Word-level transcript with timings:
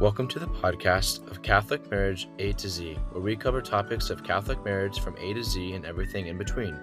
Welcome 0.00 0.28
to 0.28 0.38
the 0.38 0.46
podcast 0.46 1.30
of 1.30 1.42
Catholic 1.42 1.90
Marriage 1.90 2.26
A 2.38 2.54
to 2.54 2.70
Z, 2.70 2.94
where 3.10 3.22
we 3.22 3.36
cover 3.36 3.60
topics 3.60 4.08
of 4.08 4.24
Catholic 4.24 4.64
marriage 4.64 4.98
from 4.98 5.14
A 5.18 5.34
to 5.34 5.44
Z 5.44 5.74
and 5.74 5.84
everything 5.84 6.28
in 6.28 6.38
between. 6.38 6.80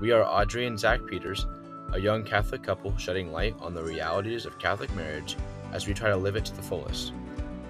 We 0.00 0.10
are 0.10 0.24
Audrey 0.24 0.66
and 0.66 0.76
Zach 0.76 0.98
Peters, 1.06 1.46
a 1.92 2.00
young 2.00 2.24
Catholic 2.24 2.64
couple 2.64 2.96
shedding 2.96 3.30
light 3.30 3.54
on 3.60 3.74
the 3.74 3.84
realities 3.84 4.44
of 4.44 4.58
Catholic 4.58 4.92
marriage 4.96 5.36
as 5.72 5.86
we 5.86 5.94
try 5.94 6.08
to 6.08 6.16
live 6.16 6.34
it 6.34 6.44
to 6.46 6.56
the 6.56 6.62
fullest. 6.62 7.12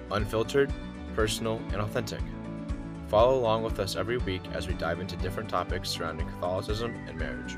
Unfiltered, 0.09 0.73
personal, 1.15 1.61
and 1.71 1.75
authentic. 1.75 2.21
Follow 3.09 3.37
along 3.37 3.61
with 3.61 3.79
us 3.79 3.95
every 3.95 4.17
week 4.17 4.41
as 4.53 4.67
we 4.67 4.73
dive 4.73 4.99
into 4.99 5.15
different 5.17 5.49
topics 5.49 5.87
surrounding 5.87 6.27
Catholicism 6.29 6.95
and 7.07 7.19
marriage. 7.19 7.55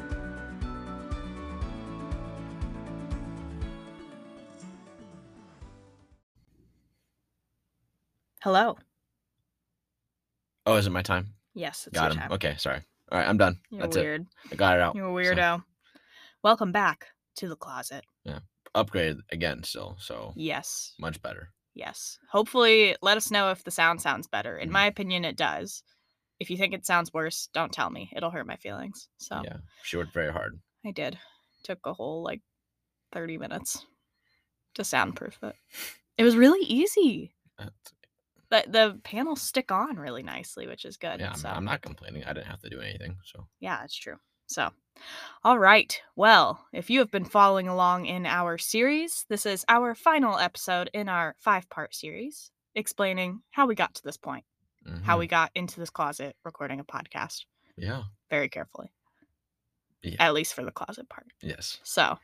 Hello. 8.45 8.77
Oh, 10.67 10.75
is 10.75 10.85
it 10.85 10.91
my 10.91 11.01
time? 11.01 11.33
Yes, 11.55 11.87
it's 11.87 11.95
Got 11.99 12.11
him. 12.11 12.19
time. 12.19 12.31
Okay, 12.33 12.53
sorry. 12.59 12.79
All 13.11 13.17
right, 13.17 13.27
I'm 13.27 13.37
done. 13.39 13.57
You're 13.71 13.81
That's 13.81 13.97
weird. 13.97 14.21
it. 14.21 14.27
I 14.51 14.55
got 14.55 14.75
it 14.77 14.81
out. 14.83 14.93
You're 14.93 15.07
a 15.19 15.25
So, 15.25 15.31
weirdo. 15.33 15.63
Welcome 16.43 16.71
back 16.71 17.07
to 17.37 17.49
the 17.49 17.55
closet. 17.55 18.05
Yeah. 18.23 18.41
Upgraded 18.75 19.21
again 19.31 19.63
still, 19.63 19.97
so 19.99 20.31
Yes. 20.35 20.93
much 20.99 21.19
better. 21.23 21.49
Yes. 21.73 22.19
Hopefully, 22.29 22.95
let 23.01 23.17
us 23.17 23.31
know 23.31 23.49
if 23.49 23.63
the 23.63 23.71
sound 23.71 23.99
sounds 24.03 24.27
better. 24.27 24.55
In 24.59 24.69
Mhm. 24.69 24.73
my 24.73 24.85
opinion, 24.85 25.25
it 25.25 25.37
does. 25.37 25.81
If 26.39 26.51
you 26.51 26.57
think 26.57 26.75
it 26.75 26.85
sounds 26.85 27.11
worse, 27.11 27.47
don't 27.51 27.73
tell 27.73 27.89
me. 27.89 28.11
It'll 28.15 28.29
hurt 28.29 28.45
my 28.45 28.57
feelings. 28.57 29.07
So 29.17 29.41
Yeah, 29.43 29.57
she 29.81 29.97
worked 29.97 30.13
very 30.13 30.31
hard. 30.31 30.61
I 30.85 30.91
did. 30.91 31.17
Took 31.63 31.83
a 31.87 31.93
whole 31.95 32.21
like 32.21 32.43
30 33.11 33.39
minutes 33.39 33.83
to 34.75 34.83
soundproof 34.83 35.41
it. 35.41 35.55
It 36.15 36.23
was 36.23 36.35
really 36.35 36.63
easy. 36.67 37.35
That's- 37.57 37.91
The 38.49 38.63
the 38.67 38.99
panels 39.03 39.41
stick 39.41 39.71
on 39.71 39.97
really 39.97 40.23
nicely, 40.23 40.67
which 40.67 40.85
is 40.85 40.97
good. 40.97 41.19
yeah, 41.19 41.31
I'm, 41.31 41.35
so 41.37 41.49
I'm 41.49 41.65
not 41.65 41.81
complaining. 41.81 42.23
I 42.23 42.33
didn't 42.33 42.47
have 42.47 42.61
to 42.61 42.69
do 42.69 42.79
anything. 42.81 43.17
So 43.23 43.47
Yeah, 43.59 43.83
it's 43.83 43.95
true. 43.95 44.17
So, 44.47 44.69
all 45.43 45.57
right. 45.57 45.99
Well, 46.15 46.63
if 46.71 46.89
you 46.89 46.99
have 46.99 47.09
been 47.11 47.25
following 47.25 47.67
along 47.67 48.05
in 48.05 48.25
our 48.25 48.57
series, 48.57 49.25
this 49.27 49.45
is 49.45 49.65
our 49.67 49.95
final 49.95 50.37
episode 50.37 50.89
in 50.93 51.09
our 51.09 51.35
five 51.39 51.69
part 51.69 51.95
series 51.95 52.51
explaining 52.75 53.41
how 53.51 53.65
we 53.65 53.73
got 53.75 53.95
to 53.95 54.03
this 54.03 54.17
point, 54.17 54.45
how 55.03 55.15
mhm, 55.15 55.19
we 55.19 55.27
got 55.27 55.49
into 55.55 55.79
this 55.79 55.89
closet 55.89 56.35
recording 56.43 56.79
a 56.79 56.83
podcast 56.83 57.45
yeah, 57.77 58.03
very 58.29 58.49
carefully, 58.49 58.91
Yeah. 60.05 60.15
at 60.19 60.33
least 60.33 60.53
for 60.53 60.63
the 60.63 60.71
closet 60.71 61.09
part. 61.09 61.27
yes, 61.41 61.79
So, 61.83 62.17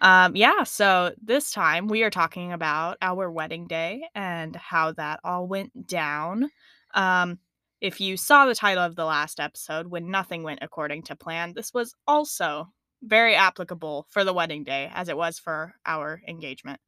um, 0.00 0.36
yeah, 0.36 0.62
so 0.62 1.12
this 1.22 1.50
time 1.50 1.88
we 1.88 2.02
are 2.02 2.10
talking 2.10 2.52
about 2.52 2.98
our 3.02 3.30
wedding 3.30 3.66
day 3.66 4.04
and 4.14 4.54
how 4.54 4.92
that 4.92 5.20
all 5.24 5.48
went 5.48 5.86
down. 5.86 6.50
Um, 6.94 7.38
if 7.80 8.00
you 8.00 8.16
saw 8.16 8.46
the 8.46 8.54
title 8.54 8.84
of 8.84 8.96
the 8.96 9.04
last 9.04 9.40
episode, 9.40 9.88
When 9.88 10.10
Nothing 10.10 10.42
Went 10.42 10.60
According 10.62 11.02
to 11.04 11.16
Plan, 11.16 11.52
this 11.54 11.74
was 11.74 11.94
also 12.06 12.72
very 13.02 13.34
applicable 13.34 14.06
for 14.10 14.24
the 14.24 14.32
wedding 14.32 14.64
day 14.64 14.90
as 14.94 15.08
it 15.08 15.16
was 15.16 15.38
for 15.38 15.74
our 15.84 16.22
engagement. 16.26 16.80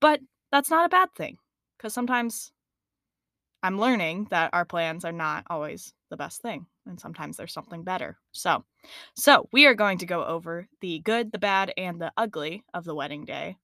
But 0.00 0.20
that's 0.50 0.70
not 0.70 0.86
a 0.86 0.88
bad 0.88 1.10
thing 1.14 1.36
because 1.76 1.92
sometimes 1.92 2.52
I'm 3.62 3.80
learning 3.80 4.28
that 4.30 4.50
our 4.52 4.64
plans 4.64 5.04
are 5.04 5.12
not 5.12 5.44
always 5.48 5.92
the 6.14 6.24
best 6.24 6.40
thing 6.40 6.64
and 6.86 7.00
sometimes 7.00 7.36
there's 7.36 7.52
something 7.52 7.82
better. 7.82 8.16
So, 8.30 8.64
so 9.14 9.48
we 9.52 9.66
are 9.66 9.74
going 9.74 9.98
to 9.98 10.06
go 10.06 10.24
over 10.24 10.68
the 10.80 11.00
good, 11.00 11.32
the 11.32 11.38
bad, 11.38 11.72
and 11.76 12.00
the 12.00 12.12
ugly 12.16 12.62
of 12.72 12.84
the 12.84 12.94
wedding 12.94 13.24
day. 13.24 13.56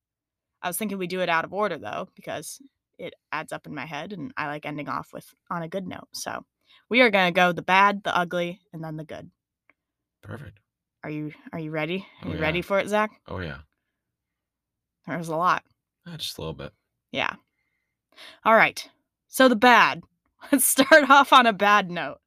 I 0.60 0.68
was 0.68 0.76
thinking 0.76 0.98
we 0.98 1.06
do 1.06 1.20
it 1.20 1.28
out 1.28 1.44
of 1.44 1.52
order 1.52 1.78
though, 1.78 2.08
because 2.16 2.60
it 2.98 3.14
adds 3.30 3.52
up 3.52 3.66
in 3.68 3.74
my 3.74 3.86
head 3.86 4.12
and 4.12 4.32
I 4.36 4.48
like 4.48 4.66
ending 4.66 4.88
off 4.88 5.12
with 5.12 5.32
on 5.48 5.62
a 5.62 5.68
good 5.68 5.86
note. 5.86 6.08
So 6.12 6.44
we 6.88 7.00
are 7.02 7.10
gonna 7.10 7.30
go 7.30 7.52
the 7.52 7.62
bad, 7.62 8.02
the 8.02 8.16
ugly, 8.16 8.60
and 8.72 8.82
then 8.82 8.96
the 8.96 9.04
good. 9.04 9.30
perfect. 10.22 10.58
Are 11.04 11.10
you 11.10 11.32
are 11.52 11.60
you 11.60 11.70
ready? 11.70 12.04
Are 12.22 12.28
Oh, 12.28 12.32
you 12.32 12.36
yeah. 12.36 12.42
ready 12.42 12.62
for 12.62 12.80
it, 12.80 12.88
Zach? 12.88 13.10
Oh 13.28 13.38
yeah, 13.38 13.58
There's 15.06 15.28
a 15.28 15.36
lot. 15.36 15.62
Ah, 16.06 16.16
just 16.16 16.36
a 16.36 16.41
little 16.41 16.54
bit. 16.54 16.72
Yeah. 17.12 17.34
All 18.44 18.54
right. 18.54 18.88
So 19.28 19.48
the 19.48 19.56
bad. 19.56 20.02
Let's 20.52 20.64
start 20.64 21.08
off 21.10 21.32
on 21.32 21.46
a 21.46 21.52
bad 21.52 21.91
note. 21.91 22.19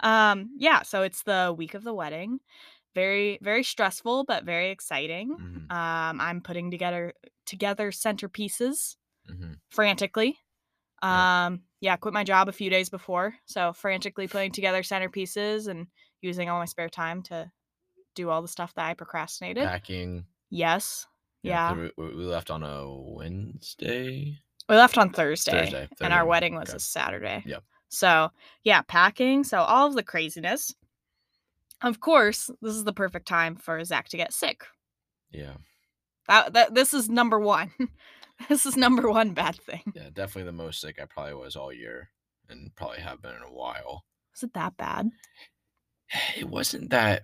Um, 0.00 0.50
yeah, 0.58 0.82
so 0.82 1.02
it's 1.02 1.22
the 1.22 1.54
week 1.56 1.74
of 1.74 1.84
the 1.84 1.94
wedding. 1.94 2.40
Very, 2.94 3.38
very 3.42 3.62
stressful, 3.64 4.24
but 4.24 4.44
very 4.44 4.70
exciting. 4.70 5.28
hmm 5.38 5.70
Um, 5.70 6.20
I'm 6.20 6.40
putting 6.42 6.70
together 6.70 7.14
together 7.46 7.90
centerpieces 7.90 8.96
hmm 9.26 9.54
frantically. 9.70 10.38
Yeah. 11.02 11.46
Um, 11.46 11.62
yeah, 11.80 11.96
quit 11.96 12.14
my 12.14 12.22
job 12.24 12.48
a 12.48 12.52
few 12.52 12.70
days 12.70 12.88
before, 12.90 13.34
so 13.46 13.72
frantically 13.72 14.28
putting 14.28 14.52
together 14.52 14.82
centerpieces 14.82 15.66
and 15.66 15.88
using 16.20 16.48
all 16.48 16.60
my 16.60 16.66
spare 16.66 16.88
time 16.88 17.22
to 17.24 17.50
do 18.14 18.30
all 18.30 18.42
the 18.42 18.48
stuff 18.48 18.74
that 18.74 18.86
I 18.86 18.94
procrastinated. 18.94 19.64
Packing. 19.64 20.26
Yes. 20.50 21.06
yeah, 21.42 21.74
We, 21.74 21.90
we 21.96 22.14
we 22.16 22.24
left 22.24 22.50
on 22.50 22.62
a 22.62 22.88
Wednesday. 22.88 24.38
We 24.68 24.76
left 24.76 24.96
on 24.96 25.10
Thursday, 25.10 25.70
Thursday, 25.70 25.88
and 26.00 26.12
our 26.12 26.24
wedding 26.24 26.54
was 26.54 26.68
okay. 26.68 26.76
a 26.76 26.80
Saturday. 26.80 27.42
Yep. 27.46 27.64
So, 27.92 28.30
yeah, 28.64 28.82
packing. 28.82 29.44
So, 29.44 29.58
all 29.58 29.86
of 29.86 29.94
the 29.94 30.02
craziness. 30.02 30.74
Of 31.82 32.00
course, 32.00 32.48
this 32.62 32.74
is 32.74 32.84
the 32.84 32.92
perfect 32.92 33.26
time 33.26 33.56
for 33.56 33.82
Zach 33.84 34.08
to 34.10 34.16
get 34.16 34.32
sick. 34.32 34.62
Yeah, 35.32 35.54
That, 36.28 36.52
that 36.52 36.74
this 36.74 36.94
is 36.94 37.08
number 37.08 37.38
one. 37.40 37.72
this 38.48 38.66
is 38.66 38.76
number 38.76 39.10
one 39.10 39.34
bad 39.34 39.56
thing. 39.56 39.82
yeah, 39.94 40.08
definitely 40.12 40.44
the 40.44 40.52
most 40.52 40.80
sick 40.80 40.98
I 41.02 41.06
probably 41.06 41.34
was 41.34 41.56
all 41.56 41.72
year, 41.72 42.10
and 42.48 42.74
probably 42.76 43.00
have 43.00 43.20
been 43.20 43.34
in 43.34 43.42
a 43.42 43.52
while. 43.52 44.04
Was 44.32 44.42
it 44.44 44.54
that 44.54 44.76
bad? 44.76 45.10
It 46.36 46.48
wasn't 46.48 46.90
that. 46.90 47.22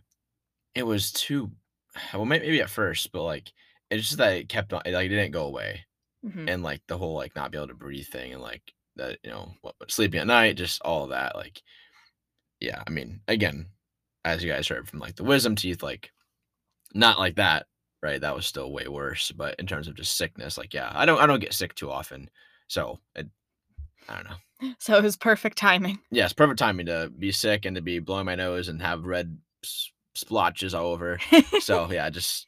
It 0.75 0.85
was 0.85 1.13
too. 1.13 1.51
Well, 2.15 2.25
maybe 2.27 2.61
at 2.61 2.71
first, 2.71 3.11
but 3.13 3.23
like 3.25 3.53
it's 3.91 4.05
just 4.07 4.19
that 4.19 4.37
it 4.37 4.49
kept 4.49 4.73
on. 4.73 4.83
It, 4.85 4.93
like 4.93 5.07
it 5.07 5.09
didn't 5.11 5.33
go 5.33 5.47
away. 5.47 5.85
Mhm. 6.27 6.51
and 6.51 6.63
like 6.65 6.83
the 6.89 6.99
whole 6.99 7.15
like 7.15 7.37
not 7.37 7.53
be 7.53 7.59
able 7.59 7.69
to 7.69 7.75
breathe 7.75 8.07
thing 8.09 8.33
and 8.33 8.43
like 8.43 8.63
that 8.99 9.19
you 9.25 9.31
know 9.31 9.53
sleeping 9.89 10.21
at 10.21 10.27
night 10.27 10.57
just 10.57 10.81
all 10.83 11.05
of 11.05 11.11
that 11.11 11.35
like 11.35 11.63
yeah 12.61 12.83
i 12.87 12.91
mean 12.91 13.21
again 13.29 13.67
as 14.25 14.43
you 14.43 14.51
guys 14.51 14.69
heard 14.69 14.89
from 14.89 14.99
like 14.99 15.17
the 15.17 15.25
wisdom 15.25 15.57
teeth 15.57 15.83
like 15.83 16.11
not 16.95 17.19
like 17.19 17.37
that 17.37 17.67
right 18.03 18.21
that 18.21 18.35
was 18.37 18.47
still 18.47 18.73
way 18.73 18.87
worse 18.89 19.31
but 19.33 19.55
in 19.59 19.67
terms 19.67 19.89
of 19.89 19.95
just 19.95 20.17
sickness 20.17 20.59
like 20.59 20.75
yeah 20.75 20.91
i 20.95 21.07
don't 21.07 21.21
i 21.21 21.27
don't 21.27 21.41
get 21.41 21.55
sick 21.55 21.75
too 21.75 21.91
often 21.91 22.29
so 22.67 22.99
it, 23.15 23.27
i 24.09 24.15
don't 24.15 24.25
know 24.25 24.37
So 24.81 24.97
it 24.97 25.05
was 25.05 25.17
perfect 25.17 25.57
timing. 25.57 26.01
yeah 26.11 26.25
it's 26.25 26.33
perfect 26.33 26.59
timing 26.59 26.87
to 26.87 27.13
be 27.17 27.31
sick 27.31 27.65
and 27.65 27.77
to 27.77 27.83
be 27.83 28.01
blowing 28.01 28.27
my 28.27 28.35
nose 28.35 28.69
and 28.69 28.83
have 28.83 29.05
red 29.05 29.39
splotches 30.17 30.75
all 30.75 30.87
over 30.87 31.19
so 31.61 31.91
yeah 31.93 32.11
just 32.11 32.48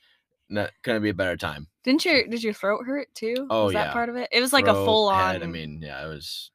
not 0.50 0.70
gonna 0.82 1.00
be 1.00 1.10
a 1.10 1.14
better 1.14 1.36
time 1.36 1.66
Didn't 1.84 2.04
your 2.04 2.26
did 2.26 2.42
your 2.42 2.52
throat 2.52 2.84
hurt 2.84 3.08
too? 3.14 3.46
Oh, 3.48 3.66
was 3.66 3.74
that 3.74 3.86
yeah. 3.86 3.92
part 3.92 4.08
of 4.08 4.16
it? 4.16 4.28
It 4.32 4.40
was 4.40 4.52
like 4.52 4.66
a 4.66 4.74
full 4.74 5.08
on, 5.08 5.34
head, 5.34 5.42
i 5.42 5.46
mean 5.46 5.80
yeah 5.82 6.04
it 6.04 6.08
was 6.08 6.50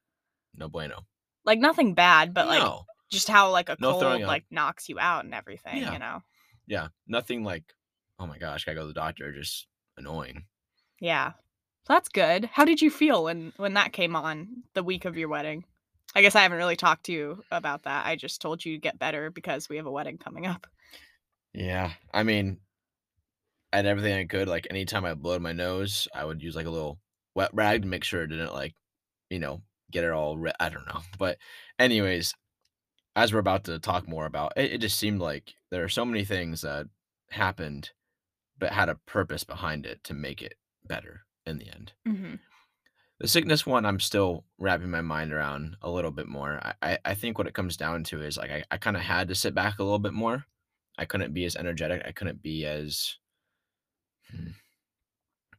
no 0.56 0.70
bueno 0.70 1.06
like 1.46 1.60
nothing 1.60 1.94
bad, 1.94 2.34
but 2.34 2.48
like 2.48 2.64
just 3.10 3.30
how 3.30 3.52
like 3.52 3.70
a 3.70 3.78
No 3.80 4.00
cold 4.00 4.22
like 4.22 4.46
knocks 4.50 4.90
you 4.90 5.00
out 5.00 5.24
and 5.24 5.34
everything. 5.34 5.78
Yeah. 5.78 5.94
You 5.94 6.00
know? 6.00 6.24
yeah, 6.68 6.88
nothing 7.08 7.44
like, 7.44 7.64
oh 8.20 8.28
my 8.28 8.38
gosh, 8.38 8.66
gotta 8.66 8.76
go 8.76 8.82
to 8.82 8.88
the 8.88 8.94
doctor. 8.94 9.32
Just 9.32 9.68
annoying. 9.98 10.46
Yeah. 11.00 11.34
That's 11.88 12.10
good. 12.10 12.46
How 12.46 12.66
did 12.66 12.82
you 12.82 12.90
feel 12.90 13.26
when 13.26 13.54
when 13.58 13.76
that 13.76 13.94
came 13.94 14.16
on 14.16 14.64
the 14.74 14.84
week 14.84 15.06
of 15.06 15.18
your 15.18 15.30
wedding? 15.30 15.66
I 16.16 16.22
guess 16.22 16.36
I 16.36 16.42
haven't 16.42 16.58
really 16.58 16.78
talked 16.78 17.06
to 17.06 17.12
you 17.12 17.44
about 17.52 17.84
that. 17.84 18.06
I 18.06 18.16
just 18.16 18.42
told 18.42 18.64
you 18.64 18.74
to 18.74 18.82
get 18.82 18.98
better 18.98 19.30
because 19.30 19.70
we 19.70 19.78
have 19.78 19.86
a 19.86 19.92
wedding 19.92 20.18
coming 20.18 20.48
up. 20.48 20.66
Yeah, 21.54 21.92
I 22.14 22.24
mean, 22.24 22.58
I 23.76 23.80
had 23.80 23.88
everything 23.88 24.14
I 24.14 24.24
could. 24.24 24.48
Like 24.48 24.68
anytime 24.70 25.04
I 25.04 25.16
blowed 25.16 25.42
my 25.42 25.52
nose, 25.52 26.08
I 26.16 26.24
would 26.24 26.42
use 26.42 26.56
like 26.56 26.66
a 26.66 26.70
little 26.70 26.98
wet 27.36 27.50
rag 27.52 27.82
to 27.82 27.90
make 27.90 28.06
sure 28.06 28.24
it 28.24 28.28
didn't 28.28 28.54
like, 28.54 28.74
you 29.30 29.38
know, 29.38 29.64
get 29.92 30.06
it 30.06 30.12
all. 30.12 30.38
Re- 30.38 30.54
I 30.62 30.70
don't 30.70 30.88
know, 30.88 31.02
but 31.20 31.38
anyways, 31.78 32.34
as 33.18 33.34
we're 33.34 33.40
about 33.40 33.66
to 33.66 33.78
talk 33.80 34.08
more 34.08 34.26
about, 34.26 34.54
it, 34.56 34.72
it 34.72 34.78
just 34.78 34.98
seemed 34.98 35.20
like 35.20 35.56
there 35.72 35.84
are 35.84 35.90
so 35.90 36.06
many 36.06 36.24
things 36.24 36.62
that 36.62 36.88
happened, 37.32 37.90
but 38.58 38.72
had 38.72 38.88
a 38.88 38.96
purpose 39.06 39.44
behind 39.44 39.86
it 39.86 40.02
to 40.06 40.14
make 40.14 40.42
it 40.42 40.54
better 40.86 41.26
in 41.46 41.58
the 41.58 41.68
end. 41.68 41.92
Mm-hmm. 42.08 42.36
The 43.20 43.28
sickness 43.28 43.66
one, 43.66 43.86
I'm 43.86 44.00
still 44.00 44.46
wrapping 44.58 44.90
my 44.90 45.02
mind 45.02 45.34
around 45.34 45.76
a 45.82 45.92
little 45.92 46.12
bit 46.12 46.30
more. 46.30 46.62
I, 46.64 46.74
I, 46.82 46.98
I 47.04 47.14
think 47.14 47.38
what 47.38 47.48
it 47.48 47.54
comes 47.54 47.76
down 47.76 48.06
to 48.06 48.22
is 48.22 48.38
like 48.38 48.52
I, 48.52 48.64
I 48.72 48.78
kind 48.78 48.96
of 48.96 49.04
had 49.04 49.28
to 49.28 49.36
sit 49.36 49.54
back 49.54 49.80
a 49.80 49.84
little 49.84 50.00
bit 50.00 50.14
more. 50.14 50.46
I 50.98 51.04
couldn't 51.04 51.34
be 51.34 51.44
as 51.44 51.58
energetic. 51.58 52.04
I 52.06 52.14
couldn't 52.14 52.42
be 52.42 52.66
as 52.66 53.18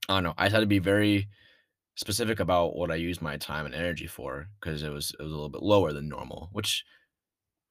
I 0.09 0.15
don't 0.15 0.25
know. 0.25 0.35
I 0.39 0.49
had 0.49 0.61
to 0.61 0.67
be 0.67 0.79
very 0.79 1.29
specific 1.97 2.41
about 2.41 2.77
what 2.77 2.91
I 2.91 2.97
used 2.97 3.23
my 3.23 3.37
time 3.37 3.67
and 3.67 3.75
energy 3.75 4.07
for 4.07 4.49
because 4.61 4.83
it 4.83 4.91
was 4.91 5.15
it 5.19 5.23
was 5.23 5.33
a 5.33 5.35
little 5.35 5.49
bit 5.49 5.63
lower 5.63 5.93
than 5.93 6.09
normal, 6.09 6.51
which 6.53 6.85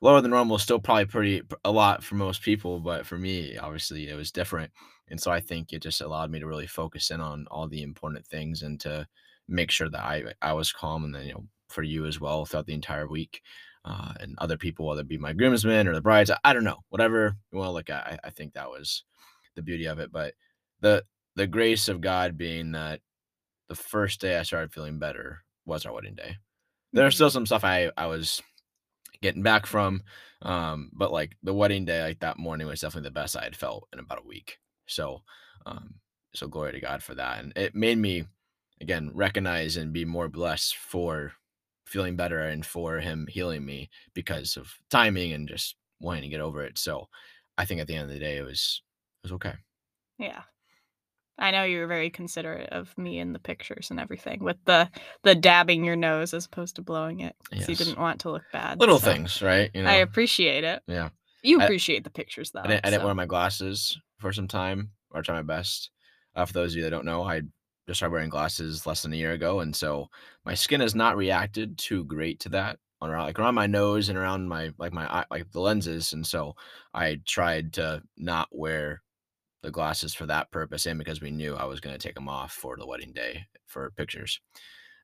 lower 0.01 0.21
than 0.21 0.31
normal 0.31 0.57
is 0.57 0.63
still 0.63 0.79
probably 0.79 1.05
pretty 1.05 1.41
a 1.63 1.71
lot 1.71 2.03
for 2.03 2.15
most 2.15 2.41
people, 2.41 2.79
but 2.79 3.05
for 3.05 3.17
me, 3.17 3.57
obviously, 3.57 4.09
it 4.09 4.15
was 4.15 4.31
different. 4.31 4.71
And 5.09 5.21
so 5.21 5.31
I 5.31 5.39
think 5.39 5.71
it 5.71 5.81
just 5.81 6.01
allowed 6.01 6.31
me 6.31 6.39
to 6.39 6.47
really 6.47 6.67
focus 6.67 7.11
in 7.11 7.21
on 7.21 7.45
all 7.51 7.67
the 7.67 7.83
important 7.83 8.25
things 8.25 8.63
and 8.63 8.79
to 8.81 9.07
make 9.47 9.71
sure 9.71 9.89
that 9.89 10.03
I 10.03 10.23
I 10.41 10.53
was 10.53 10.71
calm, 10.71 11.03
and 11.05 11.13
then 11.15 11.27
you 11.27 11.33
know 11.33 11.45
for 11.69 11.83
you 11.83 12.05
as 12.05 12.19
well 12.19 12.45
throughout 12.45 12.65
the 12.65 12.73
entire 12.73 13.07
week, 13.07 13.41
uh, 13.85 14.13
and 14.19 14.35
other 14.39 14.57
people, 14.57 14.87
whether 14.87 15.01
it 15.01 15.07
be 15.07 15.17
my 15.17 15.33
groomsmen 15.33 15.87
or 15.87 15.93
the 15.93 16.01
brides, 16.01 16.31
I, 16.31 16.37
I 16.43 16.53
don't 16.53 16.63
know, 16.63 16.79
whatever 16.89 17.35
you 17.51 17.59
want 17.59 17.69
to 17.69 17.73
look 17.73 17.89
at. 17.89 18.05
I, 18.05 18.19
I 18.25 18.29
think 18.31 18.53
that 18.53 18.69
was 18.69 19.03
the 19.55 19.61
beauty 19.61 19.85
of 19.85 19.99
it, 19.99 20.11
but 20.11 20.33
the 20.85 21.05
the 21.35 21.47
grace 21.47 21.89
of 21.89 22.01
God 22.01 22.37
being 22.37 22.73
that 22.73 23.01
the 23.69 23.75
first 23.75 24.21
day 24.21 24.37
I 24.39 24.43
started 24.43 24.73
feeling 24.73 24.99
better 24.99 25.43
was 25.65 25.85
our 25.85 25.93
wedding 25.93 26.15
day. 26.15 26.37
There's 26.93 27.15
Mhm. 27.15 27.17
still 27.17 27.31
some 27.31 27.45
stuff 27.47 27.63
I 27.65 27.91
I 27.97 28.07
was 28.07 28.41
getting 29.21 29.43
back 29.43 29.65
from, 29.65 30.03
um, 30.41 30.91
but 30.93 31.11
like 31.11 31.37
the 31.43 31.53
wedding 31.53 31.85
day, 31.85 32.03
like 32.03 32.19
that 32.21 32.37
morning 32.37 32.67
was 32.67 32.81
definitely 32.81 33.07
the 33.09 33.13
best 33.13 33.37
I 33.37 33.43
had 33.43 33.55
felt 33.55 33.87
in 33.93 33.99
about 33.99 34.19
a 34.19 34.27
week. 34.27 34.59
So, 34.87 35.23
um, 35.65 35.95
so 36.35 36.47
glory 36.47 36.73
to 36.73 36.79
God 36.81 37.03
for 37.03 37.15
that, 37.15 37.43
and 37.43 37.53
it 37.57 37.75
made 37.75 37.97
me 37.99 38.25
again 38.81 39.11
recognize 39.13 39.77
and 39.77 39.93
be 39.93 40.05
more 40.05 40.29
blessed 40.29 40.75
for 40.77 41.33
feeling 41.87 42.15
better 42.15 42.39
and 42.41 42.65
for 42.65 42.99
Him 42.99 43.27
healing 43.29 43.65
me 43.65 43.89
because 44.13 44.57
of 44.57 44.73
timing 44.89 45.33
and 45.33 45.47
just 45.49 45.75
wanting 46.01 46.23
to 46.23 46.29
get 46.29 46.41
over 46.41 46.63
it. 46.63 46.77
So, 46.77 47.09
I 47.57 47.65
think 47.65 47.81
at 47.81 47.87
the 47.87 47.95
end 47.95 48.09
of 48.09 48.13
the 48.13 48.19
day, 48.19 48.37
it 48.37 48.43
was 48.43 48.83
it 49.23 49.27
was 49.27 49.33
okay. 49.33 49.55
Yeah. 50.17 50.43
I 51.37 51.51
know 51.51 51.63
you 51.63 51.79
were 51.79 51.87
very 51.87 52.09
considerate 52.09 52.69
of 52.69 52.97
me 52.97 53.19
in 53.19 53.33
the 53.33 53.39
pictures 53.39 53.91
and 53.91 53.99
everything 53.99 54.43
with 54.43 54.57
the 54.65 54.89
the 55.23 55.35
dabbing 55.35 55.83
your 55.83 55.95
nose 55.95 56.33
as 56.33 56.45
opposed 56.45 56.75
to 56.77 56.81
blowing 56.81 57.19
it 57.19 57.35
'cause 57.49 57.59
you 57.67 57.75
Yes. 57.75 57.77
didn't 57.79 57.99
want 57.99 58.21
to 58.21 58.31
look 58.31 58.43
bad. 58.53 58.79
Little 58.79 58.99
so 58.99 59.11
things, 59.11 59.41
right? 59.41 59.69
You 59.73 59.83
know, 59.83 59.89
I 59.89 59.95
appreciate 59.95 60.63
it. 60.63 60.81
yeah. 60.87 61.09
You 61.43 61.59
I- 61.61 61.65
appreciate 61.65 62.03
the 62.03 62.09
pictures 62.09 62.51
though. 62.51 62.61
I 62.61 62.67
didn't, 62.67 62.85
I 62.85 62.89
didn't 62.89 63.05
wear 63.05 63.13
my 63.15 63.25
glasses 63.25 63.99
for 64.19 64.31
some 64.33 64.47
time, 64.47 64.91
or 65.11 65.21
try 65.21 65.35
my 65.35 65.41
best. 65.41 65.89
Uh, 66.35 66.45
for 66.45 66.53
those 66.53 66.71
of 66.73 66.77
you 66.77 66.83
that 66.83 66.89
don't 66.89 67.05
know, 67.05 67.23
I 67.23 67.41
just 67.87 67.99
started 67.99 68.13
wearing 68.13 68.29
glasses 68.29 68.87
less 68.87 69.03
than 69.03 69.13
a 69.13 69.17
year 69.17 69.33
ago, 69.33 69.59
and 69.59 69.75
so 69.75 70.09
my 70.45 70.53
skin 70.55 70.81
has 70.81 70.95
not 70.95 71.17
reacted 71.17 71.77
too 71.77 72.03
great 72.05 72.39
to 72.41 72.49
that 72.49 72.79
on 73.01 73.09
around 73.11 73.25
like 73.25 73.37
around 73.37 73.55
my 73.55 73.67
nose 73.67 74.09
and 74.09 74.17
around 74.17 74.47
my 74.47 74.71
like 74.79 74.91
my 74.93 75.05
eye, 75.13 75.25
like 75.29 75.51
the 75.51 75.59
lenses, 75.59 76.13
and 76.13 76.25
so 76.25 76.55
I 76.93 77.21
tried 77.25 77.73
to 77.73 78.01
not 78.17 78.47
wear 78.51 79.03
the 79.65 79.71
glasses 79.71 80.13
for 80.13 80.25
that 80.27 80.51
purpose, 80.51 80.85
and 80.85 80.99
because 80.99 81.21
we 81.21 81.31
knew 81.31 81.55
I 81.55 81.65
was 81.65 81.79
going 81.79 81.95
to 81.97 82.01
take 82.07 82.15
them 82.15 82.29
off 82.29 82.53
for 82.53 82.77
the 82.77 82.87
wedding 82.87 83.11
day 83.13 83.45
for 83.65 83.91
pictures. 83.91 84.39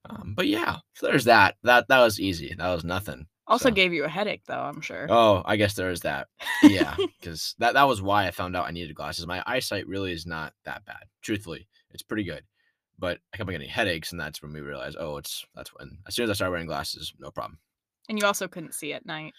Um, 0.10 0.34
but 0.36 0.48
yeah, 0.48 0.78
so 0.94 1.08
there's 1.08 1.26
that. 1.26 1.56
That 1.64 1.88
that 1.90 2.00
was 2.00 2.20
easy. 2.20 2.56
That 2.58 2.74
was 2.74 2.84
nothing. 2.84 3.28
also 3.48 3.70
so- 3.70 3.76
gave 3.76 3.94
you 3.94 4.04
a 4.06 4.10
headache 4.10 4.44
though, 4.48 4.62
I'm 4.62 4.82
sure. 4.82 5.08
Oh, 5.10 5.44
I 5.46 5.58
guess 5.58 5.74
there 5.76 5.92
is 5.92 6.02
that. 6.02 6.28
Yeah, 6.64 6.96
because 7.20 7.56
that 7.60 7.74
that 7.74 7.88
was 7.88 8.02
why 8.02 8.28
I 8.28 8.32
found 8.32 8.56
out 8.56 8.68
I 8.68 8.72
needed 8.72 8.96
glasses. 8.96 9.28
My 9.28 9.44
eyesight 9.46 9.88
really 9.88 10.12
is 10.12 10.26
not 10.26 10.54
that 10.66 10.86
bad. 10.86 11.04
Truthfully, 11.22 11.68
it's 11.92 12.04
pretty 12.04 12.24
good, 12.24 12.44
but 12.98 13.20
I 13.34 13.38
kept 13.38 13.50
getting 13.50 13.70
headaches, 13.70 14.12
and 14.12 14.20
that's 14.22 14.42
when 14.42 14.54
we 14.54 14.62
realized, 14.62 14.98
oh, 15.00 15.18
it's 15.18 15.46
that's 15.56 15.70
when. 15.76 16.00
As 16.08 16.16
soon 16.16 16.24
as 16.24 16.30
I 16.32 16.34
started 16.34 16.52
wearing 16.52 16.68
glasses, 16.68 17.14
no 17.20 17.30
problem. 17.30 17.60
And 18.10 18.18
you 18.20 18.26
also 18.26 18.48
couldn't 18.48 18.74
see 18.74 18.94
at 18.94 19.06
night. 19.06 19.34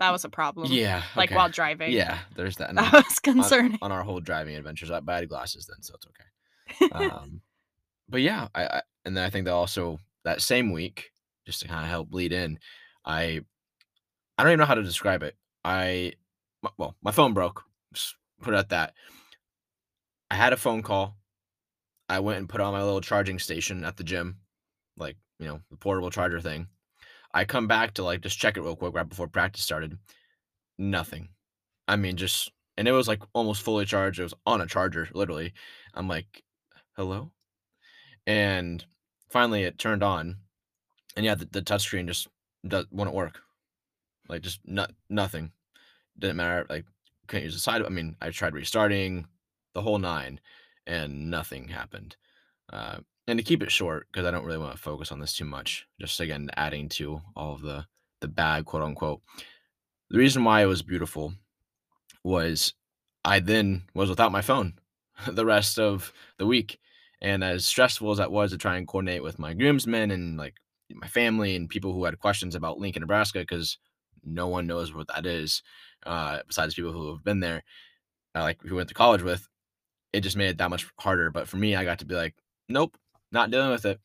That 0.00 0.10
was 0.10 0.24
a 0.24 0.28
problem. 0.28 0.72
Yeah, 0.72 1.02
Like 1.14 1.28
okay. 1.30 1.36
while 1.36 1.48
driving. 1.50 1.92
Yeah, 1.92 2.18
there's 2.34 2.56
that. 2.56 2.68
And 2.70 2.78
That 2.78 2.92
was 2.92 3.18
concerning. 3.20 3.78
on 3.82 3.92
our 3.92 4.02
whole 4.02 4.18
driving 4.20 4.56
adventures, 4.56 4.90
I, 4.90 5.00
but 5.00 5.12
I 5.12 5.16
had 5.20 5.28
glasses 5.28 5.66
then, 5.66 5.82
so 5.82 5.94
it's 5.94 6.06
okay. 6.06 6.88
Um, 7.10 7.40
but 8.08 8.20
yeah, 8.22 8.48
I, 8.54 8.64
I 8.64 8.82
and 9.04 9.16
then 9.16 9.24
I 9.24 9.30
think 9.30 9.44
that 9.44 9.52
also 9.52 9.98
that 10.24 10.40
same 10.42 10.72
week, 10.72 11.10
just 11.46 11.60
to 11.62 11.68
kind 11.68 11.84
of 11.84 11.90
help 11.90 12.12
lead 12.12 12.32
in, 12.32 12.58
I 13.04 13.40
I 14.38 14.42
don't 14.42 14.52
even 14.52 14.58
know 14.60 14.66
how 14.66 14.74
to 14.74 14.82
describe 14.82 15.22
it. 15.22 15.36
I 15.64 16.14
well, 16.76 16.96
my 17.02 17.10
phone 17.12 17.34
broke. 17.34 17.64
Just 17.92 18.14
put 18.40 18.54
it 18.54 18.56
at 18.58 18.68
that. 18.70 18.94
I 20.30 20.34
had 20.36 20.52
a 20.52 20.56
phone 20.56 20.82
call. 20.82 21.16
I 22.08 22.20
went 22.20 22.38
and 22.38 22.48
put 22.48 22.60
on 22.60 22.72
my 22.72 22.82
little 22.82 23.00
charging 23.00 23.38
station 23.38 23.84
at 23.84 23.96
the 23.96 24.04
gym, 24.04 24.38
like 24.96 25.16
you 25.38 25.46
know 25.46 25.60
the 25.70 25.76
portable 25.76 26.10
charger 26.10 26.40
thing. 26.40 26.68
I 27.32 27.44
come 27.44 27.66
back 27.66 27.94
to 27.94 28.04
like 28.04 28.22
just 28.22 28.38
check 28.38 28.56
it 28.56 28.62
real 28.62 28.76
quick 28.76 28.94
right 28.94 29.08
before 29.08 29.28
practice 29.28 29.62
started. 29.62 29.98
Nothing. 30.78 31.28
I 31.86 31.96
mean, 31.96 32.16
just 32.16 32.50
and 32.76 32.88
it 32.88 32.92
was 32.92 33.08
like 33.08 33.22
almost 33.32 33.62
fully 33.62 33.84
charged. 33.84 34.18
It 34.18 34.24
was 34.24 34.34
on 34.46 34.60
a 34.60 34.66
charger, 34.66 35.08
literally. 35.12 35.52
I'm 35.94 36.08
like, 36.08 36.42
hello, 36.96 37.30
and 38.26 38.84
finally 39.28 39.64
it 39.64 39.78
turned 39.78 40.02
on, 40.02 40.36
and 41.16 41.24
yeah, 41.24 41.34
the, 41.34 41.46
the 41.46 41.62
touchscreen 41.62 42.06
just 42.06 42.28
does, 42.66 42.86
wouldn't 42.90 43.16
work. 43.16 43.40
Like 44.28 44.42
just 44.42 44.60
not 44.64 44.92
nothing. 45.08 45.52
Didn't 46.18 46.36
matter. 46.36 46.66
Like 46.68 46.86
couldn't 47.26 47.44
use 47.44 47.54
the 47.54 47.60
side. 47.60 47.82
I 47.82 47.88
mean, 47.88 48.16
I 48.20 48.30
tried 48.30 48.54
restarting 48.54 49.26
the 49.74 49.82
whole 49.82 49.98
nine, 49.98 50.40
and 50.86 51.30
nothing 51.30 51.68
happened. 51.68 52.16
Uh, 52.72 52.98
and 53.30 53.38
to 53.38 53.44
keep 53.44 53.62
it 53.62 53.70
short, 53.70 54.06
because 54.10 54.26
I 54.26 54.30
don't 54.30 54.44
really 54.44 54.58
want 54.58 54.72
to 54.72 54.82
focus 54.82 55.12
on 55.12 55.20
this 55.20 55.36
too 55.36 55.44
much, 55.44 55.86
just 56.00 56.20
again 56.20 56.50
adding 56.56 56.88
to 56.90 57.20
all 57.36 57.54
of 57.54 57.62
the 57.62 57.86
the 58.20 58.28
bad 58.28 58.64
quote 58.64 58.82
unquote. 58.82 59.20
The 60.10 60.18
reason 60.18 60.44
why 60.44 60.62
it 60.62 60.66
was 60.66 60.82
beautiful 60.82 61.34
was 62.24 62.74
I 63.24 63.40
then 63.40 63.82
was 63.94 64.08
without 64.08 64.32
my 64.32 64.42
phone 64.42 64.74
the 65.28 65.46
rest 65.46 65.78
of 65.78 66.12
the 66.38 66.46
week. 66.46 66.78
And 67.22 67.44
as 67.44 67.66
stressful 67.66 68.10
as 68.10 68.18
that 68.18 68.32
was 68.32 68.50
to 68.50 68.58
try 68.58 68.76
and 68.76 68.88
coordinate 68.88 69.22
with 69.22 69.38
my 69.38 69.52
groomsmen 69.54 70.10
and 70.10 70.36
like 70.38 70.54
my 70.92 71.06
family 71.06 71.54
and 71.54 71.68
people 71.68 71.92
who 71.92 72.04
had 72.04 72.18
questions 72.18 72.54
about 72.54 72.78
Lincoln, 72.78 73.02
Nebraska, 73.02 73.40
because 73.40 73.78
no 74.24 74.48
one 74.48 74.66
knows 74.66 74.92
what 74.94 75.06
that 75.08 75.26
is, 75.26 75.62
uh, 76.06 76.40
besides 76.46 76.74
people 76.74 76.92
who 76.92 77.10
have 77.12 77.22
been 77.22 77.40
there, 77.40 77.62
uh, 78.34 78.40
like 78.40 78.60
who 78.62 78.76
went 78.76 78.88
to 78.88 78.94
college 78.94 79.22
with, 79.22 79.48
it 80.12 80.22
just 80.22 80.36
made 80.36 80.48
it 80.48 80.58
that 80.58 80.70
much 80.70 80.88
harder. 80.98 81.30
But 81.30 81.46
for 81.46 81.58
me, 81.58 81.76
I 81.76 81.84
got 81.84 82.00
to 82.00 82.06
be 82.06 82.14
like, 82.14 82.34
nope, 82.68 82.96
not 83.32 83.50
dealing 83.50 83.70
with 83.70 83.84
it. 83.86 84.00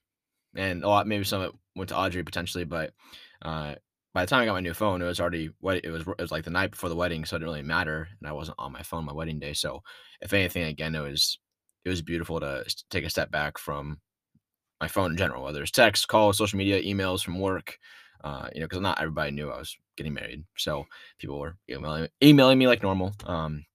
And 0.55 0.83
a 0.83 0.87
lot, 0.87 1.07
maybe 1.07 1.23
some 1.23 1.41
of 1.41 1.49
it 1.49 1.55
went 1.75 1.89
to 1.89 1.97
Audrey 1.97 2.23
potentially, 2.23 2.63
but 2.63 2.93
uh, 3.41 3.75
by 4.13 4.23
the 4.23 4.29
time 4.29 4.41
I 4.41 4.45
got 4.45 4.53
my 4.53 4.61
new 4.61 4.73
phone, 4.73 5.01
it 5.01 5.05
was 5.05 5.19
already 5.19 5.49
what 5.59 5.83
it 5.83 5.89
was. 5.89 6.03
It 6.03 6.21
was 6.21 6.31
like 6.31 6.45
the 6.45 6.49
night 6.49 6.71
before 6.71 6.89
the 6.89 6.95
wedding, 6.95 7.25
so 7.25 7.35
it 7.35 7.39
didn't 7.39 7.49
really 7.49 7.63
matter, 7.63 8.07
and 8.19 8.29
I 8.29 8.31
wasn't 8.31 8.55
on 8.59 8.71
my 8.71 8.81
phone 8.81 9.03
my 9.03 9.13
wedding 9.13 9.39
day. 9.39 9.53
So, 9.53 9.81
if 10.21 10.31
anything, 10.33 10.63
again, 10.63 10.95
it 10.95 11.01
was 11.01 11.37
it 11.83 11.89
was 11.89 12.01
beautiful 12.01 12.39
to 12.39 12.63
take 12.89 13.03
a 13.03 13.09
step 13.09 13.29
back 13.29 13.57
from 13.57 13.99
my 14.79 14.87
phone 14.87 15.11
in 15.11 15.17
general, 15.17 15.43
whether 15.43 15.61
it's 15.61 15.71
text, 15.71 16.07
calls, 16.07 16.37
social 16.37 16.57
media, 16.57 16.81
emails 16.81 17.23
from 17.23 17.39
work. 17.39 17.77
Uh, 18.23 18.47
you 18.53 18.61
know, 18.61 18.65
because 18.65 18.81
not 18.81 18.99
everybody 18.99 19.31
knew 19.31 19.51
I 19.51 19.59
was 19.59 19.75
getting 19.97 20.13
married, 20.13 20.45
so 20.57 20.85
people 21.19 21.37
were 21.37 21.57
emailing, 21.69 22.07
emailing 22.23 22.57
me 22.57 22.67
like 22.67 22.81
normal. 22.81 23.13
Um, 23.25 23.65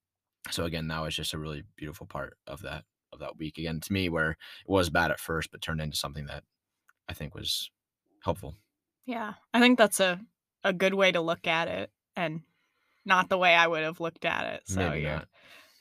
so 0.49 0.65
again, 0.65 0.87
that 0.87 1.01
was 1.01 1.15
just 1.15 1.33
a 1.33 1.37
really 1.37 1.63
beautiful 1.77 2.07
part 2.07 2.35
of 2.47 2.63
that 2.63 2.83
that 3.21 3.37
week. 3.37 3.57
Again, 3.57 3.79
to 3.79 3.93
me, 3.93 4.09
where 4.09 4.31
it 4.31 4.37
was 4.67 4.89
bad 4.89 5.11
at 5.11 5.19
first, 5.19 5.51
but 5.51 5.61
turned 5.61 5.81
into 5.81 5.97
something 5.97 6.25
that 6.27 6.43
I 7.07 7.13
think 7.13 7.33
was 7.33 7.71
helpful. 8.23 8.55
Yeah. 9.05 9.33
I 9.53 9.59
think 9.59 9.77
that's 9.77 9.99
a 9.99 10.19
a 10.63 10.73
good 10.73 10.93
way 10.93 11.11
to 11.11 11.21
look 11.21 11.47
at 11.47 11.67
it 11.67 11.89
and 12.15 12.41
not 13.03 13.29
the 13.29 13.37
way 13.37 13.55
I 13.55 13.65
would 13.65 13.81
have 13.81 13.99
looked 13.99 14.25
at 14.25 14.53
it. 14.53 14.61
So 14.65 14.75
Maybe 14.79 15.01
you're 15.01 15.11
not. 15.13 15.27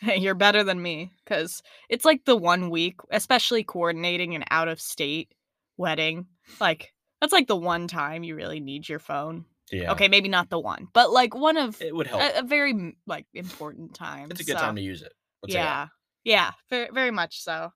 you're 0.21 0.35
better 0.35 0.65
than 0.65 0.81
me 0.81 1.13
cuz 1.27 1.63
it's 1.91 2.05
like 2.07 2.25
the 2.25 2.37
one 2.37 2.71
week, 2.71 2.95
especially 3.11 3.63
coordinating 3.63 4.35
an 4.35 4.45
out 4.51 4.69
of 4.69 4.81
state 4.81 5.35
wedding. 5.77 6.27
Like 6.61 6.95
that's 7.21 7.33
like 7.33 7.47
the 7.47 7.57
one 7.57 7.89
time 7.89 8.23
you 8.23 8.35
really 8.35 8.61
need 8.61 8.89
your 8.89 8.99
phone. 9.01 9.45
Yeah. 9.71 9.93
Okay, 9.93 10.09
maybe 10.09 10.29
not 10.31 10.49
the 10.49 10.59
one, 10.59 10.89
but 10.95 11.11
like 11.13 11.35
one 11.35 11.59
of 11.59 11.81
It 11.83 11.95
would 11.95 12.07
help. 12.07 12.23
a, 12.23 12.39
a 12.39 12.43
very 12.43 12.97
like 13.07 13.27
important 13.35 13.95
time. 13.95 14.31
it's 14.31 14.41
a 14.41 14.45
good 14.45 14.57
so- 14.57 14.63
time 14.65 14.77
to 14.77 14.83
use 14.83 15.03
it. 15.03 15.13
Let's 15.43 15.55
yeah 15.55 15.89
yeah 16.25 16.53
very, 16.69 16.89
very 16.93 17.11
much 17.11 17.41
so. 17.43 17.73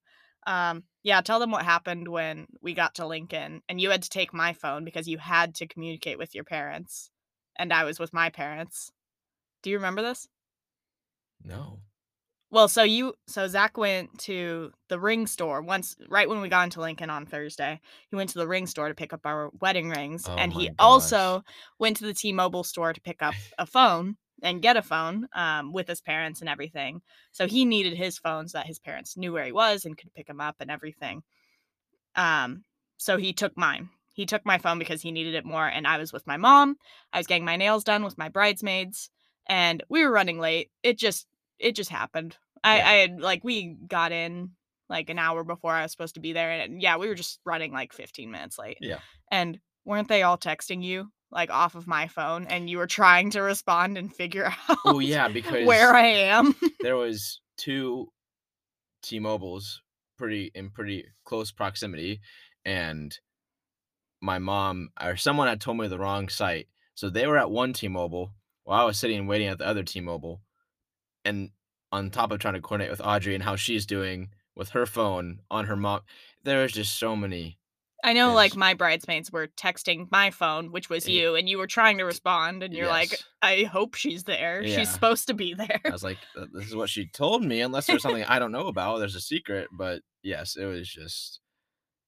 Um 0.46 0.84
yeah 1.02 1.20
tell 1.20 1.38
them 1.40 1.50
what 1.50 1.64
happened 1.64 2.08
when 2.08 2.46
we 2.62 2.74
got 2.74 2.94
to 2.96 3.06
lincoln 3.06 3.62
and 3.68 3.80
you 3.80 3.90
had 3.90 4.02
to 4.02 4.08
take 4.10 4.32
my 4.34 4.52
phone 4.54 4.84
because 4.84 5.06
you 5.08 5.18
had 5.18 5.54
to 5.56 5.66
communicate 5.66 6.18
with 6.18 6.34
your 6.34 6.44
parents 6.44 7.10
and 7.56 7.72
i 7.72 7.84
was 7.84 7.98
with 7.98 8.12
my 8.12 8.30
parents. 8.30 8.90
Do 9.62 9.70
you 9.70 9.76
remember 9.76 10.02
this? 10.02 10.28
No. 11.44 11.80
well 12.50 12.68
so 12.68 12.82
you 12.82 13.14
so 13.26 13.46
zach 13.48 13.76
went 13.76 14.16
to 14.18 14.72
the 14.88 14.98
ring 14.98 15.26
store 15.26 15.62
once 15.62 15.96
right 16.08 16.28
when 16.28 16.40
we 16.40 16.48
got 16.48 16.64
into 16.64 16.80
lincoln 16.80 17.10
on 17.10 17.26
thursday 17.26 17.80
he 18.10 18.16
went 18.16 18.30
to 18.30 18.38
the 18.38 18.46
ring 18.48 18.66
store 18.66 18.88
to 18.88 18.94
pick 18.94 19.12
up 19.12 19.26
our 19.26 19.50
wedding 19.60 19.90
rings 19.90 20.28
Oh 20.28 20.34
and 20.36 20.52
he 20.52 20.68
my 20.68 20.74
also 20.78 21.42
went 21.78 21.96
to 21.98 22.04
the 22.06 22.14
t-mobile 22.14 22.64
store 22.64 22.92
to 22.92 23.00
pick 23.00 23.22
up 23.22 23.34
a 23.58 23.66
phone 23.66 24.16
and 24.42 24.62
get 24.62 24.76
a 24.76 24.82
phone 24.82 25.28
um, 25.34 25.72
with 25.72 25.88
his 25.88 26.00
parents 26.00 26.40
and 26.40 26.48
everything. 26.48 27.02
So 27.32 27.46
he 27.46 27.64
needed 27.64 27.96
his 27.96 28.18
phone 28.18 28.48
so 28.48 28.58
that 28.58 28.66
his 28.66 28.78
parents 28.78 29.16
knew 29.16 29.32
where 29.32 29.44
he 29.44 29.52
was 29.52 29.84
and 29.84 29.96
could 29.96 30.12
pick 30.14 30.28
him 30.28 30.40
up 30.40 30.56
and 30.60 30.70
everything. 30.70 31.22
Um, 32.16 32.64
so 32.96 33.16
he 33.16 33.32
took 33.32 33.56
mine. 33.56 33.88
He 34.12 34.26
took 34.26 34.44
my 34.46 34.58
phone 34.58 34.78
because 34.78 35.02
he 35.02 35.10
needed 35.10 35.34
it 35.34 35.44
more 35.44 35.66
and 35.66 35.88
i 35.88 35.98
was 35.98 36.12
with 36.12 36.26
my 36.26 36.36
mom. 36.36 36.76
I 37.12 37.18
was 37.18 37.26
getting 37.26 37.44
my 37.44 37.56
nails 37.56 37.84
done 37.84 38.04
with 38.04 38.16
my 38.18 38.28
bridesmaids 38.28 39.10
and 39.46 39.82
we 39.88 40.04
were 40.04 40.10
running 40.10 40.38
late. 40.38 40.70
It 40.82 40.98
just 40.98 41.26
it 41.58 41.72
just 41.74 41.90
happened. 41.90 42.36
I, 42.62 42.78
Yeah. 42.78 42.88
I 42.88 42.92
had 42.94 43.20
like 43.20 43.44
we 43.44 43.76
got 43.86 44.12
in 44.12 44.50
like 44.88 45.10
an 45.10 45.18
hour 45.18 45.44
before 45.44 45.72
I 45.72 45.82
was 45.82 45.92
supposed 45.92 46.14
to 46.14 46.20
be 46.20 46.32
there, 46.32 46.50
and 46.50 46.80
yeah, 46.80 46.96
we 46.96 47.08
were 47.08 47.14
just 47.14 47.40
running 47.44 47.72
like 47.72 47.92
15 47.92 48.30
minutes 48.30 48.58
late. 48.58 48.78
Yeah. 48.80 48.98
And 49.30 49.58
weren't 49.84 50.08
they 50.08 50.22
all 50.22 50.38
texting 50.38 50.82
you 50.82 51.10
like 51.30 51.50
off 51.50 51.74
of 51.74 51.86
my 51.86 52.06
phone, 52.06 52.46
and 52.46 52.68
you 52.68 52.78
were 52.78 52.86
trying 52.86 53.30
to 53.30 53.40
respond 53.42 53.98
and 53.98 54.14
figure 54.14 54.46
out 54.68 54.78
Oh 54.84 54.98
yeah, 54.98 55.28
because 55.28 55.66
where 55.66 55.94
I 55.94 56.06
am? 56.06 56.54
there 56.80 56.96
was 56.96 57.40
two 57.56 58.08
T-Mobiles 59.02 59.82
pretty 60.16 60.50
in 60.54 60.70
pretty 60.70 61.06
close 61.24 61.52
proximity, 61.52 62.20
and 62.64 63.16
my 64.20 64.38
mom 64.38 64.88
or 65.00 65.16
someone 65.16 65.48
had 65.48 65.60
told 65.60 65.76
me 65.76 65.86
the 65.86 65.98
wrong 65.98 66.28
site. 66.28 66.68
So 66.94 67.10
they 67.10 67.26
were 67.26 67.38
at 67.38 67.50
one 67.50 67.72
T-Mobile 67.72 68.30
while 68.64 68.80
I 68.80 68.84
was 68.84 68.98
sitting 68.98 69.18
and 69.18 69.28
waiting 69.28 69.48
at 69.48 69.58
the 69.58 69.66
other 69.66 69.82
T-Mobile. 69.82 70.40
And 71.24 71.50
on 71.92 72.10
top 72.10 72.32
of 72.32 72.38
trying 72.38 72.54
to 72.54 72.60
coordinate 72.60 72.90
with 72.90 73.00
Audrey 73.02 73.34
and 73.34 73.44
how 73.44 73.56
she's 73.56 73.86
doing 73.86 74.30
with 74.56 74.70
her 74.70 74.86
phone 74.86 75.40
on 75.50 75.66
her 75.66 75.76
mom, 75.76 76.00
there 76.42 76.62
was 76.62 76.72
just 76.72 76.98
so 76.98 77.14
many. 77.14 77.58
I 78.04 78.12
know, 78.12 78.34
like 78.34 78.54
my 78.56 78.74
bridesmaids 78.74 79.32
were 79.32 79.48
texting 79.48 80.08
my 80.12 80.30
phone, 80.30 80.72
which 80.72 80.90
was 80.90 81.08
you, 81.08 81.34
and 81.36 81.48
you 81.48 81.58
were 81.58 81.66
trying 81.66 81.98
to 81.98 82.04
respond, 82.04 82.62
and 82.62 82.74
you're 82.74 82.88
like, 82.88 83.20
"I 83.42 83.64
hope 83.64 83.94
she's 83.96 84.24
there. 84.24 84.64
Yeah. 84.64 84.66
She's 84.66 84.92
supposed 84.92 85.26
to 85.28 85.34
be 85.34 85.54
there." 85.54 85.80
I 85.86 85.92
was 85.92 86.04
like, 86.04 86.28
"Uh, 86.36 86.46
this 86.52 86.66
is 86.66 86.76
what 86.76 86.90
she 86.90 87.08
told 87.08 87.44
me, 87.44 87.60
unless 87.62 87.88
there's 87.88 88.02
something 88.02 88.24
I 88.24 88.38
don't 88.38 88.52
know 88.52 88.68
about. 88.68 88.98
There's 88.98 89.16
a 89.16 89.20
secret. 89.20 89.68
But 89.72 90.02
yes, 90.22 90.56
it 90.56 90.66
was 90.66 90.88
just, 90.88 91.40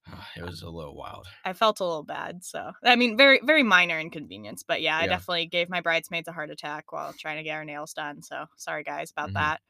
it 0.37 0.45
was 0.45 0.63
a 0.63 0.71
little 0.71 0.97
wild. 0.97 1.29
I 1.45 1.53
felt 1.53 1.81
a 1.81 1.85
little 1.85 2.03
bad. 2.03 2.45
So, 2.45 2.73
I 2.85 2.97
mean, 2.97 3.17
very, 3.17 3.41
very 3.45 3.63
minor 3.63 3.99
inconvenience, 4.01 4.63
but 4.65 4.83
yeah, 4.83 4.97
I 4.99 5.07
Yeah. 5.07 5.09
definitely 5.09 5.47
gave 5.47 5.69
my 5.69 5.81
bridesmaids 5.81 6.29
a 6.29 6.33
heart 6.33 6.51
attack 6.51 6.93
while 6.93 7.13
trying 7.15 7.37
to 7.39 7.43
get 7.45 7.55
our 7.57 7.65
nails 7.65 7.95
done. 7.95 8.23
So, 8.23 8.47
sorry 8.57 8.83
guys 8.85 9.11
about 9.13 9.33
Mhm. 9.33 9.35
that. 9.35 9.61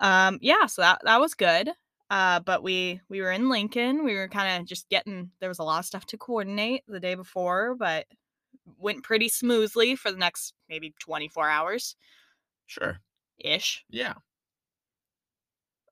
Um, 0.00 0.38
yeah, 0.42 0.66
so 0.66 0.82
that 0.82 1.00
that 1.04 1.20
was 1.20 1.34
good. 1.34 1.70
Uh, 2.10 2.40
but 2.40 2.62
we 2.62 3.00
we 3.08 3.20
were 3.22 3.30
in 3.30 3.48
Lincoln. 3.48 4.04
We 4.04 4.14
were 4.16 4.28
kind 4.28 4.60
of 4.60 4.66
just 4.68 4.88
getting. 4.88 5.30
There 5.40 5.48
was 5.48 5.60
a 5.60 5.64
lot 5.64 5.78
of 5.78 5.84
stuff 5.86 6.04
to 6.06 6.18
coordinate 6.18 6.82
the 6.88 6.98
day 7.00 7.14
before, 7.14 7.76
but 7.78 8.06
went 8.78 9.04
pretty 9.04 9.28
smoothly 9.28 9.94
for 9.94 10.10
the 10.10 10.18
next 10.18 10.52
maybe 10.68 10.92
24 11.00 11.48
hours 11.48 11.96
Sure. 12.66 13.00
ish. 13.38 13.84
Yeah. 13.90 14.14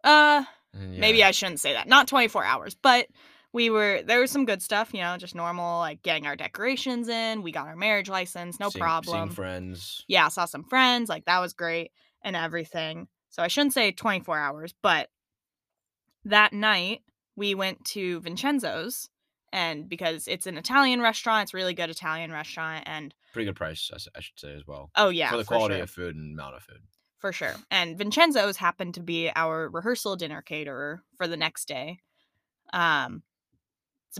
Uh, 0.04 0.44
And 0.74 0.98
maybe 0.98 1.24
I 1.24 1.30
shouldn't 1.32 1.60
say 1.60 1.72
that. 1.72 1.88
Not 1.88 2.08
24 2.08 2.44
hours, 2.44 2.74
but 2.80 3.06
we 3.52 3.70
were 3.70 4.02
there 4.02 4.20
was 4.20 4.30
some 4.30 4.44
good 4.44 4.62
stuff, 4.62 4.92
you 4.92 5.00
know, 5.00 5.16
just 5.16 5.34
normal 5.34 5.78
like 5.78 6.02
getting 6.02 6.26
our 6.26 6.36
decorations 6.36 7.08
in. 7.08 7.42
We 7.42 7.52
got 7.52 7.66
our 7.66 7.76
marriage 7.76 8.08
license, 8.08 8.60
no 8.60 8.68
seeing- 8.70 8.80
problem. 8.82 9.28
Seeing 9.28 9.34
friends. 9.34 10.04
yeah, 10.08 10.28
saw 10.28 10.44
some 10.44 10.64
friends, 10.64 11.08
like 11.08 11.24
that 11.24 11.38
was 11.40 11.52
great 11.52 11.90
and 12.22 12.36
everything. 12.36 13.08
So 13.30 13.42
I 13.42 13.48
shouldn't 13.48 13.72
say 13.74 13.92
24 13.92 14.38
hours, 14.38 14.74
but 14.82 15.08
that 16.24 16.52
night 16.52 17.00
we 17.36 17.54
went 17.54 17.84
to 17.86 18.20
Vincenzo's 18.20 19.08
and 19.52 19.88
because 19.88 20.28
it's 20.28 20.46
an 20.46 20.58
Italian 20.58 21.00
restaurant, 21.00 21.44
it's 21.44 21.54
a 21.54 21.56
really 21.56 21.72
good 21.74 21.88
Italian 21.90 22.30
restaurant 22.32 22.84
and 22.86 23.14
Pretty 23.32 23.46
good 23.46 23.56
price, 23.56 23.90
I 24.14 24.20
should 24.20 24.38
say 24.38 24.54
as 24.54 24.66
well. 24.66 24.90
oh 24.96 25.08
yeah, 25.10 25.30
for 25.30 25.36
the 25.38 25.44
quality 25.44 25.76
sure. 25.76 25.84
of 25.84 25.90
food 25.90 26.16
and 26.16 26.38
amount 26.38 26.56
of 26.56 26.62
food. 26.62 26.80
for 27.18 27.32
sure. 27.32 27.54
And 27.70 27.96
Vincenzo's 27.96 28.56
happened 28.56 28.94
to 28.94 29.00
be 29.00 29.30
our 29.34 29.68
rehearsal 29.70 30.16
dinner 30.16 30.42
caterer 30.42 31.02
for 31.16 31.26
the 31.28 31.36
next 31.36 31.66
day. 31.68 31.98
Um 32.72 33.22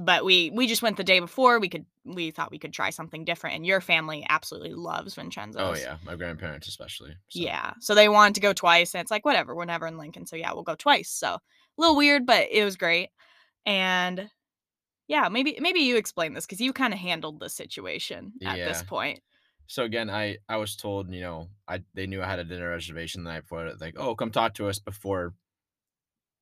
but 0.01 0.25
we 0.25 0.51
we 0.55 0.67
just 0.67 0.83
went 0.83 0.97
the 0.99 1.05
day 1.05 1.19
before. 1.19 1.59
We 1.59 1.69
could 1.69 1.87
we 2.05 2.31
thought 2.31 2.51
we 2.51 2.59
could 2.59 2.73
try 2.73 2.91
something 2.91 3.25
different 3.25 3.57
and 3.57 3.67
your 3.67 3.81
family 3.81 4.25
absolutely 4.29 4.73
loves 4.75 5.15
Vincenzo's. 5.15 5.79
Oh 5.79 5.83
yeah, 5.83 5.97
my 6.05 6.15
grandparents 6.15 6.69
especially. 6.69 7.11
so- 7.29 7.41
Yeah. 7.41 7.73
So 7.81 7.95
they 7.95 8.09
wanted 8.09 8.35
to 8.37 8.41
go 8.41 8.53
twice 8.53 8.95
and 8.95 9.01
it's 9.03 9.11
like 9.11 9.25
whatever, 9.25 9.55
we're 9.55 9.65
never 9.65 9.87
in 9.87 9.99
Lincoln, 9.99 10.27
so 10.27 10.37
yeah, 10.37 10.53
we'll 10.53 10.63
go 10.63 10.75
twice. 10.77 11.11
So 11.11 11.39
little 11.79 11.97
weird, 11.97 12.27
but 12.27 12.49
it 12.51 12.65
was 12.65 12.77
great. 12.77 13.11
And 13.67 14.31
yeah, 15.09 15.29
maybe 15.29 15.59
maybe 15.61 15.81
you 15.81 15.97
explain 15.97 16.35
this 16.35 16.47
cuz 16.47 16.61
you 16.61 16.73
kind 16.73 16.95
of 16.95 17.01
handled 17.01 17.41
the 17.41 17.49
situation 17.49 18.35
at 18.45 18.63
this 18.65 18.83
point. 18.83 19.23
So 19.67 19.85
again, 19.85 20.11
I 20.11 20.39
I 20.49 20.57
was 20.57 20.77
told, 20.77 21.13
you 21.13 21.21
know, 21.21 21.49
I 21.69 21.85
they 21.95 22.07
knew 22.07 22.23
I 22.23 22.27
had 22.27 22.39
a 22.39 22.45
dinner 22.45 22.71
reservation 22.71 23.25
the 23.25 23.31
night 23.31 23.43
before. 23.43 23.73
Like, 23.81 23.95
oh, 23.99 24.15
come 24.15 24.31
talk 24.31 24.55
to 24.55 24.69
us 24.69 24.79
before 24.79 25.35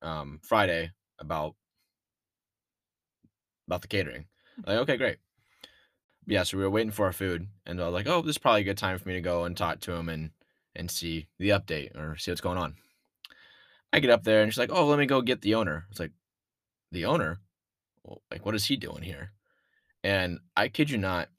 um 0.01 0.39
Friday 0.43 0.91
about 1.19 1.55
about 3.67 3.81
the 3.81 3.87
catering. 3.87 4.27
Like, 4.65 4.77
okay, 4.79 4.97
great. 4.97 5.17
Yeah, 6.25 6.43
so 6.43 6.57
we 6.57 6.63
were 6.63 6.69
waiting 6.69 6.91
for 6.91 7.05
our 7.05 7.13
food, 7.13 7.47
and 7.65 7.81
I 7.81 7.85
was 7.85 7.93
like, 7.93 8.07
oh, 8.07 8.21
this 8.21 8.31
is 8.31 8.37
probably 8.37 8.61
a 8.61 8.65
good 8.65 8.77
time 8.77 8.97
for 8.97 9.07
me 9.07 9.15
to 9.15 9.21
go 9.21 9.45
and 9.45 9.55
talk 9.55 9.79
to 9.81 9.93
him 9.93 10.09
and 10.09 10.31
and 10.75 10.91
see 10.91 11.27
the 11.39 11.49
update 11.49 11.95
or 11.95 12.17
see 12.17 12.31
what's 12.31 12.41
going 12.41 12.57
on. 12.57 12.75
I 13.93 13.99
get 13.99 14.09
up 14.09 14.23
there 14.23 14.41
and 14.43 14.51
she's 14.51 14.59
like, 14.59 14.71
oh, 14.71 14.85
let 14.85 14.99
me 14.99 15.05
go 15.05 15.21
get 15.21 15.41
the 15.41 15.55
owner. 15.55 15.85
It's 15.89 15.99
like, 15.99 16.11
the 16.91 17.05
owner? 17.05 17.39
Well, 18.03 18.21
like, 18.31 18.45
what 18.45 18.55
is 18.55 18.65
he 18.65 18.75
doing 18.75 19.03
here? 19.03 19.31
And 20.03 20.39
I 20.55 20.67
kid 20.67 20.89
you 20.89 20.97
not, 20.97 21.29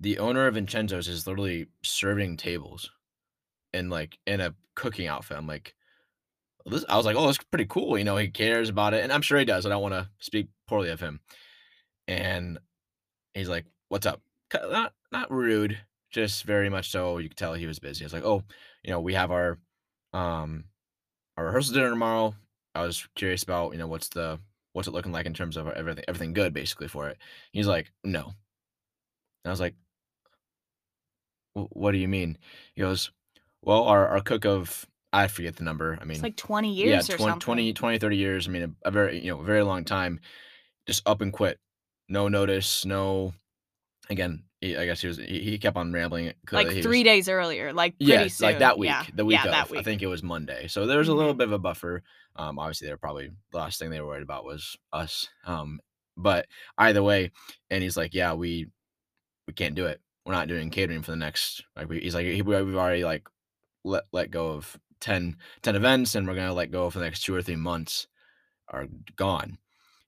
the 0.00 0.18
owner 0.18 0.46
of 0.46 0.54
Vincenzo's 0.54 1.08
is 1.08 1.26
literally 1.26 1.66
serving 1.82 2.36
tables 2.36 2.90
in 3.72 3.90
like 3.90 4.18
in 4.26 4.40
a 4.40 4.54
cooking 4.74 5.06
outfit. 5.06 5.36
I'm 5.36 5.46
like, 5.46 5.74
this, 6.66 6.84
I 6.88 6.96
was 6.96 7.06
like, 7.06 7.16
oh, 7.16 7.26
that's 7.26 7.38
pretty 7.38 7.66
cool. 7.66 7.98
You 7.98 8.04
know, 8.04 8.16
he 8.16 8.28
cares 8.28 8.68
about 8.68 8.94
it, 8.94 9.02
and 9.02 9.12
I'm 9.12 9.22
sure 9.22 9.38
he 9.38 9.44
does. 9.44 9.66
I 9.66 9.68
don't 9.68 9.82
want 9.82 9.94
to 9.94 10.08
speak 10.18 10.48
poorly 10.66 10.90
of 10.90 11.00
him. 11.00 11.20
And 12.08 12.58
he's 13.34 13.48
like, 13.48 13.66
"What's 13.88 14.06
up?" 14.06 14.20
Not 14.54 14.92
not 15.12 15.30
rude, 15.30 15.78
just 16.10 16.44
very 16.44 16.68
much 16.70 16.90
so. 16.90 17.18
You 17.18 17.28
could 17.28 17.36
tell 17.36 17.54
he 17.54 17.66
was 17.66 17.78
busy. 17.78 18.04
I 18.04 18.06
was 18.06 18.12
like, 18.12 18.24
"Oh, 18.24 18.42
you 18.82 18.90
know, 18.90 19.00
we 19.00 19.14
have 19.14 19.30
our 19.30 19.58
um 20.12 20.64
our 21.36 21.46
rehearsal 21.46 21.74
dinner 21.74 21.90
tomorrow. 21.90 22.34
I 22.74 22.82
was 22.82 23.06
curious 23.14 23.42
about 23.42 23.72
you 23.72 23.78
know 23.78 23.86
what's 23.86 24.08
the 24.08 24.38
what's 24.72 24.88
it 24.88 24.92
looking 24.92 25.12
like 25.12 25.26
in 25.26 25.34
terms 25.34 25.56
of 25.56 25.68
everything 25.68 26.04
everything 26.08 26.32
good 26.32 26.52
basically 26.52 26.88
for 26.88 27.08
it." 27.08 27.18
He's 27.52 27.66
like, 27.66 27.92
"No," 28.02 28.24
and 28.26 28.34
I 29.46 29.50
was 29.50 29.60
like, 29.60 29.74
"What 31.54 31.92
do 31.92 31.98
you 31.98 32.08
mean?" 32.08 32.38
He 32.74 32.80
goes, 32.80 33.10
"Well, 33.62 33.84
our 33.84 34.08
our 34.08 34.20
cook 34.20 34.44
of 34.44 34.86
I 35.14 35.28
forget 35.28 35.54
the 35.56 35.62
number. 35.64 35.96
I 36.00 36.04
mean, 36.04 36.16
It's 36.16 36.22
like 36.24 36.36
20 36.36 36.74
yeah, 36.74 36.86
years 36.86 37.08
or 37.08 37.16
20, 37.16 37.30
something. 37.30 37.40
20, 37.40 37.72
20, 37.72 37.98
30 37.98 38.16
years. 38.16 38.48
I 38.48 38.50
mean, 38.50 38.62
a, 38.84 38.88
a 38.88 38.90
very, 38.90 39.20
you 39.20 39.30
know, 39.30 39.40
a 39.40 39.44
very 39.44 39.62
long 39.62 39.84
time. 39.84 40.18
Just 40.88 41.08
up 41.08 41.20
and 41.20 41.32
quit. 41.32 41.60
No 42.08 42.26
notice. 42.26 42.84
No. 42.84 43.32
Again, 44.10 44.42
he, 44.64 44.76
I 44.76 44.86
guess 44.86 45.00
he 45.00 45.08
was. 45.08 45.18
He, 45.18 45.40
he 45.40 45.58
kept 45.58 45.76
on 45.76 45.92
rambling. 45.92 46.32
like 46.52 46.68
3 46.70 46.82
was- 46.84 47.02
days 47.04 47.28
earlier, 47.28 47.72
like 47.72 47.96
pretty 47.98 48.12
Yeah, 48.12 48.26
soon. 48.28 48.46
like 48.46 48.58
that 48.60 48.78
week. 48.78 48.88
Yeah. 48.88 49.04
The 49.14 49.24
week 49.24 49.34
yeah, 49.44 49.60
of. 49.62 49.68
that 49.70 49.78
I 49.78 49.82
think 49.82 50.02
it 50.02 50.06
was 50.06 50.22
Monday. 50.22 50.66
So 50.68 50.86
there 50.86 50.98
was 50.98 51.08
a 51.08 51.14
little 51.14 51.34
Mhm. 51.34 51.38
bit 51.38 51.48
of 51.48 51.52
a 51.52 51.58
buffer. 51.58 52.02
Um, 52.36 52.58
obviously, 52.58 52.86
they 52.86 52.92
were 52.92 52.98
probably 52.98 53.30
the 53.52 53.58
last 53.58 53.78
thing 53.78 53.90
they 53.90 54.00
were 54.00 54.06
worried 54.08 54.22
about 54.22 54.44
was 54.44 54.76
us. 54.92 55.28
Um, 55.46 55.80
but 56.16 56.46
either 56.78 57.02
way, 57.02 57.30
and 57.70 57.82
he's 57.82 57.96
like, 57.96 58.14
yeah, 58.14 58.32
we 58.34 58.68
we 59.46 59.52
can't 59.52 59.74
do 59.74 59.86
it. 59.86 60.00
We're 60.24 60.32
not 60.32 60.48
doing 60.48 60.70
catering 60.70 61.02
for 61.02 61.10
the 61.10 61.16
next. 61.16 61.62
Like 61.76 61.88
we, 61.88 62.00
he's 62.00 62.14
like, 62.14 62.24
"He- 62.26 62.40
we- 62.42 62.62
we've 62.62 62.76
already 62.76 63.04
like 63.04 63.28
let 63.84 64.04
let 64.12 64.30
go 64.30 64.48
of 64.52 64.78
10, 65.00 65.36
10 65.62 65.76
events, 65.76 66.14
and 66.14 66.26
we're 66.26 66.34
gonna 66.34 66.54
let 66.54 66.70
go 66.70 66.88
for 66.88 66.98
the 66.98 67.04
next 67.04 67.22
two 67.24 67.34
or 67.34 67.42
three 67.42 67.56
months 67.56 68.06
are 68.68 68.86
gone. 69.16 69.58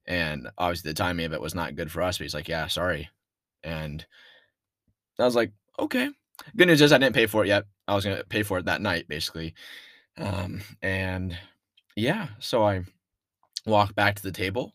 And 0.06 0.48
obviously, 0.56 0.90
the 0.90 0.94
timing 0.94 1.26
of 1.26 1.32
it 1.34 1.40
was 1.40 1.54
not 1.54 1.74
good 1.74 1.90
for 1.92 2.00
us. 2.02 2.16
But 2.18 2.24
he's 2.24 2.34
like, 2.34 2.48
yeah, 2.48 2.68
sorry. 2.68 3.10
And 3.62 4.06
I 5.18 5.24
was 5.24 5.36
like, 5.36 5.52
okay. 5.78 6.10
Good 6.56 6.68
news 6.68 6.82
is 6.82 6.92
I 6.92 6.98
didn't 6.98 7.14
pay 7.14 7.26
for 7.26 7.44
it 7.44 7.48
yet. 7.48 7.64
I 7.88 7.94
was 7.94 8.04
gonna 8.04 8.22
pay 8.24 8.42
for 8.42 8.58
it 8.58 8.66
that 8.66 8.82
night, 8.82 9.08
basically. 9.08 9.54
Um, 10.18 10.62
and 10.82 11.36
yeah, 11.94 12.28
so 12.38 12.62
I 12.62 12.84
walked 13.64 13.94
back 13.94 14.16
to 14.16 14.22
the 14.22 14.32
table 14.32 14.74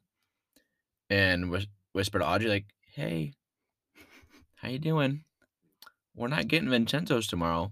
and 1.10 1.50
whis- 1.52 1.68
whispered 1.94 2.20
to 2.20 2.28
Audrey, 2.28 2.50
like, 2.50 2.66
"Hey, 2.94 3.34
how 4.56 4.70
you 4.70 4.80
doing? 4.80 5.24
We're 6.16 6.28
not 6.28 6.48
getting 6.48 6.70
Vincenzo's 6.70 7.28
tomorrow." 7.28 7.72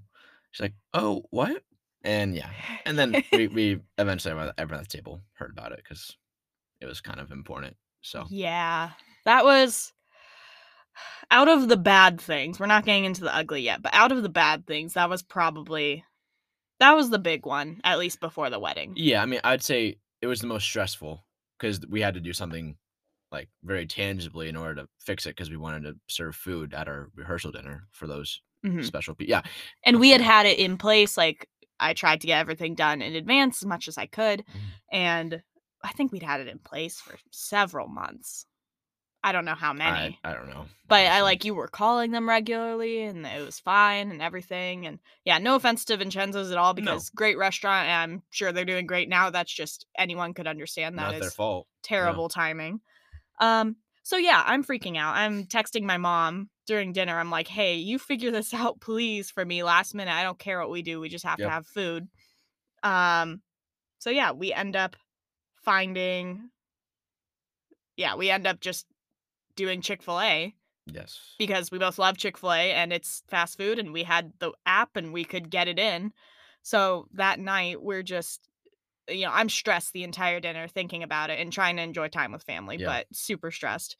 She's 0.51 0.61
like, 0.61 0.75
"Oh, 0.93 1.25
what?" 1.31 1.63
And 2.03 2.35
yeah, 2.35 2.51
and 2.85 2.97
then 2.97 3.23
we 3.33 3.47
we 3.47 3.79
eventually 3.97 4.31
everyone 4.57 4.81
at 4.83 4.89
the 4.89 4.97
table 4.97 5.21
heard 5.33 5.51
about 5.51 5.71
it 5.71 5.81
because 5.83 6.15
it 6.79 6.85
was 6.85 7.01
kind 7.01 7.19
of 7.19 7.31
important. 7.31 7.75
So 8.01 8.25
Yeah. 8.29 8.91
That 9.25 9.43
was 9.43 9.93
out 11.31 11.47
of 11.47 11.67
the 11.69 11.77
bad 11.77 12.19
things. 12.21 12.59
We're 12.59 12.65
not 12.65 12.85
getting 12.85 13.05
into 13.05 13.21
the 13.21 13.35
ugly 13.35 13.61
yet, 13.61 13.81
but 13.81 13.93
out 13.93 14.11
of 14.11 14.23
the 14.23 14.29
bad 14.29 14.65
things, 14.67 14.93
that 14.93 15.09
was 15.09 15.21
probably 15.23 16.03
that 16.79 16.93
was 16.93 17.09
the 17.09 17.19
big 17.19 17.45
one, 17.45 17.81
at 17.83 17.99
least 17.99 18.19
before 18.21 18.49
the 18.49 18.59
wedding. 18.59 18.93
yeah, 18.95 19.21
I 19.21 19.25
mean, 19.25 19.41
I'd 19.43 19.63
say 19.63 19.97
it 20.21 20.27
was 20.27 20.39
the 20.41 20.47
most 20.47 20.63
stressful 20.63 21.25
because 21.57 21.81
we 21.89 22.01
had 22.01 22.13
to 22.13 22.21
do 22.21 22.31
something 22.33 22.77
like 23.31 23.49
very 23.63 23.85
tangibly 23.85 24.49
in 24.49 24.55
order 24.55 24.81
to 24.83 24.87
fix 24.99 25.25
it 25.25 25.31
because 25.31 25.49
we 25.49 25.57
wanted 25.57 25.83
to 25.83 25.95
serve 26.07 26.35
food 26.35 26.73
at 26.73 26.87
our 26.87 27.09
rehearsal 27.15 27.51
dinner 27.51 27.87
for 27.91 28.07
those 28.07 28.41
Mhm. 28.65 28.83
special 28.85 29.13
people. 29.15 29.29
Yeah, 29.29 29.41
And 29.85 29.99
we 29.99 30.09
had 30.09 30.21
had 30.21 30.45
it 30.45 30.57
in 30.59 30.77
place 30.77 31.15
like 31.17 31.47
I 31.79 31.93
tried 31.93 32.21
to 32.21 32.27
get 32.27 32.39
everything 32.39 32.75
done 32.75 33.01
in 33.01 33.15
advance 33.15 33.61
as 33.61 33.67
much 33.67 33.87
as 33.87 33.97
I 33.97 34.05
could, 34.05 34.45
Mhm. 34.47 34.61
and 34.91 35.43
I 35.83 35.91
think 35.93 36.11
we'd 36.11 36.23
had 36.23 36.41
it 36.41 36.47
in 36.47 36.59
place 36.59 36.99
for 36.99 37.17
several 37.31 37.87
months. 37.87 38.45
I 39.23 39.31
don't 39.33 39.43
know 39.45 39.55
how 39.55 39.73
many. 39.73 40.17
I, 40.23 40.31
I 40.31 40.33
don't 40.33 40.47
know, 40.49 40.65
But 40.87 41.05
I 41.07 41.21
like 41.23 41.43
you 41.43 41.53
were 41.53 41.67
calling 41.67 42.11
them 42.11 42.27
regularly 42.29 43.01
and 43.03 43.25
it 43.25 43.45
was 43.45 43.59
fine 43.59 44.11
and 44.11 44.21
everything. 44.21 44.87
And 44.87 44.99
yeah, 45.25 45.37
no 45.39 45.55
offense 45.55 45.83
to 45.85 45.97
Vincenzo's 45.97 46.51
at 46.51 46.57
all 46.57 46.73
No. 46.73 46.81
because 46.81 47.09
great 47.09 47.37
restaurant 47.37 47.87
and 47.89 48.13
I'm 48.13 48.23
sure 48.29 48.51
they're 48.53 48.63
doing 48.63 48.87
great 48.87 49.09
now. 49.09 49.29
That's 49.29 49.51
just 49.53 49.85
anyone 49.97 50.33
could 50.33 50.47
understand 50.47 50.97
that 50.97 51.01
not 51.03 51.15
is 51.15 51.19
their 51.21 51.29
fault. 51.31 51.67
terrible 51.83 52.29
timing. 52.29 52.79
Um 53.39 53.75
so 54.03 54.15
yeah, 54.17 54.41
I'm 54.45 54.63
freaking 54.63 54.97
out. 54.97 55.15
I'm 55.15 55.43
texting 55.45 55.83
my 55.83 55.97
mom 55.97 56.49
during 56.65 56.93
dinner. 56.93 57.19
I'm 57.19 57.29
like, 57.29 57.47
"Hey, 57.47 57.75
you 57.75 57.99
figure 57.99 58.31
this 58.31 58.53
out 58.63 58.79
please 58.79 59.29
for 59.29 59.43
me 59.45 59.63
last 59.63 59.93
minute. 59.93 60.13
I 60.13 60.23
don't 60.23 60.39
care 60.39 60.59
what 60.59 60.71
we 60.71 60.81
do. 60.81 60.99
We 61.01 61.09
just 61.09 61.25
have 61.25 61.39
Yep. 61.39 61.47
to 61.47 61.51
have 61.51 61.67
food." 61.67 62.07
Um 62.83 63.41
so 63.99 64.09
yeah, 64.09 64.31
we 64.31 64.53
end 64.53 64.77
up 64.77 64.95
finding 65.61 66.51
yeah, 67.97 68.15
we 68.15 68.29
end 68.29 68.47
up 68.47 68.61
just 68.61 68.85
doing 69.59 69.81
Chick-fil-A 69.81 70.55
Yes. 70.87 71.35
because 71.37 71.69
we 71.69 71.77
both 71.77 71.99
love 71.99 72.17
Chick-fil-A 72.17 72.71
and 72.71 72.91
it's 72.93 73.23
fast 73.27 73.57
food 73.57 73.77
and 73.77 73.91
we 73.93 74.03
had 74.03 74.31
the 74.39 74.51
app 74.65 74.95
and 74.95 75.13
we 75.13 75.23
could 75.25 75.49
get 75.51 75.67
it 75.67 75.77
in. 75.77 76.13
So 76.63 77.07
that 77.13 77.39
night 77.39 77.83
we're 77.83 78.03
just 78.03 78.49
you 79.09 79.25
know, 79.25 79.31
I'm 79.33 79.49
stressed 79.49 79.91
the 79.93 80.03
entire 80.03 80.39
dinner 80.39 80.67
thinking 80.67 81.01
about 81.01 81.31
it 81.31 81.39
and 81.39 81.51
trying 81.51 81.77
to 81.77 81.81
enjoy 81.81 82.09
time 82.09 82.31
with 82.31 82.43
family, 82.43 82.77
Yeah. 82.77 82.85
but 82.85 83.07
super 83.11 83.49
stressed. 83.49 83.97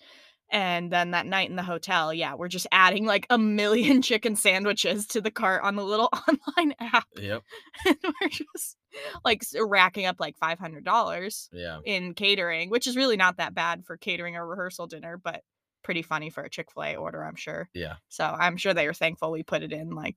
And 0.52 0.92
then 0.92 1.12
that 1.12 1.26
night 1.28 1.50
in 1.50 1.56
the 1.56 1.64
hotel, 1.64 2.14
yeah, 2.14 2.34
we're 2.34 2.48
just 2.48 2.66
adding 2.72 3.06
like 3.06 3.28
a 3.30 3.38
million 3.38 4.02
chicken 4.04 4.36
sandwiches 4.36 5.06
to 5.08 5.22
the 5.22 5.32
cart 5.32 5.62
on 5.64 5.76
the 5.76 5.84
little 5.84 6.10
online 6.28 6.74
app. 6.80 7.06
Yep. 7.18 7.44
And 7.86 7.98
we're 8.22 8.30
just 8.30 8.76
like 9.24 9.44
racking 9.62 10.06
up 10.08 10.18
like 10.20 10.36
$500 10.42 11.50
Yeah. 11.52 11.80
in 11.86 12.14
catering, 12.16 12.70
which 12.70 12.88
is 12.88 12.96
really 12.98 13.18
not 13.18 13.38
that 13.38 13.54
bad 13.54 13.86
for 13.86 13.98
catering 13.98 14.36
a 14.36 14.44
rehearsal 14.46 14.88
dinner, 14.88 15.18
but 15.18 15.44
pretty 15.84 16.02
funny 16.02 16.30
for 16.30 16.44
a 16.44 16.50
Chick 16.50 16.72
fil 16.74 16.84
A 16.84 16.96
order, 16.96 17.24
I'm 17.24 17.36
sure. 17.36 17.70
Yeah. 17.74 17.96
So 18.10 18.24
I'm 18.24 18.58
sure 18.58 18.74
they 18.74 18.88
were 18.88 18.94
thankful 18.94 19.32
we 19.32 19.44
put 19.44 19.64
it 19.64 19.72
in 19.72 19.92
like 19.92 20.16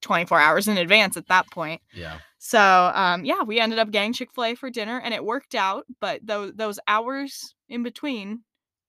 24 0.00 0.40
hours 0.40 0.66
in 0.68 0.76
advance 0.78 1.16
at 1.16 1.28
that 1.28 1.48
point. 1.52 1.80
Yeah. 1.94 2.18
So 2.38 2.58
um, 2.60 3.24
yeah, 3.24 3.42
we 3.42 3.60
ended 3.60 3.78
up 3.78 3.90
getting 3.92 4.12
Chick 4.12 4.32
fil 4.34 4.44
A 4.44 4.54
for 4.56 4.70
dinner 4.70 5.00
and 5.02 5.14
it 5.14 5.24
worked 5.24 5.54
out, 5.54 5.86
but 6.00 6.20
those, 6.26 6.52
those 6.54 6.80
hours 6.88 7.54
in 7.68 7.84
between 7.84 8.40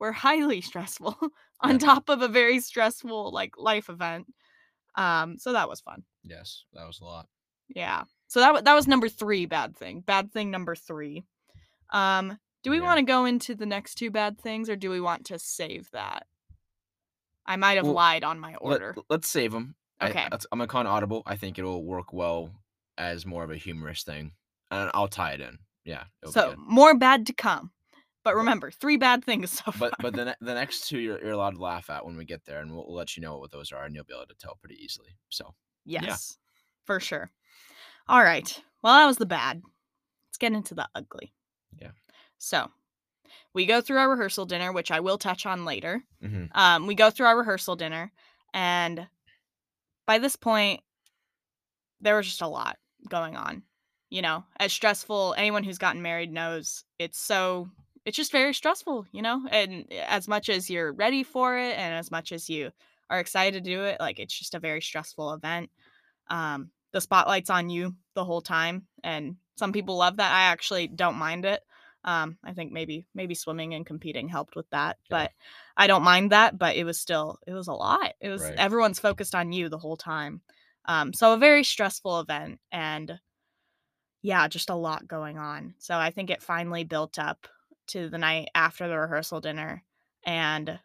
were 0.03 0.11
highly 0.11 0.59
stressful 0.61 1.17
on 1.61 1.71
Yeah. 1.71 1.77
top 1.77 2.09
of 2.09 2.21
a 2.21 2.27
very 2.27 2.59
stressful 2.59 3.31
like 3.31 3.57
life 3.57 3.89
event. 3.89 4.27
Um, 4.95 5.37
so 5.39 5.53
that 5.53 5.69
was 5.69 5.79
fun. 5.81 6.03
Yes. 6.23 6.65
That 6.73 6.85
was 6.85 6.99
a 6.99 7.05
lot. 7.05 7.27
Yeah. 7.69 8.03
So 8.27 8.39
that 8.41 8.65
that 8.65 8.73
was 8.75 8.87
number 8.87 9.07
three 9.09 9.45
bad 9.45 9.75
thing. 9.77 10.01
Bad 10.01 10.31
thing 10.31 10.51
number 10.51 10.75
three. 10.75 11.23
Um, 11.91 12.37
do 12.63 12.69
we 12.69 12.77
Yeah. 12.77 12.83
want 12.83 12.97
to 12.99 13.05
go 13.05 13.25
into 13.25 13.55
the 13.55 13.65
next 13.65 13.95
two 13.95 14.11
bad 14.11 14.39
things, 14.39 14.69
or 14.69 14.75
do 14.75 14.89
we 14.89 14.99
want 15.01 15.25
to 15.27 15.39
save 15.39 15.89
that? 15.91 16.27
I 17.45 17.55
might 17.55 17.77
have 17.77 17.85
Well, 17.85 17.93
lied 17.95 18.23
on 18.23 18.39
my 18.39 18.55
order. 18.55 18.95
let's 19.09 19.27
save 19.27 19.51
them. 19.51 19.75
Okay. 20.01 20.19
I, 20.19 20.23
that's- 20.23 20.45
I'm 20.51 20.59
gonna 20.59 20.67
call 20.67 20.85
audible. 20.87 21.23
I 21.25 21.35
think 21.37 21.57
it'll 21.59 21.83
work 21.83 22.11
well 22.13 22.49
as 22.97 23.25
more 23.25 23.43
of 23.43 23.51
a 23.51 23.57
humorous 23.57 24.03
thing, 24.03 24.33
and 24.71 24.91
I'll 24.93 25.07
tie 25.07 25.31
it 25.33 25.41
in. 25.41 25.59
Yeah. 25.85 26.05
so 26.29 26.55
more 26.57 26.95
bad 26.97 27.25
to 27.27 27.33
come. 27.33 27.71
But 28.23 28.35
remember, 28.35 28.71
three 28.71 28.97
bad 28.97 29.23
things 29.25 29.51
so 29.51 29.71
far. 29.71 29.89
But 29.89 29.93
but 29.99 30.13
the 30.13 30.25
ne- 30.25 30.35
the 30.41 30.53
next 30.53 30.87
two 30.87 30.99
you're, 30.99 31.19
you're 31.21 31.31
allowed 31.33 31.55
to 31.55 31.61
laugh 31.61 31.89
at 31.89 32.05
when 32.05 32.15
we 32.15 32.25
get 32.25 32.45
there, 32.45 32.61
and 32.61 32.73
we'll, 32.73 32.85
we'll 32.87 32.95
let 32.95 33.17
you 33.17 33.21
know 33.21 33.37
what 33.37 33.51
those 33.51 33.71
are, 33.71 33.83
and 33.83 33.93
you'll 33.93 34.05
be 34.05 34.13
able 34.13 34.27
to 34.27 34.35
tell 34.35 34.57
pretty 34.61 34.81
easily. 34.83 35.09
So 35.29 35.53
yes, 35.85 36.37
for 36.85 36.99
sure. 36.99 37.31
All 38.07 38.23
right. 38.23 38.61
Well, 38.81 38.93
that 38.93 39.05
was 39.07 39.17
the 39.17 39.25
bad. 39.25 39.61
Let's 40.27 40.37
get 40.37 40.53
into 40.53 40.73
the 40.75 40.87
ugly. 40.95 41.33
Yeah. 41.79 41.91
So 42.37 42.69
we 43.53 43.65
go 43.65 43.81
through 43.81 43.97
our 43.97 44.09
rehearsal 44.09 44.45
dinner, 44.45 44.71
which 44.73 44.91
I 44.91 44.99
will 44.99 45.17
touch 45.17 45.45
on 45.45 45.63
later. 45.65 46.03
mhm, 46.23 46.49
um, 46.55 46.87
we 46.87 46.95
go 46.95 47.09
through 47.09 47.27
our 47.27 47.37
rehearsal 47.37 47.75
dinner 47.75 48.11
and 48.53 49.07
by 50.05 50.19
this 50.19 50.35
point 50.35 50.81
there 52.01 52.15
was 52.15 52.25
just 52.27 52.41
a 52.41 52.47
lot 52.47 52.77
going 53.09 53.35
on 53.35 53.63
you 54.09 54.21
know 54.21 54.43
as 54.59 54.71
stressful 54.71 55.33
anyone 55.37 55.63
who's 55.63 55.77
gotten 55.77 56.01
married 56.01 56.31
knows 56.31 56.83
it's 56.99 57.17
so 57.17 57.69
it's 58.05 58.17
just 58.17 58.31
very 58.31 58.53
stressful 58.53 59.05
you 59.11 59.21
know 59.21 59.45
and 59.51 59.91
as 60.07 60.27
much 60.27 60.49
as 60.49 60.69
you're 60.69 60.91
ready 60.93 61.23
for 61.23 61.57
it 61.57 61.77
and 61.77 61.93
as 61.95 62.11
much 62.11 62.31
as 62.31 62.49
you 62.49 62.71
are 63.09 63.19
excited 63.19 63.63
to 63.63 63.69
do 63.69 63.83
it 63.83 63.99
like 63.99 64.19
it's 64.19 64.37
just 64.37 64.55
a 64.55 64.59
very 64.59 64.81
stressful 64.81 65.33
event 65.33 65.69
um 66.29 66.69
the 66.91 67.01
spotlight's 67.01 67.49
on 67.49 67.69
you 67.69 67.95
the 68.13 68.23
whole 68.25 68.41
time 68.41 68.87
and 69.03 69.35
some 69.55 69.71
people 69.71 69.97
love 69.97 70.17
that 70.17 70.31
i 70.31 70.43
actually 70.51 70.87
don't 70.87 71.15
mind 71.15 71.45
it 71.45 71.61
um 72.03 72.37
i 72.43 72.53
think 72.53 72.71
maybe 72.71 73.05
maybe 73.13 73.35
swimming 73.35 73.73
and 73.73 73.85
competing 73.85 74.27
helped 74.27 74.55
with 74.55 74.69
that 74.71 74.97
Yeah. 75.09 75.23
but 75.23 75.31
I 75.75 75.87
don't 75.87 76.03
mind 76.03 76.31
that, 76.31 76.59
but 76.59 76.75
it 76.75 76.83
was 76.83 76.99
still 76.99 77.39
it 77.47 77.53
was 77.53 77.67
a 77.67 77.73
lot. 77.73 78.13
It 78.21 78.29
was 78.29 78.41
Right. 78.41 78.59
everyone's 78.59 78.99
focused 78.99 79.33
on 79.33 79.51
you 79.51 79.69
the 79.69 79.79
whole 79.79 79.97
time. 79.97 80.41
Um, 80.85 81.13
so 81.13 81.33
a 81.33 81.37
very 81.37 81.63
stressful 81.63 82.19
event 82.19 82.59
and 82.71 83.19
yeah, 84.21 84.47
just 84.47 84.69
a 84.69 84.75
lot 84.75 85.07
going 85.07 85.37
on. 85.37 85.75
So 85.79 85.97
I 85.97 86.11
think 86.11 86.29
it 86.29 86.41
finally 86.41 86.83
built 86.83 87.19
up 87.19 87.47
to 87.87 88.09
the 88.09 88.17
night 88.17 88.49
after 88.55 88.87
the 88.87 88.97
rehearsal 88.97 89.41
dinner 89.41 89.83
and 90.25 90.79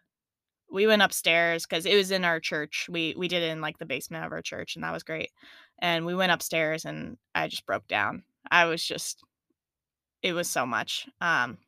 we 0.71 0.87
went 0.87 1.03
upstairs 1.03 1.67
because 1.67 1.87
it 1.87 1.97
was 1.97 2.11
in 2.11 2.25
our 2.25 2.41
church. 2.41 2.89
We 2.91 3.15
we 3.17 3.29
did 3.29 3.43
it 3.43 3.51
in 3.51 3.61
like 3.61 3.79
the 3.79 3.87
basement 3.87 4.25
of 4.25 4.33
our 4.33 4.43
church 4.43 4.75
and 4.77 4.85
that 4.85 4.93
was 4.93 5.03
great. 5.03 5.31
And 5.79 6.05
we 6.07 6.15
went 6.15 6.33
upstairs 6.33 6.85
and 6.85 7.17
I 7.35 7.49
just 7.49 7.67
broke 7.67 7.89
down. 7.89 8.25
I 8.51 8.67
was 8.67 8.85
just 8.85 9.23
it 10.23 10.33
was 10.33 10.49
so 10.49 10.67
much. 10.67 11.09
Um 11.21 11.59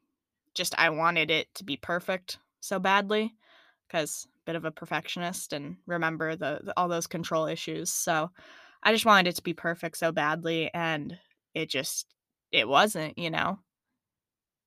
just 0.54 0.78
I 0.78 0.90
wanted 0.90 1.30
it 1.30 1.54
to 1.56 1.64
be 1.64 1.76
perfect 1.76 2.38
so 2.60 2.78
badly 2.80 3.34
because 3.88 4.28
bit 4.46 4.56
of 4.56 4.64
a 4.64 4.70
perfectionist 4.72 5.52
and 5.52 5.76
remember 5.86 6.36
the, 6.36 6.60
the 6.64 6.74
all 6.76 6.88
those 6.88 7.06
control 7.06 7.46
issues. 7.46 7.90
So 7.90 8.30
I 8.82 8.92
just 8.92 9.06
wanted 9.06 9.30
it 9.30 9.36
to 9.36 9.42
be 9.42 9.54
perfect 9.54 9.98
so 9.98 10.12
badly 10.12 10.70
and 10.74 11.18
it 11.54 11.70
just 11.70 12.06
it 12.52 12.68
wasn't, 12.68 13.18
you 13.18 13.30
know. 13.30 13.60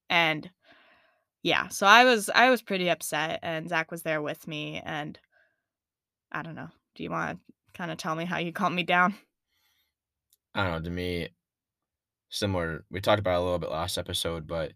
And 0.09 0.49
yeah, 1.41 1.67
so 1.67 1.85
I 1.85 2.05
was 2.05 2.29
I 2.33 2.49
was 2.49 2.61
pretty 2.61 2.89
upset 2.89 3.39
and 3.43 3.67
Zach 3.67 3.91
was 3.91 4.03
there 4.03 4.21
with 4.21 4.47
me 4.47 4.81
and 4.83 5.19
I 6.31 6.41
don't 6.41 6.55
know. 6.55 6.69
Do 6.95 7.03
you 7.03 7.09
want 7.09 7.37
to 7.37 7.53
kind 7.73 7.91
of 7.91 7.97
tell 7.97 8.15
me 8.15 8.25
how 8.25 8.37
you 8.37 8.51
calmed 8.53 8.75
me 8.75 8.83
down? 8.83 9.15
I 10.55 10.63
don't 10.63 10.71
know. 10.71 10.81
To 10.81 10.89
me, 10.89 11.29
similar. 12.29 12.85
We 12.91 13.01
talked 13.01 13.19
about 13.19 13.39
a 13.39 13.43
little 13.43 13.59
bit 13.59 13.71
last 13.71 13.97
episode, 13.97 14.47
but 14.47 14.73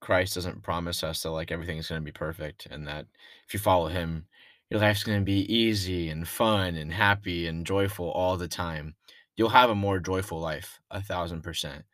Christ 0.00 0.34
doesn't 0.34 0.62
promise 0.62 1.04
us 1.04 1.22
that 1.22 1.30
like 1.30 1.52
everything's 1.52 1.88
going 1.88 2.00
to 2.00 2.04
be 2.04 2.12
perfect, 2.12 2.66
and 2.70 2.86
that 2.88 3.06
if 3.46 3.54
you 3.54 3.60
follow 3.60 3.88
Him, 3.88 4.26
your 4.70 4.80
life's 4.80 5.04
going 5.04 5.18
to 5.18 5.24
be 5.24 5.52
easy 5.52 6.08
and 6.08 6.26
fun 6.26 6.76
and 6.76 6.92
happy 6.92 7.46
and 7.46 7.66
joyful 7.66 8.10
all 8.10 8.36
the 8.36 8.48
time. 8.48 8.94
You'll 9.36 9.50
have 9.50 9.70
a 9.70 9.74
more 9.74 9.98
joyful 9.98 10.40
life, 10.40 10.80
a 10.90 11.02
thousand 11.02 11.42
percent. 11.42 11.84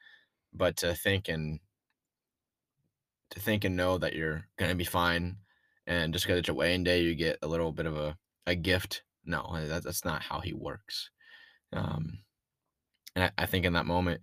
But 0.57 0.77
to 0.79 0.95
think 0.95 1.29
and 1.29 1.61
to 3.31 3.41
think 3.41 3.65
and 3.65 3.77
know 3.77 3.99
that 3.99 4.15
you're 4.15 4.47
going 4.59 4.71
to 4.71 4.77
be 4.77 4.85
fine, 4.85 5.37
and 5.87 6.13
just 6.13 6.25
because 6.25 6.39
it's 6.39 6.49
your 6.49 6.57
wedding 6.57 6.85
day, 6.85 7.03
you 7.03 7.15
get 7.15 7.39
a 7.43 7.47
little 7.47 7.73
bit 7.73 7.87
of 7.87 7.97
a 7.97 8.17
a 8.47 8.55
gift. 8.55 9.03
No, 9.25 9.51
that, 9.55 9.83
that's 9.85 10.05
not 10.05 10.23
how 10.23 10.41
He 10.41 10.53
works. 10.53 11.11
Um, 11.73 12.21
and 13.15 13.25
I, 13.25 13.43
I 13.43 13.47
think 13.47 13.65
in 13.65 13.73
that 13.75 13.87
moment, 13.87 14.21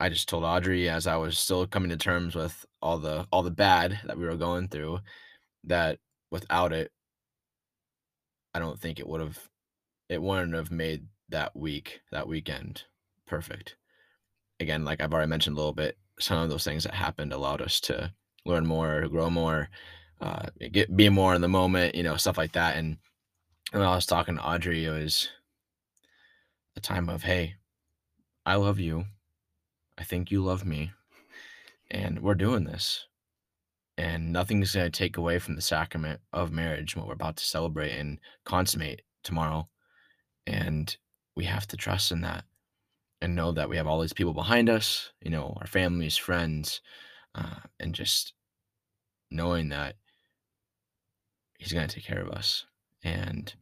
I 0.00 0.08
just 0.08 0.28
told 0.28 0.44
Audrey 0.44 0.88
as 0.88 1.06
I 1.06 1.16
was 1.16 1.38
still 1.38 1.66
coming 1.66 1.90
to 1.90 1.96
terms 1.96 2.34
with 2.34 2.66
all 2.82 2.98
the 2.98 3.26
all 3.32 3.42
the 3.42 3.50
bad 3.50 4.00
that 4.04 4.18
we 4.18 4.26
were 4.26 4.36
going 4.36 4.68
through, 4.68 5.00
that 5.64 5.98
without 6.30 6.72
it, 6.72 6.90
I 8.54 8.58
don't 8.58 8.80
think 8.80 8.98
it 8.98 9.08
would 9.08 9.20
have 9.20 9.38
it 10.08 10.20
wouldn't 10.20 10.54
have 10.54 10.70
made 10.70 11.06
that 11.28 11.56
week, 11.56 12.00
that 12.10 12.28
weekend 12.28 12.84
perfect. 13.26 13.76
Again, 14.62 14.84
like 14.84 15.02
I've 15.02 15.12
already 15.12 15.28
mentioned 15.28 15.56
a 15.56 15.60
little 15.60 15.74
bit, 15.74 15.98
some 16.20 16.38
of 16.38 16.48
those 16.48 16.64
things 16.64 16.84
that 16.84 16.94
happened 16.94 17.32
allowed 17.32 17.60
us 17.60 17.80
to 17.80 18.12
learn 18.46 18.64
more, 18.64 19.08
grow 19.08 19.28
more, 19.28 19.68
uh, 20.20 20.46
get 20.70 20.96
be 20.96 21.08
more 21.08 21.34
in 21.34 21.40
the 21.40 21.48
moment, 21.48 21.96
you 21.96 22.04
know, 22.04 22.16
stuff 22.16 22.38
like 22.38 22.52
that. 22.52 22.76
And 22.76 22.96
when 23.72 23.82
I 23.82 23.94
was 23.94 24.06
talking 24.06 24.36
to 24.36 24.46
Audrey, 24.46 24.84
it 24.84 24.90
was 24.90 25.28
a 26.76 26.80
time 26.80 27.08
of, 27.08 27.24
hey, 27.24 27.56
I 28.46 28.54
love 28.54 28.78
you. 28.78 29.04
I 29.98 30.04
think 30.04 30.30
you 30.30 30.42
love 30.44 30.64
me. 30.64 30.92
And 31.90 32.20
we're 32.20 32.34
doing 32.34 32.64
this. 32.64 33.06
And 33.98 34.32
nothing's 34.32 34.74
going 34.74 34.90
to 34.90 34.98
take 34.98 35.16
away 35.16 35.38
from 35.38 35.56
the 35.56 35.60
sacrament 35.60 36.20
of 36.32 36.52
marriage, 36.52 36.96
what 36.96 37.06
we're 37.06 37.12
about 37.12 37.36
to 37.36 37.44
celebrate 37.44 37.92
and 37.92 38.18
consummate 38.44 39.02
tomorrow. 39.22 39.68
And 40.46 40.96
we 41.36 41.44
have 41.44 41.66
to 41.68 41.76
trust 41.76 42.12
in 42.12 42.20
that 42.22 42.44
and 43.22 43.36
know 43.36 43.52
that 43.52 43.68
we 43.68 43.76
have 43.76 43.86
all 43.86 44.00
these 44.00 44.12
people 44.12 44.34
behind 44.34 44.68
us, 44.68 45.12
you 45.22 45.30
know, 45.30 45.56
our 45.60 45.66
families, 45.66 46.16
friends, 46.16 46.80
uh, 47.36 47.60
and 47.78 47.94
just 47.94 48.34
knowing 49.30 49.68
that 49.68 49.94
He's 51.56 51.72
going 51.72 51.86
to 51.86 51.94
take 51.94 52.04
care 52.04 52.20
of 52.20 52.30
us. 52.30 52.66
And 53.04 53.54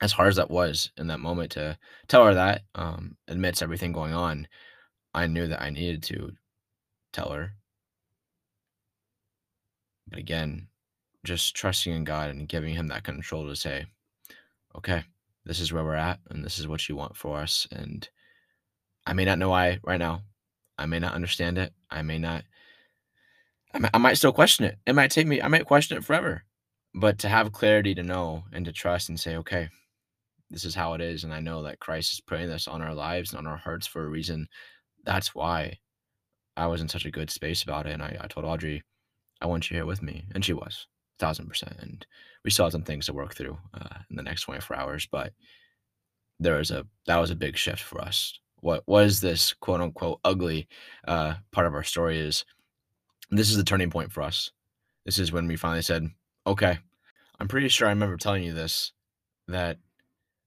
as 0.00 0.12
hard 0.12 0.28
as 0.28 0.36
that 0.36 0.50
was 0.50 0.92
in 0.96 1.08
that 1.08 1.18
moment 1.18 1.50
to 1.52 1.76
tell 2.06 2.24
her 2.24 2.34
that, 2.34 2.62
um, 2.76 3.16
amidst 3.26 3.60
everything 3.60 3.90
going 3.90 4.14
on, 4.14 4.46
I 5.12 5.26
knew 5.26 5.48
that 5.48 5.60
I 5.60 5.70
needed 5.70 6.04
to 6.04 6.30
tell 7.12 7.30
her. 7.30 7.54
But 10.08 10.20
again, 10.20 10.68
just 11.24 11.56
trusting 11.56 11.92
in 11.92 12.04
God 12.04 12.30
and 12.30 12.48
giving 12.48 12.74
Him 12.74 12.86
that 12.88 13.02
control 13.02 13.48
to 13.48 13.56
say, 13.56 13.86
okay, 14.76 15.02
this 15.44 15.58
is 15.58 15.72
where 15.72 15.84
we're 15.84 15.96
at, 15.96 16.20
and 16.30 16.44
this 16.44 16.60
is 16.60 16.68
what 16.68 16.88
you 16.88 16.94
want 16.94 17.16
for 17.16 17.38
us. 17.38 17.66
And 17.72 18.08
I 19.10 19.12
may 19.12 19.24
not 19.24 19.40
know 19.40 19.48
why 19.48 19.80
right 19.82 19.98
now. 19.98 20.22
I 20.78 20.86
may 20.86 21.00
not 21.00 21.14
understand 21.14 21.58
it. 21.58 21.72
I 21.90 22.02
may 22.02 22.16
not. 22.16 22.44
I 23.74 23.80
might, 23.80 23.90
I 23.92 23.98
might 23.98 24.14
still 24.14 24.32
question 24.32 24.66
it. 24.66 24.78
It 24.86 24.94
might 24.94 25.10
take 25.10 25.26
me. 25.26 25.42
I 25.42 25.48
might 25.48 25.66
question 25.66 25.98
it 25.98 26.04
forever. 26.04 26.44
But 26.94 27.18
to 27.18 27.28
have 27.28 27.50
clarity 27.50 27.92
to 27.96 28.04
know 28.04 28.44
and 28.52 28.64
to 28.66 28.72
trust 28.72 29.08
and 29.08 29.18
say, 29.18 29.34
okay, 29.38 29.68
this 30.48 30.64
is 30.64 30.76
how 30.76 30.94
it 30.94 31.00
is, 31.00 31.24
and 31.24 31.34
I 31.34 31.40
know 31.40 31.64
that 31.64 31.80
Christ 31.80 32.12
is 32.12 32.20
putting 32.20 32.48
this 32.48 32.68
on 32.68 32.82
our 32.82 32.94
lives 32.94 33.30
and 33.30 33.38
on 33.40 33.48
our 33.48 33.56
hearts 33.56 33.84
for 33.84 34.04
a 34.04 34.08
reason. 34.08 34.46
That's 35.04 35.34
why 35.34 35.78
I 36.56 36.68
was 36.68 36.80
in 36.80 36.88
such 36.88 37.04
a 37.04 37.10
good 37.10 37.30
space 37.30 37.64
about 37.64 37.86
it. 37.88 37.92
And 37.92 38.02
I, 38.04 38.16
I 38.20 38.28
told 38.28 38.46
Audrey, 38.46 38.84
I 39.40 39.46
want 39.46 39.70
you 39.70 39.76
here 39.76 39.86
with 39.86 40.02
me. 40.02 40.26
And 40.36 40.44
she 40.44 40.52
was, 40.52 40.86
thousand 41.18 41.48
percent. 41.48 41.74
And 41.80 42.06
we 42.44 42.52
still 42.52 42.70
some 42.70 42.82
things 42.82 43.06
to 43.06 43.12
work 43.12 43.34
through 43.34 43.58
uh, 43.74 43.98
in 44.08 44.14
the 44.14 44.22
next 44.22 44.42
24 44.42 44.76
hours, 44.76 45.08
but 45.10 45.32
there 46.38 46.58
was 46.58 46.70
a 46.70 46.86
that 47.08 47.16
was 47.16 47.32
a 47.32 47.36
big 47.36 47.56
shift 47.56 47.82
for 47.82 48.00
us. 48.00 48.38
What 48.60 48.86
was 48.86 49.20
this 49.20 49.52
quote 49.54 49.80
unquote 49.80 50.20
ugly 50.24 50.68
uh, 51.06 51.34
part 51.50 51.66
of 51.66 51.74
our 51.74 51.84
story 51.84 52.18
is 52.18 52.44
this 53.30 53.50
is 53.50 53.56
the 53.56 53.64
turning 53.64 53.90
point 53.90 54.12
for 54.12 54.22
us. 54.22 54.50
This 55.04 55.18
is 55.18 55.32
when 55.32 55.46
we 55.46 55.56
finally 55.56 55.82
said, 55.82 56.08
okay, 56.46 56.78
I'm 57.38 57.48
pretty 57.48 57.68
sure 57.68 57.88
I 57.88 57.92
remember 57.92 58.16
telling 58.16 58.42
you 58.42 58.52
this 58.52 58.92
that 59.48 59.78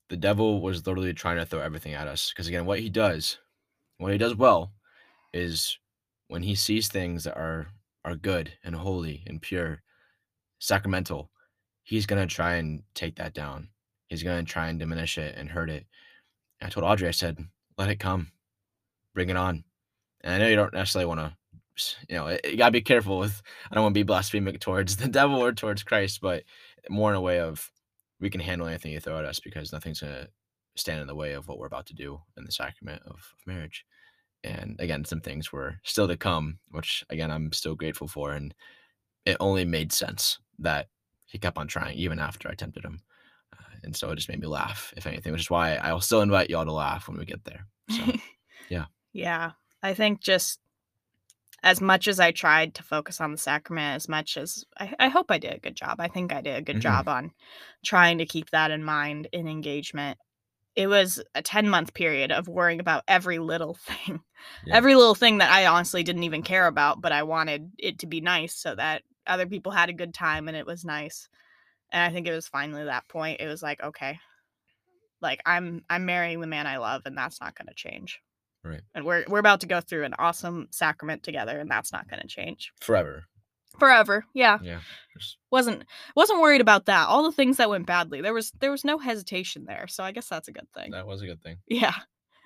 the 0.10 0.18
devil 0.18 0.62
was 0.62 0.86
literally 0.86 1.14
trying 1.14 1.38
to 1.38 1.46
throw 1.46 1.60
everything 1.60 1.94
at 1.94 2.08
us. 2.08 2.32
Because 2.32 2.48
again, 2.48 2.66
what 2.66 2.80
he 2.80 2.90
does, 2.90 3.40
what 3.98 4.12
he 4.12 4.18
does 4.18 4.36
well, 4.36 4.74
is 5.34 5.78
when 6.28 6.44
he 6.44 6.56
sees 6.56 6.88
things 6.88 7.24
that 7.24 7.38
are 7.38 7.68
are 8.06 8.16
good 8.16 8.54
and 8.64 8.76
holy 8.76 9.24
and 9.28 9.42
pure, 9.42 9.82
sacramental, 10.60 11.32
he's 11.84 12.06
gonna 12.06 12.28
try 12.28 12.56
and 12.56 12.84
take 12.94 13.16
that 13.16 13.34
down. 13.34 13.70
He's 14.08 14.24
gonna 14.24 14.44
try 14.44 14.68
and 14.68 14.78
diminish 14.78 15.18
it 15.18 15.36
and 15.38 15.50
hurt 15.50 15.70
it. 15.70 15.86
And 16.60 16.68
I 16.68 16.70
told 16.70 16.86
Audrey, 16.86 17.08
I 17.08 17.12
said, 17.12 17.44
let 17.78 17.90
it 17.90 18.00
come, 18.00 18.32
bring 19.14 19.30
it 19.30 19.38
on. 19.38 19.64
And 20.22 20.34
I 20.34 20.38
know 20.38 20.48
you 20.48 20.56
don't 20.56 20.74
necessarily 20.74 21.06
want 21.06 21.20
to 21.20 21.36
you 22.08 22.16
know, 22.16 22.38
you 22.44 22.58
gotta 22.58 22.72
be 22.72 22.82
careful 22.82 23.18
with. 23.18 23.42
I 23.70 23.76
don't 23.76 23.84
want 23.84 23.94
to 23.94 24.00
be 24.00 24.04
blasphemic 24.04 24.60
towards 24.60 24.98
the 24.98 25.08
devil 25.08 25.44
or 25.44 25.54
towards 25.54 25.84
Christ, 25.84 26.20
but 26.22 26.44
more 26.90 27.10
in 27.10 27.16
a 27.16 27.22
way 27.22 27.40
of 27.40 27.72
we 28.20 28.30
can 28.30 28.42
handle 28.42 28.68
anything 28.68 28.92
you 28.92 29.00
throw 29.00 29.20
at 29.20 29.26
us 29.26 29.40
because 29.40 29.72
nothing's 29.74 30.02
gonna 30.02 30.28
stand 30.76 31.02
in 31.02 31.08
the 31.08 31.16
way 31.16 31.34
of 31.34 31.48
what 31.48 31.58
we're 31.58 31.68
about 31.68 31.86
to 31.88 31.94
do 31.94 32.20
in 32.38 32.46
the 32.46 32.52
sacrament 32.52 33.02
of, 33.06 33.16
of 33.16 33.46
marriage. 33.46 33.86
And 34.44 34.76
again, 34.80 35.06
some 35.06 35.22
things 35.22 35.52
were 35.52 35.76
still 35.84 36.08
to 36.08 36.18
come, 36.18 36.60
which 36.72 37.04
again 37.10 37.32
I'm 37.32 37.52
still 37.52 37.76
grateful 37.76 38.08
for, 38.08 38.34
and 38.34 38.54
it 39.26 39.38
only 39.40 39.66
made 39.66 39.92
sense 39.92 40.40
that 40.60 40.88
he 41.26 41.40
kept 41.40 41.58
on 41.58 41.68
trying 41.68 41.98
even 41.98 42.20
after 42.20 42.50
I 42.50 42.54
tempted 42.54 42.84
him. 42.84 43.02
And 43.84 43.96
so 43.96 44.10
it 44.12 44.16
just 44.16 44.30
made 44.30 44.40
me 44.40 44.48
laugh, 44.48 44.94
if 44.98 45.06
anything, 45.08 45.32
which 45.32 45.42
is 45.42 45.50
why 45.50 45.76
I'll 45.76 46.02
still 46.02 46.22
invite 46.22 46.50
y'all 46.50 46.66
to 46.66 46.72
laugh 46.72 47.08
when 47.08 47.18
we 47.18 47.26
get 47.26 47.44
there. 47.44 47.68
So, 47.90 48.04
yeah. 48.70 48.86
yeah. 49.12 49.52
I 49.82 49.94
think 49.94 50.22
just 50.22 50.60
as 51.62 51.80
much 51.80 52.08
as 52.08 52.20
I 52.20 52.32
tried 52.32 52.74
to 52.76 52.84
focus 52.84 53.22
on 53.22 53.32
the 53.32 53.38
sacrament, 53.38 53.96
as 53.96 54.10
much 54.10 54.36
as 54.38 54.66
I, 54.78 54.94
I 55.00 55.08
hope 55.08 55.32
I 55.32 55.38
did 55.38 55.54
a 55.54 55.60
good 55.60 55.76
job. 55.76 56.00
I 56.00 56.08
think 56.10 56.34
I 56.34 56.42
did 56.42 56.58
a 56.58 56.62
good 56.62 56.78
Mhm. 56.78 56.82
job 56.82 57.08
on 57.08 57.32
trying 57.86 58.18
to 58.18 58.26
keep 58.26 58.50
that 58.50 58.72
in 58.72 58.84
mind 58.84 59.28
in 59.32 59.48
engagement. 59.48 60.18
It 60.76 60.88
was 60.88 61.22
a 61.36 61.42
10 61.42 61.70
month 61.70 61.94
period 61.94 62.32
of 62.32 62.48
worrying 62.48 62.80
about 62.80 63.04
every 63.08 63.40
little 63.40 63.76
thing, 64.08 64.22
Yeah. 64.66 64.76
every 64.76 64.96
little 64.96 65.16
thing 65.16 65.38
that 65.38 65.52
I 65.52 65.68
honestly 65.68 66.04
didn't 66.04 66.24
even 66.24 66.44
care 66.44 66.68
about, 66.68 67.00
but 67.02 67.12
I 67.12 67.24
wanted 67.24 67.72
it 67.78 68.00
to 68.00 68.08
be 68.08 68.20
nice 68.22 68.56
so 68.56 68.76
that 68.76 69.04
other 69.26 69.46
people 69.46 69.72
had 69.72 69.90
a 69.90 69.94
good 69.94 70.14
time 70.14 70.48
and 70.50 70.58
it 70.58 70.66
was 70.66 70.84
nice. 70.84 71.30
And 71.94 72.02
I 72.04 72.10
think 72.14 72.28
it 72.28 72.34
was 72.34 72.48
finally 72.48 72.84
that 72.86 73.08
point. 73.08 73.40
It 73.40 73.48
was 73.48 73.64
like, 73.64 73.82
okay, 73.82 74.20
like 75.22 75.40
I'm 75.46 75.84
I'm 75.90 76.06
marrying 76.06 76.42
the 76.42 76.48
man 76.48 76.68
I 76.68 76.78
love 76.78 77.04
and 77.06 77.18
that's 77.18 77.40
not 77.40 77.56
going 77.58 77.68
to 77.68 77.74
change 77.74 78.20
Right. 78.66 78.82
and 78.96 79.06
we're 79.06 79.24
we're 79.28 79.40
about 79.40 79.62
to 79.62 79.68
go 79.68 79.80
through 79.82 80.04
an 80.06 80.16
awesome 80.20 80.68
sacrament 80.72 81.24
together 81.24 81.60
and 81.60 81.70
that's 81.70 81.92
not 81.94 82.10
going 82.10 82.22
to 82.22 82.28
change 82.28 82.72
Forever. 82.82 83.26
forever 83.78 84.26
yeah 84.34 84.58
Yeah. 84.62 84.80
Wasn't 85.52 85.84
wasn't 86.16 86.40
worried 86.42 86.62
about 86.62 86.86
that 86.86 87.08
all 87.10 87.24
the 87.24 87.32
things 87.34 87.58
that 87.58 87.70
went 87.70 87.86
badly 87.86 88.22
there 88.22 88.34
was 88.34 88.52
there 88.62 88.72
was 88.72 88.84
no 88.86 88.98
hesitation 88.98 89.66
there 89.66 89.88
so 89.88 90.02
i 90.04 90.12
guess 90.14 90.28
that's 90.30 90.48
a 90.48 90.54
good 90.54 90.68
thing 90.74 90.92
that 90.92 91.06
was 91.08 91.22
a 91.22 91.26
good 91.26 91.42
thing. 91.42 91.58
yeah 91.68 91.94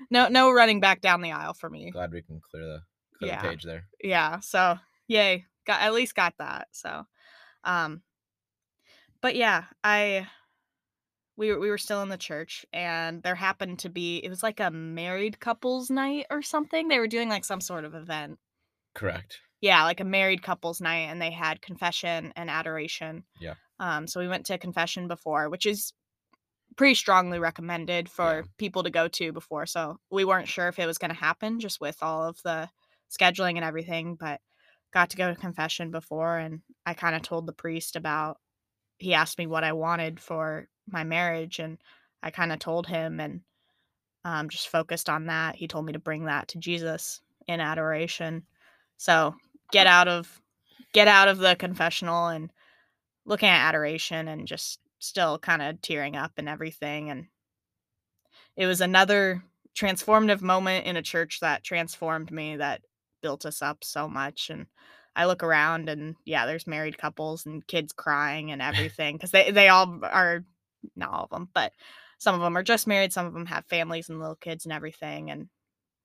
no 0.10 0.28
no 0.28 0.52
running 0.52 0.80
back 0.80 1.02
down 1.02 1.22
the 1.22 1.32
aisle 1.34 1.54
for 1.54 1.70
me 1.70 1.92
Glad 1.92 2.12
we 2.12 2.22
can 2.24 2.42
clear 2.52 2.64
the 2.66 2.80
clear 3.20 3.32
Yeah. 3.32 3.42
the 3.44 3.48
page 3.50 3.64
there. 3.64 3.84
yeah 4.04 4.40
so 4.40 4.78
yay 5.08 5.46
got 5.68 5.82
at 5.82 5.94
least 5.94 6.16
got 6.16 6.34
that 6.40 6.68
so 6.72 7.06
um 7.64 8.02
but 9.22 9.36
yeah 9.36 9.66
i 9.84 10.28
we 11.36 11.52
were, 11.52 11.60
we 11.60 11.70
were 11.70 11.78
still 11.78 12.02
in 12.02 12.10
the 12.10 12.18
church 12.18 12.66
and 12.74 13.22
there 13.22 13.36
happened 13.36 13.80
to 13.80 13.90
be 13.90 14.18
it 14.18 14.30
was 14.30 14.44
like 14.44 14.60
a 14.60 14.72
married 14.72 15.40
couples 15.40 15.90
night 15.90 16.26
or 16.30 16.42
something 16.42 16.88
they 16.88 17.00
were 17.00 17.08
doing 17.08 17.30
like 17.30 17.46
some 17.46 17.62
sort 17.62 17.86
of 17.86 17.94
event 17.96 18.40
Correct. 18.96 19.40
yeah, 19.62 19.84
like 19.84 20.00
a 20.00 20.04
married 20.04 20.42
couples 20.42 20.82
night, 20.82 21.08
and 21.10 21.22
they 21.22 21.30
had 21.30 21.62
confession 21.62 22.34
and 22.36 22.50
adoration. 22.50 23.26
Yeah. 23.40 23.54
Um, 23.80 24.08
so 24.08 24.20
we 24.20 24.28
went 24.28 24.48
to 24.48 24.58
confession 24.58 25.08
before, 25.08 25.50
which 25.50 25.68
is 25.68 25.94
pretty 26.78 26.96
strongly 26.96 27.38
recommended 27.38 28.10
for 28.10 28.38
Yeah. 28.38 28.42
people 28.58 28.82
to 28.84 28.90
go 28.90 29.08
to 29.08 29.32
before. 29.32 29.68
So 29.68 30.00
we 30.10 30.26
weren't 30.26 30.48
sure 30.48 30.68
if 30.68 30.80
it 30.80 30.88
was 30.88 30.98
going 30.98 31.10
to 31.12 31.16
happen 31.20 31.60
just 31.60 31.80
with 31.80 32.02
all 32.02 32.28
of 32.28 32.42
the 32.44 32.70
scheduling 33.12 33.56
and 33.56 33.64
everything, 33.64 34.16
but 34.16 34.42
got 34.94 35.12
to 35.12 35.18
go 35.18 35.30
to 35.32 35.40
confession 35.40 35.92
before, 35.92 36.40
and 36.40 36.62
I 36.86 36.96
kind 36.96 37.16
of 37.16 37.22
told 37.22 37.46
the 37.46 37.54
priest 37.54 37.96
about. 37.96 38.38
He 38.98 39.14
asked 39.14 39.38
me 39.38 39.48
what 39.48 39.64
I 39.64 39.74
wanted 39.74 40.20
for 40.20 40.68
my 40.88 41.04
marriage, 41.04 41.60
and 41.60 41.78
I 42.24 42.32
kind 42.32 42.52
of 42.52 42.60
told 42.60 42.88
him, 42.88 43.20
and 43.20 43.42
um, 44.26 44.50
just 44.50 44.70
focused 44.70 45.10
on 45.10 45.28
that. 45.28 45.56
He 45.56 45.68
told 45.68 45.86
me 45.86 45.94
to 45.94 46.00
bring 46.00 46.26
that 46.26 46.48
to 46.50 46.58
Jesus 46.58 47.22
in 47.48 47.60
adoration. 47.62 48.44
So 48.98 49.36
get 49.72 49.88
out 49.88 50.08
of 50.08 50.42
get 50.94 51.08
out 51.08 51.28
of 51.28 51.38
the 51.38 51.56
confessional 51.56 52.28
and 52.28 52.52
looking 53.26 53.50
at 53.50 53.68
adoration 53.68 54.28
and 54.28 54.48
just 54.48 54.80
still 55.00 55.38
kind 55.38 55.62
of 55.62 55.82
tearing 55.82 56.16
up 56.16 56.32
and 56.38 56.50
everything 56.50 57.12
and 57.12 57.28
it 58.56 58.66
was 58.66 58.82
another 58.82 59.44
transformative 59.78 60.42
moment 60.42 60.86
in 60.86 60.98
a 60.98 61.02
church 61.02 61.40
that 61.40 61.64
transformed 61.64 62.32
me 62.32 62.56
that 62.56 62.82
built 63.22 63.46
us 63.46 63.62
up 63.62 63.84
so 63.84 64.08
much 64.08 64.50
and 64.50 64.66
I 65.18 65.26
look 65.26 65.42
around 65.44 65.90
and 65.90 66.16
yeah 66.26 66.46
there's 66.46 66.68
married 66.68 66.98
couples 66.98 67.46
and 67.46 67.66
kids 67.66 67.92
crying 67.92 68.52
and 68.52 68.62
everything 68.62 69.18
cuz 69.18 69.32
they 69.32 69.52
they 69.52 69.68
all 69.68 70.00
are 70.04 70.46
not 70.96 71.10
all 71.12 71.24
of 71.24 71.30
them 71.32 71.50
but 71.54 71.74
some 72.20 72.36
of 72.36 72.42
them 72.42 72.56
are 72.56 72.64
just 72.64 72.86
married 72.88 73.12
some 73.12 73.26
of 73.26 73.34
them 73.34 73.48
have 73.48 73.66
families 73.66 74.10
and 74.10 74.20
little 74.20 74.36
kids 74.36 74.66
and 74.66 74.72
everything 74.74 75.32
and 75.32 75.50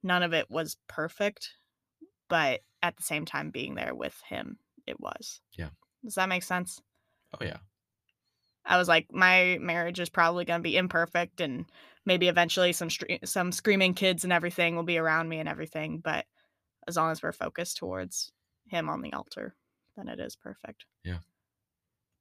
none 0.02 0.22
of 0.22 0.32
it 0.32 0.50
was 0.50 0.78
perfect 0.88 1.50
but 2.28 2.62
at 2.82 2.96
the 2.96 3.02
same 3.02 3.26
time 3.26 3.50
being 3.50 3.74
there 3.74 3.94
with 3.94 4.18
him 4.28 4.58
it 4.86 4.98
was 4.98 5.40
Yeah. 5.58 5.68
does 6.02 6.14
that 6.14 6.28
make 6.30 6.42
sense 6.42 6.80
Oh 7.38 7.44
yeah. 7.44 7.58
i 8.64 8.78
was 8.78 8.88
like 8.88 9.06
my 9.12 9.58
marriage 9.60 10.00
is 10.00 10.08
probably 10.08 10.44
going 10.46 10.60
to 10.60 10.62
be 10.62 10.76
imperfect 10.76 11.40
and 11.42 11.66
maybe 12.06 12.28
eventually 12.28 12.72
some 12.72 12.88
stre- 12.88 13.28
some 13.28 13.52
screaming 13.52 13.92
kids 13.94 14.24
and 14.24 14.32
everything 14.32 14.74
will 14.74 14.82
be 14.84 14.98
around 14.98 15.28
me 15.28 15.38
and 15.38 15.48
everything 15.50 15.98
but 15.98 16.24
as 16.88 16.96
long 16.96 17.10
as 17.10 17.22
we're 17.22 17.32
focused 17.32 17.76
towards 17.76 18.32
him 18.72 18.88
on 18.88 19.00
the 19.02 19.12
altar 19.12 19.54
then 19.96 20.08
it 20.08 20.18
is 20.18 20.34
perfect 20.34 20.84
Yeah. 21.04 21.18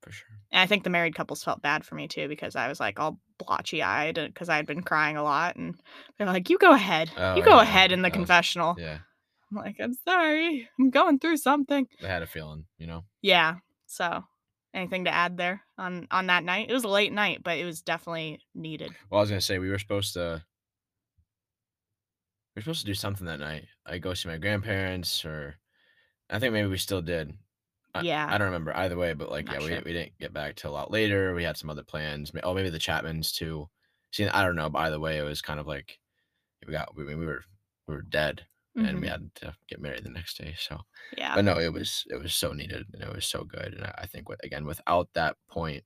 For 0.03 0.11
sure. 0.11 0.27
and 0.51 0.61
i 0.61 0.65
think 0.67 0.83
the 0.83 0.89
married 0.91 1.15
couples 1.15 1.43
felt 1.43 1.61
bad 1.61 1.83
for 1.85 1.95
me 1.95 2.07
too 2.07 2.27
because 2.27 2.55
i 2.55 2.67
was 2.67 2.79
like 2.79 2.99
all 2.99 3.19
blotchy 3.39 3.81
eyed 3.81 4.15
because 4.15 4.49
uh, 4.49 4.53
i 4.53 4.55
had 4.57 4.67
been 4.67 4.83
crying 4.83 5.17
a 5.17 5.23
lot 5.23 5.55
and 5.55 5.75
they're 6.17 6.27
like 6.27 6.49
you 6.49 6.57
go 6.59 6.73
ahead 6.73 7.09
Oh, 7.17 7.35
you 7.35 7.43
go 7.43 7.55
yeah, 7.55 7.61
ahead 7.63 7.91
in 7.91 8.01
the 8.01 8.09
that 8.09 8.13
was- 8.17 8.27
confessional 8.27 8.75
Yeah. 8.77 8.99
i'm 9.51 9.57
like 9.57 9.77
i'm 9.79 9.93
sorry 10.07 10.69
i'm 10.79 10.89
going 10.91 11.17
through 11.19 11.37
something 11.37 11.87
I 12.03 12.07
had 12.07 12.21
a 12.23 12.27
feeling, 12.27 12.65
you 12.77 12.87
know. 12.87 13.03
Yeah. 13.21 13.55
So, 13.85 14.23
anything 14.73 15.03
to 15.05 15.11
add 15.13 15.37
there 15.37 15.61
on 15.77 16.07
on 16.11 16.27
that 16.27 16.43
night? 16.45 16.69
It 16.69 16.73
was 16.73 16.83
a 16.85 16.87
late 16.87 17.11
night, 17.13 17.43
but 17.43 17.57
it 17.59 17.65
was 17.65 17.81
definitely 17.81 18.39
needed. 18.55 18.91
Well, 19.09 19.19
I 19.19 19.21
was 19.23 19.29
gonna 19.29 19.41
say 19.41 19.59
we 19.59 19.69
were 19.69 19.77
supposed 19.79 20.13
to. 20.13 20.41
We 22.55 22.59
were 22.59 22.61
supposed 22.63 22.79
to 22.81 22.85
do 22.87 22.93
something 22.93 23.27
that 23.27 23.39
night. 23.39 23.65
I 23.85 23.97
go 23.97 24.13
see 24.13 24.29
my 24.29 24.37
grandparents, 24.37 25.23
or 25.25 25.55
I 26.31 26.39
think 26.39 26.53
maybe 26.53 26.67
we 26.67 26.77
still 26.77 27.01
did. 27.01 27.37
I, 27.93 28.05
Yeah. 28.05 28.25
I 28.27 28.37
don't 28.37 28.47
remember 28.47 28.75
either 28.75 28.97
way, 28.97 29.13
but 29.13 29.31
like, 29.31 29.47
Not 29.47 29.51
yeah, 29.51 29.61
we, 29.61 29.71
sure. 29.73 29.83
we 29.85 29.93
didn't 29.93 30.17
get 30.19 30.33
back 30.33 30.55
till 30.55 30.71
a 30.71 30.73
lot 30.73 30.91
later. 30.91 31.33
We 31.33 31.43
had 31.43 31.57
some 31.57 31.69
other 31.69 31.83
plans. 31.83 32.31
Oh, 32.43 32.53
maybe 32.53 32.69
the 32.69 32.79
Chapmans 32.79 33.33
too. 33.33 33.69
See, 34.13 34.27
I 34.27 34.43
don't 34.45 34.55
know, 34.55 34.69
By 34.69 34.89
the 34.89 34.99
way, 34.99 35.17
it 35.17 35.23
was 35.23 35.41
kind 35.41 35.59
of 35.59 35.67
like 35.67 35.99
we 36.67 36.73
got 36.73 36.95
we, 36.95 37.05
we 37.05 37.15
were 37.25 37.43
we 37.87 37.95
were 37.95 38.01
dead, 38.03 38.47
and 38.83 39.01
we 39.01 39.07
Mhm. 39.07 39.09
had 39.09 39.33
to 39.35 39.55
get 39.67 39.81
married 39.81 40.03
the 40.05 40.09
next 40.11 40.37
day. 40.37 40.55
So, 40.59 40.81
Yeah. 41.17 41.35
but 41.35 41.45
no, 41.45 41.59
it 41.59 41.73
was 41.73 42.05
it 42.09 42.17
was 42.17 42.35
so 42.35 42.53
needed, 42.53 42.87
and 42.93 43.03
it 43.03 43.13
was 43.13 43.25
so 43.25 43.43
good. 43.45 43.73
And 43.75 43.85
I, 43.85 43.95
I 43.99 44.07
think 44.07 44.29
what 44.29 44.43
again, 44.43 44.65
without 44.65 45.13
that 45.13 45.37
point, 45.49 45.85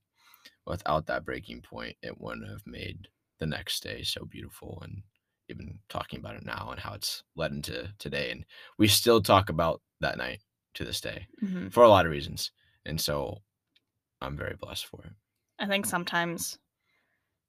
without 0.66 1.08
that 1.08 1.26
breaking 1.26 1.62
point, 1.62 1.98
it 2.02 2.20
wouldn't 2.20 2.50
have 2.50 2.66
made 2.68 3.10
the 3.40 3.46
next 3.48 3.84
day 3.84 4.04
so 4.04 4.26
beautiful. 4.26 4.80
And 4.84 5.04
even 5.50 5.80
talking 5.90 6.20
about 6.20 6.36
it 6.36 6.46
now 6.46 6.70
and 6.72 6.80
how 6.80 6.94
it's 6.94 7.24
led 7.36 7.52
into 7.52 7.94
today, 8.00 8.32
and 8.32 8.46
we 8.78 8.88
still 8.88 9.22
talk 9.22 9.50
about 9.50 9.82
that 10.02 10.18
night 10.18 10.42
to 10.76 10.84
this 10.84 11.00
day 11.02 11.28
Mhm. 11.42 11.72
for 11.72 11.84
a 11.84 11.90
lot 11.90 12.06
of 12.06 12.12
reasons. 12.12 12.52
And 12.86 13.00
so, 13.00 13.42
I'm 14.22 14.38
very 14.38 14.56
blessed 14.56 14.86
for 14.86 15.04
it. 15.04 15.14
I 15.60 15.68
think 15.68 15.86
sometimes 15.86 16.58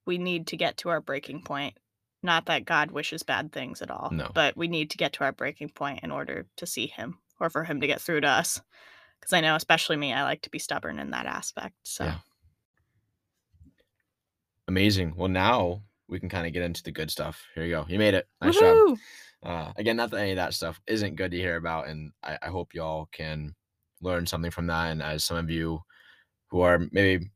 we 0.05 0.19
need 0.19 0.47
to 0.49 0.57
get 0.57 0.77
to 0.79 0.89
our 0.91 1.01
breaking 1.01 1.43
point. 1.43 1.79
Not 2.23 2.47
that 2.47 2.65
God 2.65 2.91
wishes 2.91 3.23
bad 3.23 3.53
things 3.53 3.83
at 3.83 3.91
all, 3.91 4.11
No. 4.11 4.31
but 4.35 4.57
we 4.57 4.69
need 4.69 4.91
to 4.91 4.97
get 4.97 5.13
to 5.15 5.25
our 5.25 5.33
breaking 5.33 5.71
point 5.71 6.03
in 6.03 6.11
order 6.11 6.49
to 6.57 6.67
see 6.67 6.87
Him 6.87 7.21
or 7.41 7.51
for 7.51 7.65
Him 7.65 7.81
to 7.81 7.87
get 7.87 8.01
through 8.01 8.21
to 8.23 8.29
us. 8.29 8.61
Because 9.21 9.33
I 9.33 9.41
know, 9.41 9.55
especially 9.57 9.97
me, 9.97 10.13
I 10.13 10.23
like 10.23 10.43
to 10.43 10.51
be 10.51 10.59
stubborn 10.59 10.99
in 10.99 11.11
that 11.11 11.27
aspect. 11.27 11.77
So, 11.85 12.05
Yeah. 12.05 12.19
Amazing. 14.69 15.15
Well, 15.17 15.29
now 15.29 15.83
we 16.09 16.21
can 16.21 16.29
kind 16.29 16.47
of 16.47 16.53
get 16.53 16.63
into 16.63 16.83
the 16.83 16.93
good 16.93 17.11
stuff. 17.11 17.45
Here 17.55 17.65
you 17.65 17.71
go. 17.71 17.87
You 17.89 17.99
made 17.99 18.15
it. 18.15 18.27
Nice 18.41 18.59
job. 18.59 18.99
Uh, 19.43 19.73
again, 19.77 19.97
not 19.97 20.11
that 20.11 20.21
any 20.21 20.31
of 20.31 20.37
that 20.37 20.55
stuff 20.55 20.81
isn't 20.87 21.17
good 21.17 21.31
to 21.31 21.37
hear 21.37 21.57
about, 21.57 21.89
and 21.89 22.13
I, 22.23 22.39
I 22.43 22.49
hope 22.49 22.75
y'all 22.75 23.09
can 23.13 23.55
learn 24.01 24.27
something 24.27 24.51
from 24.51 24.67
that, 24.69 24.91
and 24.91 25.03
as 25.03 25.25
some 25.25 25.37
of 25.37 25.51
you 25.51 25.81
who 26.51 26.61
are 26.61 26.87
maybe 26.91 27.31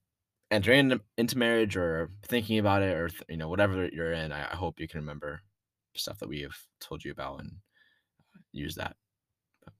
entering 0.51 0.81
into, 0.81 1.01
into 1.19 1.39
marriage 1.39 1.77
or 1.77 2.11
thinking 2.27 2.59
about 2.59 2.83
it 2.83 2.97
or 2.97 3.09
th- 3.09 3.23
you 3.29 3.37
know 3.37 3.49
whatever 3.49 3.89
you're 3.93 4.13
in, 4.13 4.33
I, 4.33 4.51
I 4.53 4.57
hope 4.57 4.81
you 4.81 4.89
can 4.89 5.01
remember 5.01 5.41
stuff 5.95 6.19
that 6.19 6.29
we 6.29 6.41
have 6.43 6.57
told 6.81 7.05
you 7.05 7.13
about 7.13 7.41
and 7.41 7.53
use 8.53 8.75
that. 8.77 8.97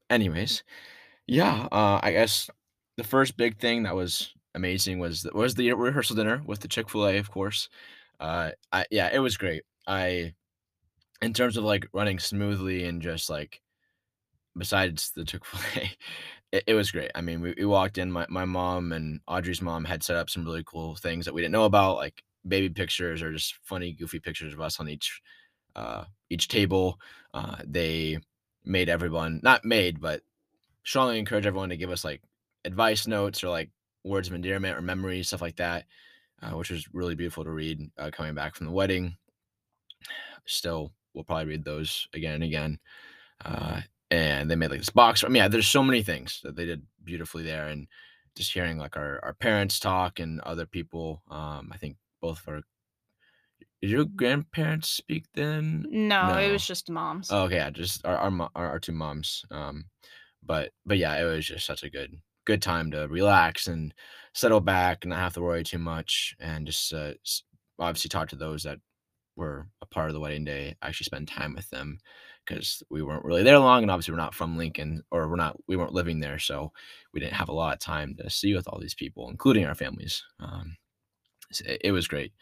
Anyways, 0.09 0.63
yeah, 1.27 1.69
uh, 1.73 2.01
I 2.03 2.13
guess 2.13 2.51
the 2.97 3.05
first 3.05 3.37
big 3.37 3.59
thing 3.59 3.85
that 3.85 3.95
was 3.95 4.33
amazing 4.55 4.99
was 4.99 5.27
was 5.33 5.55
the 5.55 5.73
rehearsal 5.73 6.17
dinner 6.17 6.43
with 6.45 6.61
the 6.61 6.69
Chick 6.69 6.91
Fil 6.91 7.09
A, 7.09 7.19
of 7.19 7.31
course. 7.31 7.69
Uh, 8.21 8.53
I 8.73 8.87
yeah, 8.93 9.11
it 9.13 9.21
was 9.21 9.39
great. 9.39 9.65
I 9.89 10.35
in 11.23 11.35
terms 11.35 11.57
of 11.57 11.65
like 11.65 11.89
running 11.93 12.19
smoothly 12.21 12.85
and 12.85 13.03
just 13.03 13.31
like 13.31 13.63
besides 14.57 15.13
the 15.13 15.25
Chick 15.25 15.45
Fil 15.45 15.83
A, 15.83 15.91
it, 16.57 16.65
it 16.69 16.75
was 16.75 16.91
great. 16.91 17.11
I 17.15 17.21
mean, 17.21 17.41
we, 17.41 17.55
we 17.57 17.65
walked 17.67 17.99
in. 17.99 18.11
My 18.13 18.27
my 18.29 18.45
mom 18.45 18.93
and 18.93 19.21
Audrey's 19.29 19.63
mom 19.63 19.85
had 19.85 20.03
set 20.03 20.17
up 20.17 20.31
some 20.31 20.45
really 20.45 20.65
cool 20.65 20.97
things 20.97 21.25
that 21.27 21.35
we 21.35 21.43
didn't 21.43 21.53
know 21.53 21.65
about, 21.65 21.97
like 21.97 22.23
baby 22.47 22.69
pictures 22.71 23.23
or 23.23 23.33
just 23.33 23.57
funny, 23.65 23.93
goofy 23.93 24.21
pictures 24.21 24.55
of 24.55 24.61
us 24.61 24.81
on 24.81 24.89
each 24.89 25.21
uh 25.77 26.05
each 26.31 26.49
table. 26.49 26.99
Uh, 27.35 27.57
they 27.67 28.19
made 28.65 28.89
everyone 28.89 29.41
not 29.43 29.65
made, 29.65 30.01
but 30.01 30.23
strongly 30.85 31.19
encourage 31.19 31.47
everyone 31.47 31.71
to 31.71 31.77
give 31.77 31.91
us 31.91 32.05
like 32.05 32.23
advice 32.65 33.07
notes 33.07 33.45
or 33.45 33.49
like 33.49 33.71
words 34.05 34.29
of 34.29 34.35
endearment 34.35 34.77
or 34.77 34.83
memories, 34.83 35.29
stuff 35.29 35.43
like 35.43 35.57
that, 35.57 35.85
uh, 36.43 36.51
which 36.51 36.71
was 36.71 36.89
really 36.93 37.15
beautiful 37.15 37.45
to 37.45 37.51
read 37.51 37.91
uh, 37.99 38.11
coming 38.13 38.35
back 38.35 38.55
from 38.55 38.67
the 38.67 38.73
wedding. 38.73 39.17
Still, 40.47 40.93
we'll 41.15 41.25
probably 41.25 41.47
read 41.47 41.65
those 41.65 42.09
again 42.15 42.35
and 42.35 42.45
again. 42.45 42.79
Uh, 43.45 43.81
and 44.11 44.51
they 44.51 44.57
made 44.57 44.71
like 44.71 44.81
this 44.81 44.91
box. 44.91 45.23
I 45.23 45.29
mean, 45.29 45.37
yeah, 45.37 45.49
there's 45.49 45.69
so 45.69 45.83
many 45.83 46.03
things 46.03 46.41
that 46.43 46.57
they 46.57 46.67
did 46.67 46.83
beautifully 47.05 47.45
there, 47.45 47.69
and 47.69 47.87
just 48.37 48.53
hearing 48.53 48.79
like 48.79 48.97
our, 48.97 49.21
our 49.23 49.35
parents 49.35 49.79
talk 49.79 50.19
and 50.19 50.41
other 50.41 50.67
people. 50.67 51.23
Um, 51.31 51.71
I 51.73 51.77
think 51.77 51.97
both 52.21 52.41
of 52.41 52.49
our 52.49 52.63
did 53.81 53.91
your 53.91 54.05
grandparents 54.05 54.91
speak 54.91 55.25
then? 55.35 55.87
No, 55.89 56.37
it 56.37 56.53
was 56.53 56.67
just 56.67 56.91
moms. 56.91 57.29
Oh, 57.31 57.45
okay, 57.45 57.57
yeah, 57.57 57.71
just 57.71 58.05
our 58.05 58.17
our, 58.17 58.51
our 58.55 58.71
our 58.71 58.79
two 58.79 58.93
moms. 58.93 59.45
Um, 59.51 59.87
but 60.45 60.73
but 60.85 60.99
yeah, 60.99 61.19
it 61.19 61.25
was 61.25 61.47
just 61.47 61.67
such 61.67 61.83
a 61.83 61.91
good 61.91 62.15
good 62.47 62.63
time 62.63 62.91
to 62.93 63.07
relax 63.09 63.67
and 63.67 63.95
settle 64.35 64.61
back 64.61 64.99
and 65.03 65.11
not 65.11 65.19
have 65.19 65.35
to 65.35 65.43
worry 65.43 65.65
too 65.65 65.79
much, 65.79 66.35
and 66.41 66.67
just 66.67 66.93
uh, 66.93 67.13
obviously 67.79 68.09
talk 68.09 68.29
to 68.29 68.37
those 68.37 68.63
that 68.63 68.79
were 69.37 69.67
a 69.83 69.87
part 69.87 70.09
of 70.09 70.15
the 70.15 70.21
wedding 70.21 70.45
day. 70.45 70.77
Actually, 70.83 71.05
spend 71.05 71.29
time 71.29 71.55
with 71.55 71.69
them 71.71 71.99
because 72.47 72.83
we 72.91 73.03
weren't 73.03 73.25
really 73.25 73.43
there 73.43 73.59
long, 73.59 73.83
and 73.83 73.91
obviously 73.91 74.13
we're 74.13 74.19
not 74.19 74.35
from 74.35 74.57
Lincoln 74.57 75.03
or 75.11 75.29
we're 75.29 75.37
not 75.37 75.57
we 75.69 75.77
weren't 75.77 75.95
living 75.95 76.21
there, 76.21 76.39
so 76.39 76.73
we 77.13 77.21
didn't 77.21 77.35
have 77.35 77.49
a 77.49 77.53
lot 77.53 77.75
of 77.75 77.81
time 77.81 78.15
to 78.17 78.31
see 78.31 78.55
with 78.55 78.69
all 78.69 78.81
these 78.81 78.95
people, 78.95 79.29
including 79.31 79.65
our 79.67 79.75
families. 79.75 80.23
Um, 80.41 80.77
it, 81.65 81.81
it 81.85 81.93
was 81.93 82.09
great. 82.09 82.33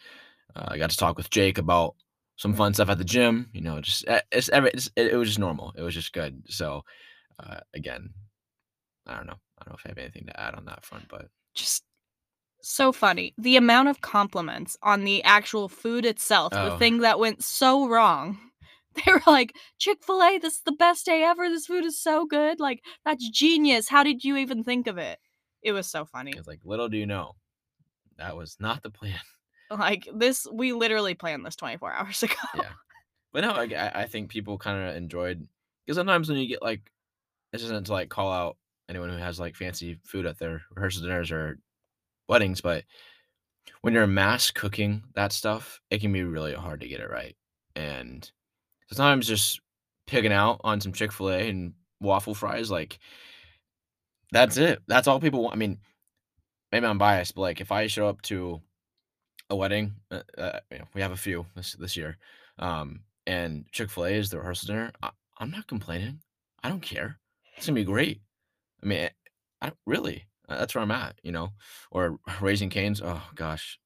Uh, 0.55 0.67
I 0.69 0.79
got 0.79 0.91
to 0.91 0.97
talk 0.97 1.17
with 1.17 1.31
Jake 1.31 1.59
about 1.59 1.95
some 2.37 2.55
fun 2.55 2.73
stuff 2.73 2.89
at 2.89 2.99
the 2.99 3.05
gym. 3.05 3.49
You 3.53 3.61
know, 3.61 3.81
just 3.81 4.07
uh, 4.09 4.21
it's, 4.33 4.51
it's 4.53 4.91
it, 4.97 5.13
it 5.13 5.17
was 5.17 5.29
just 5.29 5.39
normal. 5.39 5.73
It 5.77 5.83
was 5.83 5.95
just 5.95 6.13
good. 6.13 6.43
So 6.49 6.83
uh, 7.43 7.61
again, 7.75 8.11
I 9.07 9.17
don't 9.17 9.27
know. 9.27 9.39
I 9.61 9.65
don't 9.65 9.73
know 9.73 9.77
if 9.79 9.87
I 9.87 9.89
have 9.91 9.99
anything 9.99 10.27
to 10.27 10.41
add 10.41 10.55
on 10.55 10.65
that 10.67 10.85
front, 10.85 11.09
but 11.09 11.27
Just 11.55 11.85
so 12.63 12.93
funny. 12.93 13.35
The 13.39 13.57
amount 13.57 13.89
of 13.89 14.01
compliments 14.01 14.77
on 14.83 15.05
the 15.05 15.23
actual 15.25 15.69
food 15.69 16.05
itself, 16.05 16.53
the 16.53 16.73
Oh. 16.75 16.79
thing 16.79 16.99
that 16.99 17.19
went 17.19 17.43
so 17.45 17.87
wrong. 17.89 18.39
They 19.07 19.13
were 19.13 19.23
like, 19.29 19.55
Chick 19.79 19.99
fil 20.03 20.21
A, 20.23 20.39
this 20.39 20.55
is 20.55 20.63
the 20.65 20.73
best 20.73 21.07
day 21.07 21.23
ever. 21.23 21.49
This 21.49 21.67
food 21.67 21.85
is 21.85 22.01
so 22.01 22.27
good. 22.27 22.59
Like, 22.59 22.83
that's 23.05 23.29
genius. 23.31 23.89
How 23.89 24.03
did 24.03 24.25
you 24.25 24.37
even 24.37 24.65
think 24.65 24.89
of 24.89 24.99
it? 24.99 25.21
It 25.63 25.71
was 25.73 25.87
so 25.87 26.05
funny. 26.05 26.33
it's 26.37 26.49
like 26.49 26.61
little 26.65 26.89
do 26.89 26.97
you 26.97 27.07
know, 27.07 27.37
that 28.17 28.37
was 28.37 28.57
not 28.59 28.83
the 28.83 28.91
plan. 28.91 29.19
Like, 29.71 30.09
this, 30.15 30.47
we 30.51 30.73
literally 30.73 31.15
planned 31.15 31.45
this 31.45 31.55
24 31.55 31.93
hours 31.99 32.23
ago. 32.23 32.35
Yeah, 32.57 32.73
but 33.33 33.43
no, 33.43 33.51
I 33.53 33.65
I 33.65 34.03
I 34.03 34.07
think 34.07 34.31
people 34.31 34.57
kind 34.59 34.83
of 34.89 34.97
enjoyed 34.97 35.47
because 35.85 35.97
sometimes 35.99 36.29
when 36.31 36.39
you 36.39 36.49
get 36.49 36.63
like 36.63 36.91
it's 37.53 37.63
just 37.63 37.73
not 37.73 37.85
to 37.85 37.93
like 37.93 38.09
call 38.09 38.33
out 38.33 38.57
anyone 38.89 39.11
who 39.11 39.17
has 39.17 39.39
like 39.39 39.55
fancy 39.55 39.99
food 40.05 40.27
at 40.27 40.39
their 40.39 40.63
rehearsal 40.75 41.03
dinners 41.03 41.31
or 41.31 41.59
weddings, 42.29 42.61
but 42.61 42.85
when 43.83 43.95
you're 43.95 44.07
mass 44.07 44.51
cooking 44.51 45.05
that 45.15 45.33
stuff, 45.33 45.81
it 45.91 46.01
can 46.01 46.13
be 46.13 46.23
really 46.23 46.55
hard 46.55 46.81
to 46.81 46.89
get 46.89 47.01
it 47.01 47.11
right. 47.11 47.37
And 47.77 48.31
sometimes 48.91 49.29
just 49.29 49.61
picking 50.07 50.33
out 50.33 50.61
on 50.65 50.81
some 50.81 50.93
Chick 50.93 51.13
fil 51.13 51.31
A 51.31 51.49
and 51.49 51.75
waffle 52.01 52.35
fries, 52.35 52.71
like, 52.71 52.99
that's 54.33 54.57
it. 54.57 54.81
That's 54.89 55.07
all 55.07 55.21
people 55.21 55.43
want. 55.43 55.55
I 55.55 55.59
mean, 55.59 55.79
maybe 56.73 56.87
I'm 56.87 56.99
biased, 56.99 57.35
but 57.35 57.43
like 57.43 57.61
if 57.61 57.73
I 57.73 57.87
show 57.87 58.09
up 58.09 58.21
to 58.23 58.61
a 59.51 59.57
wedding, 59.57 59.95
uh, 60.11 60.23
uh, 60.37 60.61
you 60.71 60.79
know, 60.79 60.89
we 60.95 61.01
have 61.01 61.13
a 61.13 61.17
few 61.17 61.47
this 61.57 61.75
this 61.75 61.97
year, 61.97 62.19
um, 62.59 63.01
and 63.27 63.65
Chick 63.73 63.91
fil 63.91 64.05
A 64.07 64.11
is 64.11 64.31
the 64.31 64.39
rehearsal 64.39 64.67
dinner, 64.67 64.93
I, 65.03 65.11
I'm 65.39 65.51
not 65.51 65.67
complaining. 65.67 66.21
I 66.63 66.69
don't 66.69 66.83
care. 66.83 67.19
It's 67.57 67.67
gonna 67.67 67.77
be 67.77 67.85
great. 67.85 68.21
I 68.83 68.87
mean, 68.87 68.99
eh, 69.01 69.09
I 69.63 69.67
don't 69.67 69.79
really. 69.87 70.25
Uh, 70.49 70.59
that's 70.59 70.75
where 70.75 70.83
I'm 70.83 70.91
at, 70.91 71.17
you 71.23 71.33
know. 71.33 71.51
Or 71.91 72.19
Raising 72.41 72.71
Cane's. 72.71 73.01
Oh 73.03 73.23
gosh, 73.35 73.79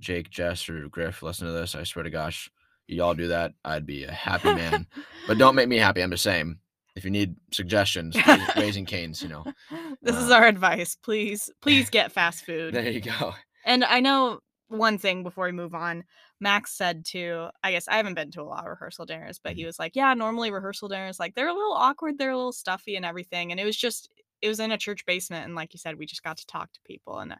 Jake, 0.00 0.30
Jess, 0.30 0.68
or 0.68 0.88
Griff, 0.88 1.22
listen 1.22 1.46
to 1.46 1.52
this. 1.52 1.74
I 1.74 1.84
swear 1.84 2.02
to 2.02 2.10
gosh, 2.10 2.50
y'all 2.86 3.14
do 3.14 3.28
that. 3.28 3.52
I'd 3.64 3.86
be 3.86 4.04
a 4.04 4.12
happy 4.12 4.52
man. 4.54 4.86
but 5.26 5.38
don't 5.38 5.54
make 5.54 5.68
me 5.68 5.76
happy. 5.78 6.02
I'm 6.02 6.10
the 6.10 6.16
same. 6.18 6.58
If 6.96 7.04
you 7.04 7.10
need 7.10 7.36
suggestions, 7.52 8.16
Raising 8.56 8.86
Cane's, 8.86 9.22
you 9.22 9.28
know. 9.28 9.44
this 10.02 10.16
is 10.16 10.30
Uh, 10.30 10.34
our 10.36 10.46
advice. 10.46 10.96
Please, 10.96 11.50
please 11.60 11.90
get 11.90 12.10
fast 12.10 12.44
food. 12.46 12.72
There 12.72 12.90
you 12.90 13.02
go. 13.02 13.34
And 13.66 13.84
I 13.84 14.00
know 14.00 14.40
one 14.68 14.96
thing 14.96 15.22
before 15.22 15.44
we 15.44 15.52
move 15.52 15.74
on, 15.74 16.04
Max 16.40 16.72
said 16.72 17.04
to, 17.06 17.48
I 17.62 17.70
guess 17.72 17.88
I 17.88 17.96
haven't 17.96 18.14
been 18.14 18.30
to 18.32 18.42
a 18.42 18.44
lot 18.44 18.64
of 18.64 18.70
rehearsal 18.70 19.06
dinners, 19.06 19.38
but 19.42 19.54
he 19.54 19.64
was 19.64 19.78
like, 19.78 19.96
Yeah, 19.96 20.12
normally 20.14 20.50
rehearsal 20.50 20.88
dinners, 20.88 21.18
like 21.18 21.34
they're 21.34 21.48
a 21.48 21.54
little 21.54 21.72
awkward, 21.72 22.18
they're 22.18 22.30
a 22.30 22.36
little 22.36 22.52
stuffy 22.52 22.96
and 22.96 23.04
everything. 23.04 23.50
And 23.50 23.60
it 23.60 23.64
was 23.64 23.76
just 23.76 24.10
it 24.42 24.48
was 24.48 24.60
in 24.60 24.70
a 24.72 24.76
church 24.78 25.06
basement, 25.06 25.46
and 25.46 25.54
like 25.54 25.72
you 25.72 25.78
said, 25.78 25.96
we 25.98 26.04
just 26.06 26.22
got 26.22 26.36
to 26.38 26.46
talk 26.46 26.70
to 26.72 26.80
people. 26.84 27.18
And 27.18 27.34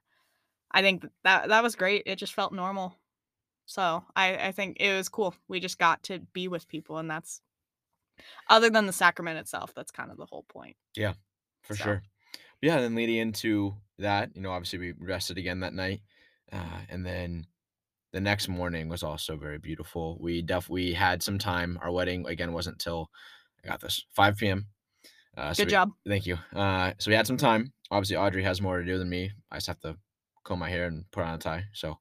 I 0.72 0.80
think 0.82 1.04
that 1.24 1.48
that 1.48 1.62
was 1.62 1.76
great. 1.76 2.04
It 2.06 2.16
just 2.16 2.32
felt 2.34 2.52
normal. 2.52 2.94
So 3.66 4.04
I, 4.14 4.36
I 4.36 4.52
think 4.52 4.76
it 4.80 4.94
was 4.96 5.08
cool. 5.08 5.34
We 5.48 5.60
just 5.60 5.78
got 5.78 6.02
to 6.04 6.20
be 6.32 6.48
with 6.48 6.68
people, 6.68 6.96
and 6.98 7.10
that's 7.10 7.40
other 8.48 8.70
than 8.70 8.86
the 8.86 8.92
sacrament 8.94 9.38
itself, 9.38 9.72
that's 9.74 9.90
kind 9.90 10.10
of 10.10 10.16
the 10.16 10.24
whole 10.26 10.44
point. 10.48 10.76
Yeah, 10.96 11.12
for 11.62 11.76
So- 11.76 11.84
sure. 11.84 12.02
Yeah, 12.62 12.80
then 12.80 12.94
leading 12.94 13.16
into 13.16 13.74
that, 13.98 14.34
you 14.34 14.40
know, 14.40 14.50
obviously 14.50 14.78
we 14.78 14.92
rested 14.92 15.36
again 15.36 15.60
that 15.60 15.74
night. 15.74 16.00
Uh, 16.50 16.80
and 16.88 17.04
then 17.04 17.46
the 18.16 18.20
next 18.22 18.48
morning 18.48 18.88
was 18.88 19.02
also 19.02 19.36
very 19.36 19.58
beautiful. 19.58 20.16
We 20.18 20.40
def 20.40 20.70
we 20.70 20.94
had 20.94 21.22
some 21.22 21.38
time. 21.38 21.78
Our 21.82 21.92
wedding 21.92 22.26
again 22.26 22.54
wasn't 22.54 22.78
till 22.78 23.10
I 23.62 23.68
got 23.68 23.82
this 23.82 24.06
5 24.14 24.38
p.m. 24.38 24.68
Uh, 25.36 25.52
so 25.52 25.60
Good 25.60 25.66
we- 25.66 25.72
job. 25.72 25.90
Thank 26.08 26.24
you. 26.24 26.38
Uh, 26.54 26.92
so 26.98 27.10
we 27.10 27.14
had 27.14 27.26
some 27.26 27.36
time. 27.36 27.74
Obviously, 27.90 28.16
Audrey 28.16 28.42
has 28.42 28.62
more 28.62 28.80
to 28.80 28.86
do 28.86 28.96
than 28.98 29.10
me. 29.10 29.32
I 29.52 29.56
just 29.58 29.66
have 29.66 29.80
to 29.80 29.98
comb 30.44 30.60
my 30.60 30.70
hair 30.70 30.86
and 30.86 31.04
put 31.10 31.24
on 31.24 31.34
a 31.34 31.38
tie. 31.38 31.64
So, 31.74 31.98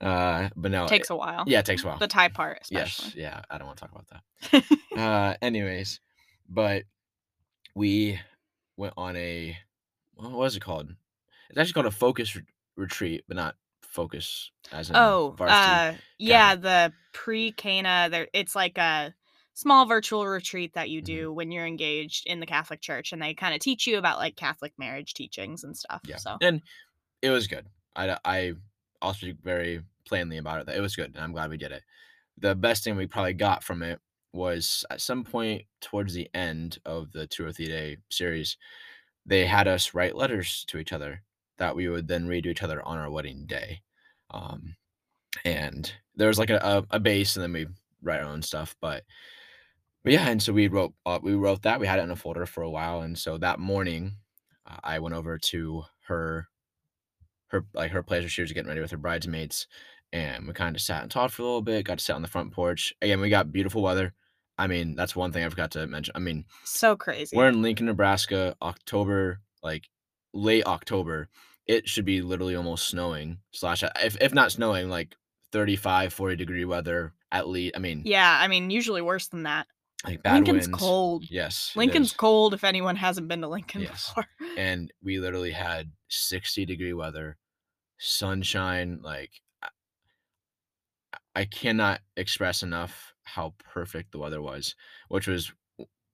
uh, 0.00 0.48
but 0.56 0.70
no, 0.70 0.84
it 0.84 0.88
Takes 0.88 1.10
a 1.10 1.14
while. 1.16 1.44
yeah, 1.46 1.58
it 1.58 1.66
takes 1.66 1.84
a 1.84 1.88
while. 1.88 1.98
The 1.98 2.08
tie 2.08 2.28
part, 2.28 2.60
Yes, 2.70 3.12
yeah, 3.14 3.42
I 3.50 3.58
don't 3.58 3.66
want 3.66 3.78
to 3.80 3.84
talk 3.86 3.92
about 3.92 4.08
that. 4.52 4.64
uh, 4.98 5.34
anyways, 5.42 6.00
but 6.48 6.84
we 7.74 8.18
went 8.78 8.94
on 8.96 9.14
a 9.16 9.54
what 10.14 10.32
was 10.32 10.56
it 10.56 10.60
called? 10.60 10.88
It's 11.50 11.58
actually 11.58 11.74
called 11.74 11.86
a 11.86 11.90
focus 11.90 12.34
re- 12.34 12.44
retreat, 12.76 13.24
but 13.28 13.36
not 13.36 13.56
focus 13.90 14.52
as 14.72 14.90
Oh, 14.92 15.38
uh, 15.46 15.96
yeah, 16.18 16.56
the 16.56 16.92
pre 17.12 17.52
Cana. 17.52 18.08
There, 18.10 18.28
it's 18.32 18.54
like 18.56 18.76
a 18.78 19.14
small 19.54 19.86
virtual 19.86 20.26
retreat 20.26 20.74
that 20.74 20.90
you 20.90 21.00
Mhm. 21.00 21.02
do 21.02 21.32
when 21.32 21.52
you're 21.52 21.66
engaged 21.66 22.26
in 22.26 22.40
the 22.40 22.46
Catholic 22.46 22.80
Church, 22.80 23.12
and 23.12 23.22
they 23.22 23.34
kind 23.34 23.54
of 23.54 23.60
teach 23.60 23.86
you 23.86 23.98
about 23.98 24.18
like 24.18 24.36
Catholic 24.36 24.72
marriage 24.78 25.14
teachings 25.14 25.62
and 25.64 25.76
stuff. 25.76 26.02
yeah, 26.02 26.16
So 26.16 26.40
and 26.40 26.62
it 27.22 27.30
was 27.30 27.46
good. 27.46 27.68
I 27.96 28.18
I 28.24 28.54
I'll 29.02 29.14
speak 29.14 29.38
very 29.42 29.84
plainly 30.06 30.38
about 30.38 30.60
it. 30.62 30.66
That 30.66 30.76
it 30.76 30.80
was 30.82 30.96
good, 30.96 31.14
and 31.14 31.20
I'm 31.24 31.32
glad 31.32 31.50
we 31.50 31.58
did 31.58 31.72
it. 31.72 31.84
The 32.38 32.56
best 32.56 32.84
thing 32.84 32.96
we 32.96 33.06
probably 33.08 33.34
got 33.34 33.64
from 33.64 33.82
it 33.82 34.00
was 34.32 34.84
at 34.90 35.00
some 35.02 35.24
point 35.24 35.64
towards 35.80 36.14
the 36.14 36.30
end 36.34 36.78
of 36.86 37.12
the 37.12 37.26
two 37.26 37.46
or 37.46 37.52
three 37.52 37.68
day 37.68 37.98
series, 38.10 38.58
they 39.26 39.46
had 39.46 39.68
us 39.68 39.94
write 39.94 40.16
letters 40.16 40.64
to 40.66 40.78
each 40.78 40.92
other 40.92 41.22
that 41.60 41.76
we 41.76 41.88
would 41.88 42.08
then 42.08 42.26
read 42.26 42.44
to 42.44 42.50
each 42.50 42.62
other 42.62 42.82
on 42.82 42.98
our 42.98 43.10
wedding 43.10 43.44
day. 43.46 43.82
Um, 44.30 44.74
and 45.44 45.92
there 46.16 46.28
was 46.28 46.38
like 46.38 46.50
a, 46.50 46.56
a, 46.56 46.96
a 46.96 47.00
base, 47.00 47.36
and 47.36 47.42
then 47.42 47.52
we 47.52 47.66
write 48.02 48.20
our 48.20 48.30
own 48.30 48.42
stuff. 48.42 48.74
But 48.80 49.04
but 50.02 50.12
yeah, 50.12 50.28
and 50.28 50.42
so 50.42 50.52
we 50.52 50.68
wrote 50.68 50.94
uh, 51.06 51.20
we 51.22 51.34
wrote 51.34 51.62
that 51.62 51.78
we 51.78 51.86
had 51.86 52.00
it 52.00 52.02
in 52.02 52.10
a 52.10 52.16
folder 52.16 52.46
for 52.46 52.62
a 52.62 52.70
while, 52.70 53.02
and 53.02 53.16
so 53.16 53.38
that 53.38 53.60
morning, 53.60 54.16
uh, 54.66 54.78
I 54.82 54.98
went 54.98 55.14
over 55.14 55.38
to 55.38 55.84
her 56.08 56.48
her 57.48 57.66
like 57.74 57.92
her 57.92 58.02
place 58.02 58.22
where 58.22 58.30
she 58.30 58.42
was 58.42 58.52
getting 58.52 58.68
ready 58.68 58.80
with 58.80 58.90
her 58.90 58.96
bridesmaids, 58.96 59.66
and 60.12 60.46
we 60.46 60.54
kind 60.54 60.74
of 60.74 60.82
sat 60.82 61.02
and 61.02 61.10
talked 61.10 61.34
for 61.34 61.42
a 61.42 61.44
little 61.44 61.62
bit. 61.62 61.84
Got 61.84 61.98
to 61.98 62.04
sit 62.04 62.16
on 62.16 62.22
the 62.22 62.28
front 62.28 62.52
porch. 62.52 62.94
Again, 63.02 63.20
we 63.20 63.28
got 63.28 63.52
beautiful 63.52 63.82
weather. 63.82 64.14
I 64.56 64.66
mean, 64.66 64.94
that's 64.94 65.16
one 65.16 65.32
thing 65.32 65.44
I 65.44 65.48
forgot 65.48 65.70
to 65.72 65.86
mention. 65.86 66.12
I 66.14 66.18
mean, 66.18 66.44
so 66.64 66.96
crazy. 66.96 67.36
we're 67.36 67.48
in 67.48 67.62
Lincoln, 67.62 67.86
Nebraska, 67.86 68.56
October 68.62 69.40
like 69.62 69.88
late 70.32 70.66
October, 70.66 71.28
it 71.70 71.88
should 71.88 72.04
be 72.04 72.20
literally 72.22 72.56
almost 72.56 72.88
snowing 72.88 73.38
slash 73.52 73.82
if 74.02 74.16
if 74.20 74.34
not 74.34 74.50
snowing, 74.52 74.88
like 74.88 75.14
35, 75.52 76.12
40 76.12 76.36
degree 76.36 76.64
weather 76.64 77.12
at 77.32 77.48
least. 77.48 77.76
I 77.76 77.78
mean, 77.78 78.02
Yeah, 78.04 78.38
I 78.40 78.48
mean, 78.48 78.70
usually 78.70 79.02
worse 79.02 79.28
than 79.28 79.44
that. 79.44 79.66
like 80.04 80.22
bad 80.22 80.34
Lincoln's 80.34 80.66
winds. 80.66 80.78
cold. 80.78 81.24
Yes, 81.30 81.72
Lincoln's 81.76 82.12
cold 82.12 82.54
if 82.54 82.64
anyone 82.64 82.96
hasn't 82.96 83.28
been 83.28 83.40
to 83.42 83.48
Lincoln 83.48 83.82
Yes. 83.82 84.08
before. 84.08 84.26
and 84.56 84.92
we 85.02 85.18
literally 85.20 85.52
had 85.52 85.92
60 86.08 86.64
degree 86.66 86.92
weather, 86.92 87.36
sunshine. 87.98 89.00
Like 89.02 89.30
I, 89.62 89.68
I 91.36 91.44
cannot 91.44 92.00
express 92.16 92.62
enough 92.62 93.14
how 93.22 93.54
perfect 93.72 94.12
the 94.12 94.18
weather 94.18 94.42
was, 94.42 94.74
which 95.08 95.26
was 95.28 95.52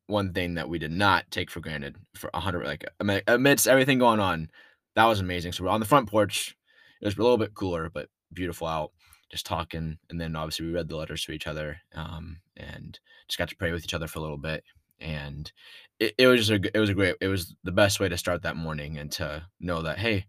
one 0.07 0.33
thing 0.33 0.55
that 0.55 0.69
we 0.69 0.79
did 0.79 0.92
not 0.92 1.31
take 1.31 1.51
for 1.51 1.61
granted 1.61 1.97
for 2.14 2.31
a 2.35 2.40
hundred. 2.40 2.64
Like 2.66 2.85
amidst 3.29 3.66
everything 3.69 3.99
going 3.99 4.21
on, 4.21 4.51
that 4.97 5.05
was 5.07 5.21
amazing. 5.21 5.53
So 5.53 5.65
we're 5.65 5.71
on 5.71 5.81
the 5.81 5.87
front 5.87 6.09
porch. 6.11 6.57
It 7.01 7.07
was 7.07 7.17
a 7.17 7.23
little 7.23 7.39
bit 7.39 7.55
cooler, 7.55 7.91
but 7.91 8.09
beautiful 8.33 8.67
out. 8.67 8.93
Just 9.31 9.47
talking, 9.47 9.99
and 10.11 10.21
then 10.21 10.37
obviously 10.37 10.67
we 10.67 10.73
read 10.73 10.89
the 10.89 10.97
letters 10.97 11.25
to 11.25 11.33
each 11.33 11.49
other, 11.49 11.79
um, 11.97 12.39
and 12.57 12.99
just 13.29 13.39
got 13.39 13.49
to 13.49 13.57
pray 13.57 13.73
with 13.73 13.85
each 13.85 13.95
other 13.95 14.07
for 14.09 14.21
a 14.21 14.23
little 14.23 14.39
bit. 14.39 14.65
And 15.01 15.53
it, 16.01 16.15
it 16.19 16.29
was 16.29 16.47
just 16.47 16.65
a, 16.65 16.71
it 16.75 16.81
was 16.81 16.91
a 16.91 16.95
great, 16.95 17.17
it 17.21 17.29
was 17.29 17.57
the 17.65 17.73
best 17.73 18.01
way 18.01 18.09
to 18.09 18.19
start 18.19 18.43
that 18.43 18.57
morning, 18.57 18.99
and 18.99 19.11
to 19.13 19.45
know 19.61 19.83
that 19.83 19.99
hey, 19.99 20.27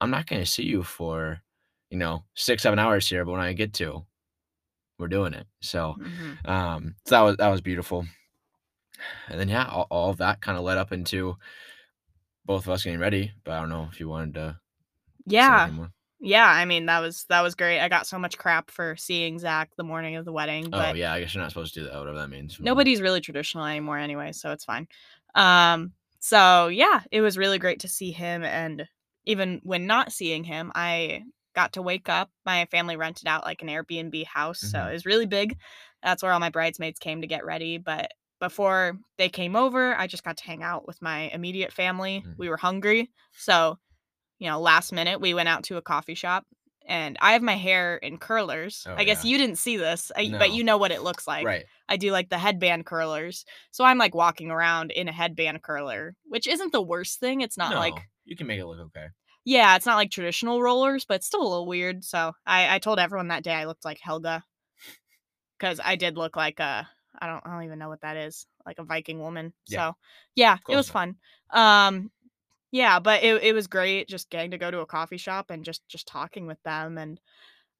I'm 0.00 0.10
not 0.10 0.26
going 0.26 0.42
to 0.42 0.50
see 0.50 0.64
you 0.64 0.82
for, 0.84 1.40
you 1.90 1.98
know, 1.98 2.24
six 2.34 2.62
seven 2.62 2.78
hours 2.78 3.08
here, 3.08 3.24
but 3.24 3.32
when 3.32 3.40
I 3.40 3.52
get 3.54 3.74
to, 3.74 4.06
we're 4.98 5.08
doing 5.08 5.34
it. 5.34 5.46
So, 5.60 5.96
Mhm. 6.00 6.48
um, 6.48 6.96
so 7.06 7.14
that 7.16 7.22
was 7.22 7.36
that 7.38 7.48
was 7.48 7.60
beautiful. 7.60 8.06
And 9.28 9.38
then 9.38 9.48
yeah, 9.48 9.66
all, 9.66 9.86
all 9.90 10.10
of 10.10 10.18
that 10.18 10.40
kind 10.40 10.58
of 10.58 10.64
led 10.64 10.78
up 10.78 10.92
into 10.92 11.36
both 12.48 12.66
of 12.66 12.70
us 12.70 12.84
getting 12.84 13.00
ready. 13.00 13.32
But 13.44 13.52
I 13.54 13.60
don't 13.60 13.70
know 13.70 13.88
if 13.92 14.00
you 14.00 14.08
wanted 14.08 14.34
to 14.34 14.60
Yeah. 15.26 15.70
Yeah, 16.20 16.46
I 16.48 16.64
mean, 16.64 16.86
that 16.86 16.98
was 16.98 17.26
that 17.28 17.42
was 17.42 17.54
great. 17.54 17.78
I 17.78 17.88
got 17.88 18.06
so 18.08 18.18
much 18.18 18.36
crap 18.38 18.72
for 18.72 18.96
seeing 18.96 19.38
Zach 19.38 19.70
the 19.76 19.84
morning 19.84 20.16
of 20.16 20.24
the 20.24 20.32
wedding, 20.32 20.70
Oh 20.72 20.92
yeah, 20.92 21.12
I 21.12 21.20
guess 21.20 21.32
you're 21.32 21.42
not 21.42 21.52
supposed 21.52 21.74
to 21.74 21.80
do 21.80 21.86
that. 21.86 21.96
Whatever 21.96 22.18
that 22.18 22.28
means. 22.28 22.58
nobody's 22.60 23.00
really 23.00 23.20
traditional 23.20 23.64
anymore 23.64 23.98
anyway, 23.98 24.32
so 24.32 24.50
it's 24.50 24.64
fine. 24.64 24.88
Um, 25.36 25.92
so 26.18 26.66
yeah, 26.66 27.02
it 27.12 27.20
was 27.20 27.38
really 27.38 27.60
great 27.60 27.80
to 27.80 27.88
see 27.88 28.10
him 28.10 28.42
and 28.42 28.88
even 29.26 29.60
when 29.62 29.86
not 29.86 30.10
seeing 30.12 30.42
him, 30.42 30.72
I 30.74 31.22
got 31.54 31.74
to 31.74 31.82
wake 31.82 32.08
up. 32.08 32.30
My 32.46 32.66
family 32.70 32.96
rented 32.96 33.28
out 33.28 33.44
like 33.44 33.62
an 33.62 33.68
Airbnb 33.68 34.24
house, 34.26 34.58
so 34.60 34.78
Mhm. 34.80 34.90
it 34.90 34.92
was 34.94 35.06
really 35.06 35.26
big. 35.26 35.56
That's 36.02 36.22
where 36.22 36.32
all 36.32 36.40
my 36.40 36.50
bridesmaids 36.50 36.98
came 36.98 37.20
to 37.20 37.26
get 37.28 37.44
ready, 37.44 37.78
but 37.78 38.10
before 38.40 38.98
they 39.16 39.28
came 39.28 39.56
over, 39.56 39.94
I 39.94 40.06
just 40.06 40.24
got 40.24 40.36
to 40.38 40.44
hang 40.44 40.62
out 40.62 40.86
with 40.86 41.02
my 41.02 41.30
immediate 41.30 41.72
family. 41.72 42.22
Mhm. 42.26 42.38
We 42.38 42.48
were 42.48 42.56
hungry, 42.56 43.10
so 43.32 43.78
you 44.38 44.48
know, 44.48 44.60
last 44.60 44.92
minute 44.92 45.20
we 45.20 45.34
went 45.34 45.48
out 45.48 45.64
to 45.64 45.76
a 45.78 45.82
coffee 45.82 46.14
shop 46.14 46.46
and 46.86 47.18
I 47.20 47.32
have 47.32 47.42
my 47.42 47.56
hair 47.56 47.96
in 47.96 48.18
curlers. 48.18 48.86
Oh, 48.88 48.94
I 48.96 49.02
guess 49.04 49.24
yeah. 49.24 49.32
you 49.32 49.38
didn't 49.38 49.58
see 49.58 49.76
this, 49.76 50.12
I, 50.16 50.28
No. 50.28 50.38
but 50.38 50.52
you 50.52 50.62
know 50.62 50.78
what 50.78 50.92
it 50.92 51.02
looks 51.02 51.26
like. 51.26 51.44
right. 51.44 51.66
I 51.88 51.96
do 51.96 52.12
like 52.12 52.28
the 52.28 52.38
headband 52.38 52.86
curlers. 52.86 53.44
So 53.72 53.84
I'm 53.84 53.98
like 53.98 54.14
walking 54.14 54.50
around 54.50 54.92
in 54.92 55.08
a 55.08 55.12
headband 55.12 55.62
curler, 55.62 56.14
which 56.24 56.46
isn't 56.46 56.70
the 56.72 56.80
worst 56.82 57.18
thing. 57.18 57.40
It's 57.40 57.58
not 57.58 57.72
no, 57.72 57.78
like 57.78 57.94
you 58.24 58.36
can 58.36 58.46
make 58.46 58.60
it 58.60 58.66
look 58.66 58.78
okay. 58.78 59.08
yeah, 59.44 59.74
it's 59.74 59.86
not 59.86 59.96
like 59.96 60.10
traditional 60.10 60.62
rollers, 60.62 61.04
but 61.04 61.14
it's 61.16 61.26
still 61.26 61.42
a 61.42 61.48
little 61.48 61.66
weird. 61.66 62.04
So 62.04 62.32
I, 62.46 62.76
I 62.76 62.78
told 62.78 62.98
everyone 63.00 63.28
that 63.28 63.42
day 63.42 63.54
I 63.54 63.64
looked 63.64 63.84
like 63.84 63.98
Helga. 64.00 64.44
Cause 65.58 65.80
I 65.84 65.96
did 65.96 66.16
look 66.16 66.36
like 66.36 66.60
a 66.60 66.88
I 67.20 67.26
don't 67.26 67.44
I 67.46 67.52
don't 67.52 67.64
even 67.64 67.78
know 67.78 67.88
what 67.88 68.02
that 68.02 68.16
is. 68.16 68.46
Like 68.66 68.78
a 68.78 68.84
Viking 68.84 69.20
woman. 69.20 69.52
Yeah. 69.66 69.90
So 69.90 69.96
yeah, 70.34 70.58
it 70.68 70.76
was 70.76 70.90
fun. 70.90 71.16
Um 71.50 72.10
yeah, 72.70 72.98
but 72.98 73.22
it, 73.22 73.42
it 73.42 73.54
was 73.54 73.66
great 73.66 74.08
just 74.08 74.30
getting 74.30 74.50
to 74.50 74.58
go 74.58 74.70
to 74.70 74.80
a 74.80 74.86
coffee 74.86 75.16
shop 75.16 75.50
and 75.50 75.64
just 75.64 75.86
just 75.88 76.06
talking 76.06 76.46
with 76.46 76.62
them 76.62 76.98
and 76.98 77.20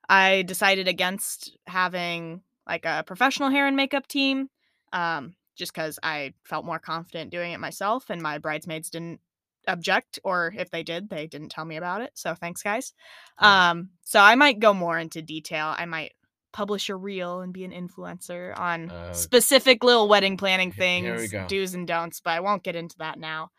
I 0.09 0.43
decided 0.43 0.89
against 0.89 1.57
having 1.67 2.43
like 2.67 2.85
a 2.85 3.05
professional 3.07 3.51
hair 3.51 3.67
and 3.67 3.77
makeup 3.77 4.07
team 4.07 4.49
um 4.93 5.35
just 5.57 5.75
cuz 5.75 5.99
I 6.03 6.35
felt 6.45 6.65
more 6.65 6.79
confident 6.79 7.31
doing 7.31 7.53
it 7.53 7.61
myself 7.61 8.11
and 8.11 8.23
my 8.23 8.39
bridesmaids 8.39 8.91
didn't 8.91 9.21
object 9.67 10.19
or 10.25 10.55
if 10.57 10.71
they 10.71 10.83
did 10.83 11.11
they 11.11 11.27
didn't 11.27 11.51
tell 11.51 11.65
me 11.67 11.77
about 11.77 12.01
it. 12.01 12.13
So 12.15 12.35
thanks 12.35 12.63
guys. 12.63 12.95
Um 13.39 13.91
so 14.03 14.21
I 14.21 14.35
might 14.35 14.61
go 14.61 14.73
more 14.73 14.99
into 14.99 15.21
detail. 15.21 15.75
I 15.77 15.85
might 15.85 16.13
publish 16.53 16.89
a 16.89 16.97
reel 16.97 17.41
and 17.41 17.53
be 17.53 17.65
an 17.65 17.73
influencer 17.73 18.57
on 18.59 18.93
Uh, 18.93 18.95
specific 19.13 19.85
little 19.85 20.09
wedding 20.09 20.37
planning 20.37 20.73
things, 20.73 21.35
do's 21.47 21.75
and 21.75 21.87
don'ts, 21.87 22.21
but 22.21 22.33
I 22.33 22.41
won't 22.41 22.63
get 22.65 22.77
into 22.77 22.99
that 22.99 23.19
now. 23.19 23.51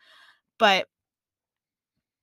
But 0.58 0.88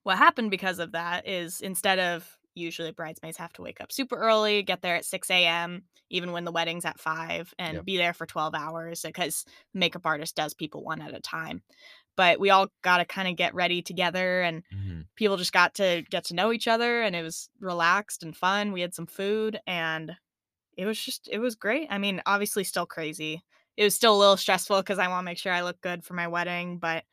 what 0.03 0.17
happened 0.17 0.51
because 0.51 0.80
of 0.80 0.93
that 0.93 1.27
is 1.27 1.62
instead 1.62 1.99
of 1.99 2.38
usually 2.56 2.91
bridesmaids 2.91 3.38
have 3.38 3.53
to 3.53 3.62
wake 3.62 3.82
up 3.82 3.91
super 3.91 4.15
early, 4.15 4.63
get 4.63 4.82
there 4.82 4.95
at 4.95 5.06
6 5.06 5.45
a.m., 5.45 5.84
even 6.10 6.32
when 6.32 6.45
the 6.45 6.51
wedding's 6.51 6.86
at 6.86 6.99
5, 6.99 7.53
and 7.60 7.75
Yep. 7.75 7.86
be 7.86 7.97
there 7.97 8.13
for 8.13 8.25
12 8.25 8.56
hours 8.56 9.01
because 9.03 9.45
makeup 9.73 10.06
artist 10.06 10.36
does 10.36 10.53
people 10.53 10.84
one 10.84 11.01
at 11.01 11.13
a 11.13 11.19
time. 11.19 11.62
But 12.15 12.39
we 12.39 12.49
all 12.49 12.69
got 12.84 12.97
to 12.97 13.06
kind 13.06 13.27
of 13.27 13.36
get 13.38 13.53
ready 13.56 13.82
together 13.82 14.41
and 14.41 14.63
Mhm. 14.71 15.08
people 15.15 15.38
just 15.38 15.53
got 15.53 15.75
to 15.75 16.03
get 16.10 16.25
to 16.25 16.36
know 16.36 16.51
each 16.53 16.67
other 16.67 17.01
and 17.01 17.15
it 17.15 17.23
was 17.23 17.49
relaxed 17.60 18.23
and 18.23 18.36
fun. 18.38 18.71
We 18.73 18.82
had 18.82 18.93
some 18.95 19.08
food 19.08 19.60
and 19.67 20.15
it 20.78 20.86
was 20.86 21.00
just 21.04 21.30
it 21.32 21.40
was 21.40 21.56
great. 21.56 21.88
I 21.92 21.98
mean, 21.98 22.22
obviously 22.26 22.63
still 22.63 22.86
crazy. 22.86 23.44
It 23.78 23.84
was 23.84 23.96
still 23.96 24.16
a 24.16 24.20
little 24.20 24.38
stressful 24.38 24.82
because 24.82 25.00
I 25.00 25.08
want 25.10 25.22
to 25.24 25.26
make 25.26 25.38
sure 25.40 25.54
I 25.54 25.62
look 25.63 25.82
good 25.82 26.04
for 26.04 26.13
my 26.16 26.28
wedding, 26.28 26.80
but 26.80 27.06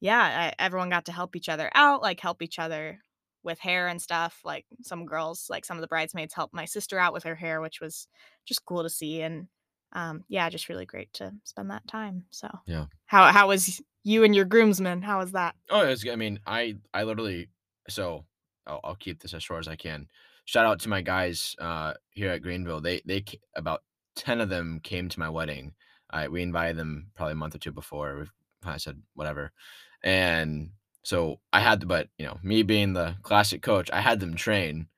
yeah, 0.00 0.52
I, 0.58 0.64
everyone 0.64 0.90
got 0.90 1.06
to 1.06 1.12
help 1.12 1.36
each 1.36 1.48
other 1.48 1.70
out, 1.74 2.02
like 2.02 2.20
help 2.20 2.42
each 2.42 2.58
other 2.58 3.00
with 3.44 3.58
hair 3.58 3.88
and 3.88 4.00
stuff. 4.02 4.40
Like 4.44 4.66
some 4.82 5.06
girls, 5.06 5.48
like 5.50 5.64
some 5.64 5.76
of 5.76 5.80
the 5.82 5.88
bridesmaids 5.88 6.34
helped 6.34 6.54
my 6.54 6.64
sister 6.64 6.98
out 6.98 7.12
with 7.12 7.24
her 7.24 7.34
hair, 7.36 7.60
which 7.60 7.80
was 7.80 8.08
just 8.44 8.64
cool 8.64 8.82
to 8.82 8.90
see. 8.90 9.22
And 9.22 9.48
um, 9.92 10.24
yeah, 10.28 10.48
just 10.50 10.68
really 10.68 10.86
great 10.86 11.12
to 11.14 11.32
spend 11.44 11.70
that 11.70 11.86
time. 11.88 12.26
So 12.30 12.48
Yeah. 12.66 12.86
how 13.06 13.30
how 13.32 13.48
was 13.48 13.80
you 14.04 14.24
and 14.24 14.34
your 14.34 14.44
groomsmen? 14.44 15.02
How 15.02 15.18
was 15.18 15.32
that? 15.32 15.54
Oh, 15.70 15.86
it's. 15.88 16.06
I 16.06 16.16
mean, 16.16 16.40
I 16.46 16.76
I 16.92 17.04
literally. 17.04 17.48
So 17.88 18.26
I'll, 18.66 18.80
I'll 18.84 18.96
keep 18.96 19.20
this 19.22 19.34
as 19.34 19.42
short 19.42 19.60
as 19.60 19.68
I 19.68 19.76
can. 19.76 20.08
Shout 20.44 20.66
out 20.66 20.80
to 20.80 20.88
my 20.88 21.00
guys 21.00 21.54
uh, 21.60 21.94
here 22.10 22.30
at 22.30 22.42
Greenville. 22.42 22.80
They 22.80 23.00
they 23.04 23.24
about 23.54 23.82
ten 24.16 24.40
of 24.40 24.48
them 24.48 24.80
came 24.82 25.08
to 25.08 25.20
my 25.20 25.28
wedding. 25.28 25.72
I 26.10 26.28
we 26.28 26.42
invited 26.42 26.76
them 26.76 27.08
probably 27.14 27.32
a 27.32 27.36
month 27.36 27.54
or 27.54 27.58
two 27.58 27.72
before. 27.72 28.26
I 28.64 28.76
said 28.76 29.00
whatever, 29.14 29.52
and 30.02 30.70
so 31.02 31.40
I 31.52 31.60
had 31.60 31.80
to. 31.80 31.86
But 31.86 32.08
you 32.18 32.26
know, 32.26 32.38
me 32.42 32.62
being 32.62 32.92
the 32.92 33.16
classic 33.22 33.62
coach, 33.62 33.90
I 33.92 34.00
had 34.00 34.20
them 34.20 34.34
train 34.34 34.88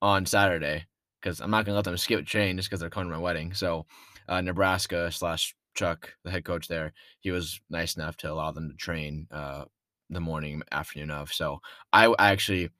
on 0.00 0.26
Saturday 0.26 0.86
because 1.20 1.40
I'm 1.40 1.50
not 1.50 1.64
gonna 1.64 1.76
let 1.76 1.84
them 1.84 1.96
skip 1.96 2.26
train 2.26 2.56
just 2.56 2.68
because 2.68 2.80
they're 2.80 2.90
coming 2.90 3.10
to 3.10 3.16
my 3.16 3.22
wedding. 3.22 3.52
So 3.54 3.86
uh, 4.28 4.40
Nebraska 4.40 5.10
slash 5.10 5.54
Chuck, 5.74 6.14
the 6.24 6.30
head 6.30 6.44
coach 6.44 6.68
there, 6.68 6.92
he 7.20 7.30
was 7.30 7.60
nice 7.68 7.96
enough 7.96 8.16
to 8.18 8.30
allow 8.32 8.52
them 8.52 8.70
to 8.70 8.76
train 8.76 9.26
uh, 9.30 9.64
the 10.10 10.20
morning, 10.20 10.62
afternoon 10.70 11.10
of. 11.10 11.32
So 11.32 11.60
I, 11.92 12.06
I 12.06 12.30
actually 12.30 12.70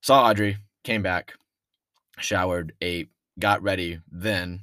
saw 0.00 0.24
Audrey, 0.24 0.56
came 0.88 1.02
back, 1.02 1.34
showered, 2.18 2.72
ate, 2.80 3.10
got 3.38 3.62
ready. 3.62 4.00
Then 4.10 4.62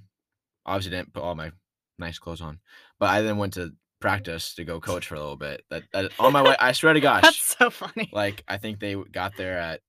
obviously 0.65 0.97
didn't 0.97 1.13
put 1.13 1.21
all 1.21 1.35
my 1.35 1.51
nice 1.99 2.17
clothes 2.17 2.41
on, 2.41 2.59
but 2.99 3.09
I 3.09 3.21
then 3.21 3.37
went 3.37 3.53
to 3.53 3.73
practice 4.01 4.55
to 4.55 4.63
go 4.63 4.79
coach 4.81 5.05
for 5.05 5.13
a 5.13 5.19
little 5.19 5.35
bit. 5.35 5.61
That, 5.69 5.83
that 5.93 6.11
on 6.17 6.33
my 6.33 6.41
way, 6.41 6.55
I 6.59 6.71
swear 6.71 6.93
to 6.93 6.99
gosh, 7.09 7.21
That's 7.21 7.55
so 7.59 7.69
funny. 7.69 8.09
like 8.11 8.43
I 8.47 8.57
think 8.57 8.79
they 8.79 8.95
got 8.95 9.37
there 9.37 9.59
at 9.59 9.81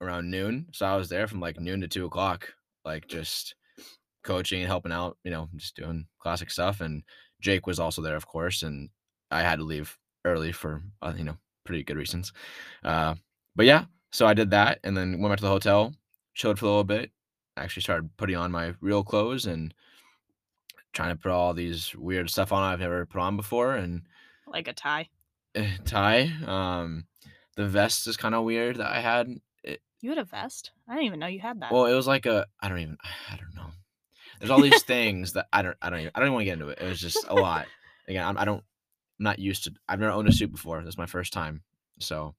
around 0.00 0.30
noon, 0.30 0.68
so 0.72 0.86
I 0.86 0.96
was 0.96 1.10
there 1.10 1.26
from 1.26 1.40
like 1.40 1.60
noon 1.60 1.82
to 1.82 1.88
two 1.88 2.06
o'clock, 2.06 2.48
like 2.86 3.06
just 3.06 3.54
coaching 4.24 4.62
and 4.62 4.68
helping 4.68 4.92
out, 4.92 5.18
you 5.24 5.30
know, 5.30 5.50
just 5.56 5.76
doing 5.76 6.06
classic 6.22 6.50
stuff. 6.50 6.80
And 6.80 7.02
Jake 7.42 7.66
was 7.66 7.78
also 7.78 8.00
there, 8.00 8.16
of 8.16 8.26
course, 8.26 8.62
and 8.62 8.88
I 9.30 9.42
had 9.42 9.58
to 9.58 9.64
leave 9.66 9.98
early 10.24 10.52
for 10.52 10.84
uh, 11.02 11.12
you 11.14 11.24
know 11.24 11.36
pretty 11.66 11.84
good 11.84 11.98
reasons. 11.98 12.32
Uh, 12.82 13.16
but 13.54 13.66
yeah, 13.66 13.84
so 14.12 14.26
I 14.26 14.34
did 14.34 14.50
that, 14.50 14.78
and 14.84 14.96
then 14.96 15.20
went 15.20 15.32
back 15.32 15.38
to 15.38 15.44
the 15.44 15.48
hotel, 15.50 15.94
chilled 16.34 16.58
for 16.58 16.66
a 16.66 16.68
little 16.68 16.84
bit. 16.84 17.10
Actually 17.56 17.82
started 17.82 18.16
putting 18.16 18.36
on 18.36 18.50
my 18.52 18.74
real 18.80 19.02
clothes 19.04 19.46
and 19.46 19.74
trying 20.92 21.10
to 21.14 21.20
put 21.20 21.30
all 21.32 21.52
these 21.54 21.94
weird 21.94 22.30
stuff 22.30 22.52
on 22.52 22.62
I've 22.62 22.80
never 22.80 23.04
put 23.06 23.20
on 23.20 23.36
before, 23.36 23.74
and 23.74 24.02
like 24.46 24.68
a 24.68 24.72
tie. 24.72 25.08
eh, 25.54 25.68
tie. 25.84 26.30
Um, 26.46 27.06
the 27.56 27.66
vest 27.66 28.06
is 28.06 28.16
kind 28.16 28.34
of 28.34 28.44
weird 28.44 28.76
that 28.76 28.90
I 28.92 29.00
had. 29.00 29.28
It, 29.62 29.80
You 30.00 30.10
had 30.10 30.18
a 30.18 30.24
vest? 30.24 30.70
I 30.88 30.92
didn't 30.94 31.06
even 31.06 31.20
know 31.20 31.26
you 31.26 31.40
had 31.40 31.60
that. 31.60 31.72
well, 31.72 31.86
it 31.86 31.94
was 31.94 32.06
like 32.06 32.26
a 32.26 32.46
I 32.60 32.68
don't 32.68 32.78
even 32.78 32.96
I 33.30 33.36
don't 33.36 33.54
know. 33.54 33.70
There's 34.38 34.50
all 34.50 34.60
these 34.60 34.82
things 34.82 35.34
that 35.34 35.46
I 35.52 35.62
don't 35.62 35.76
I 35.82 35.90
don't 35.90 36.00
even 36.00 36.12
I 36.14 36.18
don't 36.20 36.28
even 36.28 36.34
want 36.34 36.42
to 36.42 36.44
get 36.46 36.52
into 36.54 36.68
it. 36.68 36.78
It 36.80 36.88
was 36.88 37.00
just 37.00 37.24
a 37.28 37.34
lot. 37.34 37.66
Again, 38.08 38.24
I'm, 38.26 38.36
I 38.38 38.44
don't 38.44 38.64
I'm 39.20 39.24
not 39.24 39.38
used 39.38 39.64
to. 39.64 39.72
I've 39.88 40.00
never 40.00 40.12
owned 40.12 40.28
a 40.28 40.32
suit 40.32 40.50
before. 40.50 40.80
This 40.80 40.94
is 40.94 40.98
my 40.98 41.06
first 41.06 41.32
time. 41.32 41.62
So, 42.00 42.34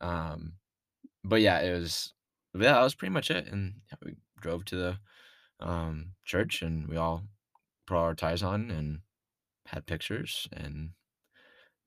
um, 0.00 0.52
but 1.24 1.40
yeah, 1.40 1.60
it 1.60 1.72
was. 1.72 2.12
Yeah, 2.54 2.74
that 2.74 2.82
was 2.82 2.94
pretty 2.94 3.12
much 3.12 3.30
it. 3.30 3.46
And 3.46 3.80
yeah, 3.90 3.96
we 4.04 4.16
drove 4.40 4.64
to 4.66 4.76
the 4.76 4.98
um 5.60 6.12
church, 6.24 6.62
and 6.62 6.88
we 6.88 6.96
all 6.96 7.24
put 7.86 7.96
our 7.96 8.14
ties 8.14 8.42
on 8.42 8.70
and 8.70 9.00
had 9.66 9.86
pictures, 9.86 10.48
and 10.52 10.90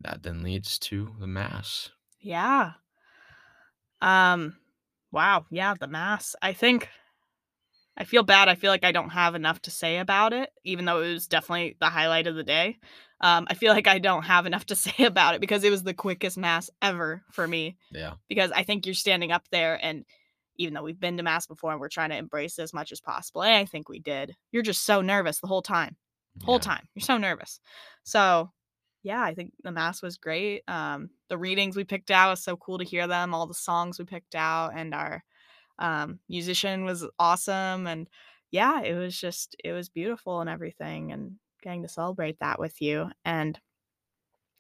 that 0.02 0.24
then 0.24 0.44
leads 0.44 0.80
to 0.80 1.16
the 1.20 1.28
mass. 1.28 1.92
Yeah. 2.20 2.74
Um, 4.02 4.58
wow, 5.12 5.46
yeah, 5.50 5.74
the 5.80 5.88
mass. 5.88 6.36
I 6.42 6.54
think 6.54 6.90
I 7.98 8.04
feel 8.04 8.24
bad. 8.24 8.50
I 8.50 8.56
feel 8.56 8.72
like 8.72 8.84
I 8.84 8.92
don't 8.92 9.10
have 9.10 9.36
enough 9.36 9.62
to 9.64 9.72
say 9.72 9.98
about 9.98 10.34
it, 10.34 10.50
even 10.64 10.86
though 10.86 11.02
it 11.02 11.14
was 11.14 11.28
definitely 11.28 11.78
the 11.80 11.90
highlight 11.90 12.28
of 12.28 12.36
the 12.36 12.44
day. 12.44 12.78
Um, 13.22 13.48
I 13.50 13.54
feel 13.54 13.72
like 13.72 13.88
I 13.88 14.00
don't 14.00 14.24
have 14.24 14.46
enough 14.46 14.66
to 14.68 14.76
say 14.76 15.06
about 15.06 15.36
it 15.36 15.42
because 15.42 15.64
it 15.64 15.72
was 15.72 15.84
the 15.84 15.94
quickest 15.94 16.38
mass 16.38 16.70
ever 16.82 17.24
for 17.32 17.48
me. 17.48 17.78
Yeah. 17.92 18.14
Because 18.28 18.52
I 18.52 18.64
think 18.64 18.86
you're 18.86 18.96
standing 18.96 19.32
up 19.32 19.48
there, 19.50 19.80
and 19.82 20.06
even 20.58 20.74
though 20.74 20.84
we've 20.84 21.00
been 21.00 21.18
to 21.18 21.24
mass 21.24 21.48
before 21.48 21.72
and 21.72 21.80
we're 21.80 21.90
trying 21.90 22.10
to 22.10 22.18
embrace 22.18 22.60
it 22.60 22.64
as 22.64 22.74
much 22.74 22.92
as 22.92 23.02
possible, 23.02 23.44
and 23.44 23.54
I 23.54 23.66
think 23.66 23.88
we 23.88 24.00
did, 24.00 24.36
you're 24.52 24.64
just 24.64 24.86
so 24.86 25.02
nervous 25.02 25.40
the 25.40 25.48
whole 25.48 25.62
time. 25.62 25.96
The 26.38 26.46
whole 26.46 26.56
yeah. 26.56 26.60
time. 26.60 26.88
You're 26.96 27.04
so 27.04 27.18
nervous. 27.18 27.62
So, 28.04 28.52
yeah, 29.04 29.22
I 29.22 29.34
think 29.34 29.54
the 29.64 29.72
mass 29.72 30.02
was 30.02 30.18
great. 30.18 30.64
Um, 30.68 31.10
the 31.30 31.38
readings 31.38 31.78
we 31.78 31.86
picked 31.86 32.12
out 32.12 32.32
was 32.32 32.44
so 32.44 32.58
cool 32.58 32.78
to 32.80 32.84
hear 32.84 33.08
them. 33.08 33.34
All 33.34 33.48
the 33.48 33.54
songs 33.54 33.98
we 33.98 34.06
picked 34.06 34.36
out, 34.36 34.74
and 34.76 34.94
our 34.94 35.24
um, 35.80 36.20
musician 36.30 36.86
was 36.86 37.06
awesome. 37.20 37.88
And 37.88 38.08
yeah, 38.52 38.82
it 38.82 38.96
was 38.96 39.20
just 39.20 39.56
it 39.64 39.74
was 39.74 39.90
beautiful 39.90 40.42
and 40.42 40.50
everything, 40.50 41.12
and 41.12 41.34
getting 41.62 41.84
to 41.84 41.90
celebrate 41.90 42.40
that 42.40 42.60
with 42.60 42.82
you. 42.82 43.10
And 43.26 43.60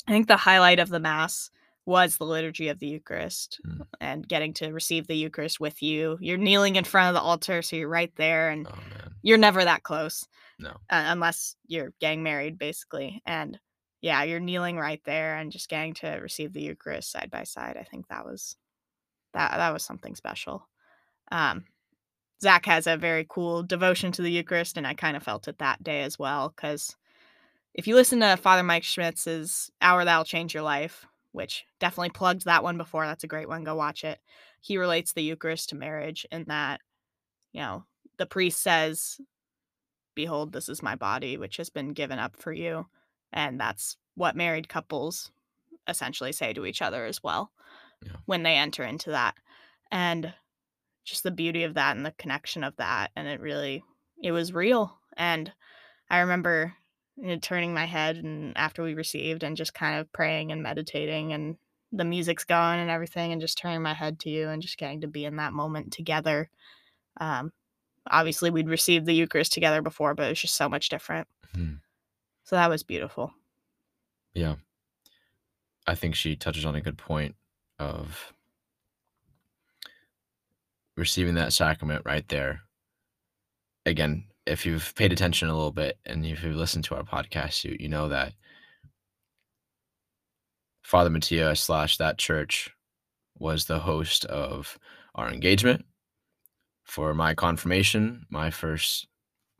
I 0.07 0.11
think 0.11 0.27
the 0.27 0.37
highlight 0.37 0.79
of 0.79 0.89
the 0.89 0.99
mass 0.99 1.49
was 1.85 2.17
the 2.17 2.25
liturgy 2.25 2.67
of 2.69 2.79
the 2.79 2.87
Eucharist 2.87 3.59
Mm. 3.65 3.87
and 4.01 4.27
getting 4.27 4.53
to 4.55 4.71
receive 4.71 5.07
the 5.07 5.15
Eucharist 5.15 5.59
with 5.59 5.81
you. 5.83 6.17
You're 6.19 6.37
kneeling 6.37 6.75
in 6.75 6.83
front 6.83 7.09
of 7.09 7.13
the 7.13 7.21
altar, 7.25 7.61
so 7.61 7.75
you're 7.75 7.87
right 7.89 8.13
there, 8.15 8.49
and 8.49 8.67
Oh 8.67 8.73
you're 9.21 9.37
never 9.37 9.63
that 9.63 9.83
close 9.83 10.27
No. 10.59 10.71
uh, 10.71 11.05
unless 11.07 11.55
you're 11.67 11.93
getting 11.99 12.23
married, 12.23 12.57
basically. 12.57 13.21
And 13.25 13.59
yeah, 14.01 14.23
you're 14.23 14.39
kneeling 14.39 14.77
right 14.77 15.01
there 15.05 15.37
and 15.37 15.51
just 15.51 15.69
getting 15.69 15.93
to 15.95 16.09
receive 16.21 16.53
the 16.53 16.61
Eucharist 16.61 17.11
side 17.11 17.31
by 17.31 17.43
side. 17.43 17.77
I 17.77 17.83
think 17.83 18.07
that 18.07 18.25
was 18.25 18.55
that 19.33 19.51
that 19.57 19.73
was 19.73 19.83
something 19.83 20.15
special. 20.15 20.67
Um, 21.31 21.65
Zach 22.41 22.65
has 22.65 22.85
a 22.87 22.97
very 22.97 23.25
cool 23.27 23.63
devotion 23.63 24.11
to 24.13 24.21
the 24.21 24.31
Eucharist, 24.31 24.77
and 24.77 24.85
I 24.85 24.93
kind 24.93 25.15
of 25.17 25.23
felt 25.23 25.47
it 25.47 25.57
that 25.59 25.83
day 25.83 26.01
as 26.03 26.19
well. 26.19 26.53
Because 26.55 26.95
if 27.73 27.87
you 27.87 27.95
listen 27.95 28.19
to 28.19 28.37
Father 28.37 28.63
Mike 28.63 28.83
Schmitz's 28.83 29.71
"Hour 29.81 30.05
That'll 30.05 30.25
Change 30.25 30.53
Your 30.53 30.63
Life," 30.63 31.05
which 31.31 31.65
definitely 31.79 32.09
plugged 32.11 32.45
that 32.45 32.63
one 32.63 32.77
before, 32.77 33.05
that's 33.05 33.23
a 33.23 33.27
great 33.27 33.47
one. 33.49 33.63
Go 33.63 33.75
watch 33.75 34.03
it. 34.03 34.19
He 34.61 34.77
relates 34.77 35.13
the 35.13 35.23
Eucharist 35.23 35.69
to 35.69 35.75
marriage 35.75 36.25
in 36.31 36.45
that, 36.45 36.81
you 37.51 37.61
know, 37.61 37.85
the 38.17 38.25
priest 38.25 38.61
says, 38.61 39.19
Behold, 40.15 40.53
this 40.53 40.69
is 40.69 40.81
my 40.81 40.95
body, 40.95 41.37
which 41.37 41.57
has 41.57 41.69
been 41.69 41.93
given 41.93 42.19
up 42.19 42.37
for 42.37 42.53
you. 42.53 42.87
And 43.33 43.59
that's 43.59 43.97
what 44.15 44.35
married 44.35 44.69
couples 44.69 45.31
essentially 45.87 46.31
say 46.31 46.53
to 46.53 46.65
each 46.65 46.81
other 46.81 47.05
as 47.05 47.21
well 47.21 47.51
Yeah. 48.01 48.13
when 48.25 48.43
they 48.43 48.55
enter 48.55 48.83
into 48.83 49.11
that. 49.11 49.35
And 49.91 50.33
just 51.05 51.23
the 51.23 51.31
beauty 51.31 51.63
of 51.63 51.75
that 51.75 51.95
and 51.95 52.05
the 52.05 52.11
connection 52.11 52.63
of 52.63 52.75
that. 52.77 53.11
And 53.15 53.27
it 53.27 53.39
really, 53.39 53.83
it 54.21 54.31
was 54.31 54.53
real. 54.53 54.97
And 55.15 55.51
I 56.09 56.19
remember 56.19 56.75
you 57.17 57.27
know, 57.27 57.37
turning 57.37 57.73
my 57.73 57.85
head 57.85 58.17
and 58.17 58.57
after 58.57 58.83
we 58.83 58.93
received 58.93 59.43
and 59.43 59.55
just 59.55 59.73
kind 59.73 59.99
of 59.99 60.11
praying 60.11 60.51
and 60.51 60.61
meditating 60.61 61.31
and 61.31 61.57
the 61.91 62.03
music's 62.03 62.43
going 62.43 62.79
and 62.79 62.89
everything 62.89 63.31
and 63.31 63.39
just 63.39 63.57
turning 63.57 63.81
my 63.81 63.93
head 63.93 64.19
to 64.19 64.29
you 64.29 64.49
and 64.49 64.61
just 64.61 64.77
getting 64.77 65.01
to 65.01 65.07
be 65.07 65.23
in 65.23 65.37
that 65.37 65.53
moment 65.53 65.93
together. 65.93 66.49
Um, 67.17 67.53
obviously 68.07 68.49
we'd 68.49 68.67
received 68.67 69.05
the 69.05 69.13
Eucharist 69.13 69.53
together 69.53 69.81
before, 69.81 70.13
but 70.13 70.25
it 70.25 70.29
was 70.29 70.41
just 70.41 70.55
so 70.55 70.67
much 70.67 70.89
different. 70.89 71.27
Mhm. 71.53 71.79
So 72.43 72.55
that 72.57 72.69
was 72.69 72.83
beautiful. 72.83 73.33
Yeah. 74.33 74.55
I 75.87 75.95
think 75.95 76.15
she 76.15 76.35
touches 76.35 76.65
on 76.65 76.75
a 76.75 76.81
good 76.81 76.97
point 76.97 77.35
of 77.79 78.33
receiving 80.97 81.35
that 81.35 81.53
sacrament 81.53 82.03
right 82.05 82.27
there. 82.27 82.61
Again, 83.85 84.25
if 84.45 84.65
you've 84.65 84.93
paid 84.95 85.11
attention 85.11 85.49
a 85.49 85.55
little 85.55 85.71
bit 85.71 85.97
and 86.05 86.25
if 86.25 86.43
you've 86.43 86.55
listened 86.55 86.83
to 86.85 86.95
our 86.95 87.03
podcast, 87.03 87.63
you 87.63 87.75
you 87.79 87.89
know 87.89 88.09
that 88.09 88.33
Father 90.83 91.09
Mattia 91.09 91.55
slash 91.55 91.97
that 91.97 92.17
church 92.17 92.69
was 93.37 93.65
the 93.65 93.79
host 93.79 94.25
of 94.25 94.77
our 95.15 95.29
engagement 95.29 95.85
for 96.83 97.13
my 97.13 97.33
confirmation, 97.33 98.25
my 98.29 98.49
first 98.51 99.07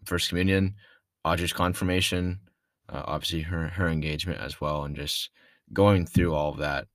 first 0.06 0.30
communion, 0.30 0.76
Audrey's 1.24 1.54
confirmation, 1.54 2.40
uh, 2.90 3.04
obviously 3.06 3.42
her 3.42 3.68
her 3.70 3.90
engagement 3.90 4.40
as 4.40 4.62
well, 4.62 4.84
and 4.84 4.96
just 4.96 5.32
going 5.74 6.06
through 6.06 6.34
all 6.34 6.52
of 6.52 6.60
that 6.60 6.88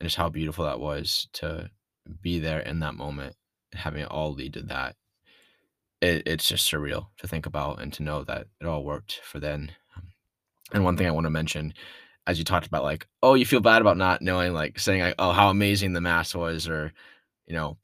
and 0.00 0.08
just 0.08 0.16
how 0.16 0.28
beautiful 0.28 0.64
that 0.64 0.80
was 0.80 1.28
to 1.34 1.70
be 2.22 2.38
there 2.38 2.60
in 2.60 2.80
that 2.80 2.94
moment, 2.94 3.36
having 3.74 4.02
it 4.02 4.10
all 4.10 4.32
lead 4.32 4.54
to 4.54 4.62
that. 4.62 4.96
It, 6.00 6.22
it's 6.26 6.46
just 6.46 6.70
surreal 6.70 7.06
to 7.18 7.26
think 7.26 7.46
about 7.46 7.80
and 7.80 7.92
to 7.94 8.02
know 8.02 8.24
that 8.24 8.46
it 8.60 8.66
all 8.66 8.84
worked 8.84 9.20
for 9.24 9.40
then. 9.40 9.72
And 10.72 10.84
one 10.84 10.96
thing 10.96 11.06
I 11.06 11.12
want 11.12 11.24
to 11.24 11.30
mention, 11.30 11.74
as 12.26 12.38
you 12.38 12.44
talked 12.44 12.66
about, 12.66 12.84
like, 12.84 13.06
oh, 13.22 13.34
you 13.34 13.46
feel 13.46 13.60
bad 13.60 13.80
about 13.80 13.96
not 13.96 14.22
knowing, 14.22 14.52
like 14.52 14.78
saying, 14.78 15.00
like, 15.00 15.14
oh, 15.18 15.32
how 15.32 15.48
amazing 15.50 15.92
the 15.92 16.00
mass 16.00 16.34
was, 16.34 16.68
or, 16.68 16.92
you 17.46 17.54
know, 17.54 17.78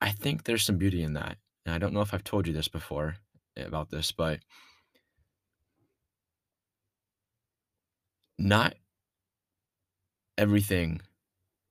I 0.00 0.10
think 0.10 0.44
there's 0.44 0.64
some 0.64 0.78
beauty 0.78 1.02
in 1.02 1.14
that. 1.14 1.38
And 1.64 1.74
I 1.74 1.78
don't 1.78 1.94
know 1.94 2.02
if 2.02 2.14
I've 2.14 2.24
told 2.24 2.46
you 2.46 2.52
this 2.52 2.68
before 2.68 3.16
eh, 3.56 3.64
about 3.64 3.90
this, 3.90 4.12
but 4.12 4.40
not 8.38 8.74
everything 10.38 11.00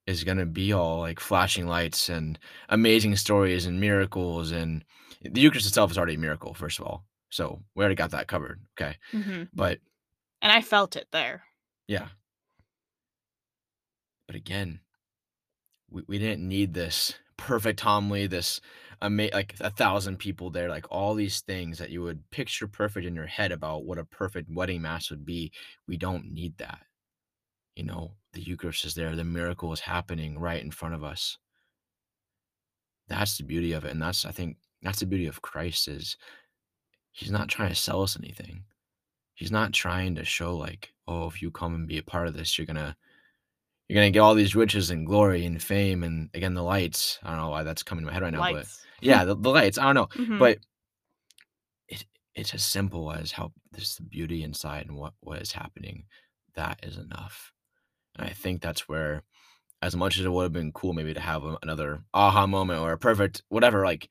is 0.08 0.24
going 0.24 0.38
to 0.38 0.46
be 0.46 0.72
all 0.74 1.00
like 1.00 1.20
flashing 1.20 1.68
lights 1.68 2.10
and 2.10 2.38
amazing 2.70 3.16
stories 3.16 3.66
and 3.66 3.80
miracles 3.80 4.52
and 4.52 4.84
the 5.22 5.42
Eucharist 5.42 5.68
itself 5.68 5.90
is 5.92 5.98
already 5.98 6.16
a 6.16 6.20
miracle 6.20 6.54
first 6.54 6.80
of 6.80 6.86
all. 6.86 7.06
So 7.30 7.62
we 7.76 7.82
already 7.82 7.96
got 7.96 8.12
that 8.12 8.28
covered, 8.28 8.62
okay? 8.80 8.98
Mm-hmm. 9.12 9.44
But 9.54 9.80
And 10.42 10.52
I 10.52 10.62
felt 10.62 10.96
it 10.96 11.08
there. 11.12 11.44
yeah. 11.88 12.08
But 14.28 14.36
again, 14.36 14.80
we, 15.90 16.04
we 16.08 16.20
didn't 16.20 16.48
need 16.48 16.74
this 16.74 17.14
perfect 17.38 17.80
homily, 17.80 18.28
this 18.28 18.62
ama- 19.02 19.30
like 19.34 19.56
a 19.60 19.70
thousand 19.70 20.18
people 20.18 20.50
there, 20.50 20.70
like 20.70 20.86
all 20.90 21.14
these 21.14 21.42
things 21.42 21.78
that 21.80 21.90
you 21.90 22.02
would 22.02 22.30
picture 22.32 22.68
perfect 22.68 23.06
in 23.06 23.16
your 23.16 23.28
head 23.28 23.52
about 23.52 23.86
what 23.86 23.98
a 23.98 24.06
perfect 24.06 24.50
wedding 24.52 24.82
mass 24.82 25.10
would 25.10 25.26
be. 25.26 25.52
We 25.88 25.98
don't 25.98 26.32
need 26.32 26.58
that. 26.58 26.80
You 27.76 27.84
know, 27.84 28.12
the 28.34 28.42
Eucharist 28.42 28.86
is 28.86 28.96
there, 28.96 29.16
the 29.16 29.24
miracle 29.24 29.72
is 29.74 29.80
happening 29.82 30.40
right 30.40 30.64
in 30.64 30.72
front 30.72 30.96
of 30.96 31.04
us. 31.04 31.38
That's 33.08 33.38
the 33.38 33.44
beauty 33.44 33.74
of 33.74 33.86
it. 33.86 33.92
And 33.92 34.02
that's, 34.02 34.26
I 34.26 34.32
think, 34.32 34.58
that's 34.82 35.00
the 35.00 35.06
beauty 35.06 35.28
of 35.28 35.42
Christ 35.42 35.88
is 35.88 36.18
he's 37.12 37.32
not 37.32 37.48
trying 37.50 37.70
to 37.70 37.76
sell 37.76 38.02
us 38.02 38.18
anything. 38.18 38.64
He's 39.34 39.52
not 39.52 39.74
trying 39.74 40.16
to 40.16 40.24
show 40.26 40.56
like, 40.56 40.94
oh, 41.08 41.28
if 41.28 41.42
you 41.42 41.52
come 41.52 41.76
and 41.76 41.88
be 41.88 41.98
a 41.98 42.04
part 42.04 42.28
of 42.28 42.34
this, 42.36 42.58
you're 42.58 42.66
gonna 42.66 42.96
you're 43.88 43.98
gonna 44.02 44.10
get 44.12 44.20
all 44.20 44.34
these 44.34 44.56
riches 44.56 44.90
and 44.90 45.06
glory 45.06 45.46
and 45.46 45.62
fame 45.62 46.04
and 46.04 46.30
again 46.34 46.54
the 46.54 46.64
lights. 46.64 47.20
I 47.24 47.30
don't 47.32 47.38
know 47.42 47.50
why 47.50 47.64
that's 47.64 47.84
coming 47.84 48.04
to 48.04 48.08
my 48.08 48.14
head 48.14 48.24
right 48.24 48.32
now, 48.32 48.40
but 48.56 48.66
yeah, 49.02 49.26
the, 49.26 49.36
the 49.36 49.50
lights. 49.50 49.78
I 49.78 49.84
don't 49.92 49.96
know, 49.96 50.08
Mhm. 50.24 50.40
but 50.40 50.58
it 51.90 52.06
it's 52.34 52.54
as 52.54 52.64
simple 52.64 53.12
as 53.12 53.32
how 53.32 53.52
this 53.72 53.96
the 53.96 54.04
beauty 54.04 54.44
inside 54.44 54.88
and 54.88 54.96
what 54.96 55.14
what 55.20 55.42
is 55.42 55.52
happening. 55.52 56.06
That 56.56 56.80
is 56.84 56.98
enough, 56.98 57.52
and 58.18 58.28
I 58.28 58.32
think 58.32 58.62
that's 58.62 58.88
where, 58.88 59.24
as 59.82 59.96
much 59.96 60.18
as 60.18 60.26
it 60.26 60.32
would 60.32 60.44
have 60.44 60.54
been 60.54 60.72
cool 60.72 60.94
maybe 60.94 61.14
to 61.14 61.20
have 61.20 61.44
a- 61.44 61.58
another 61.62 62.04
aha 62.14 62.48
moment 62.48 62.80
or 62.82 62.92
a 62.94 62.98
perfect 62.98 63.44
whatever, 63.50 63.86
like, 63.86 64.10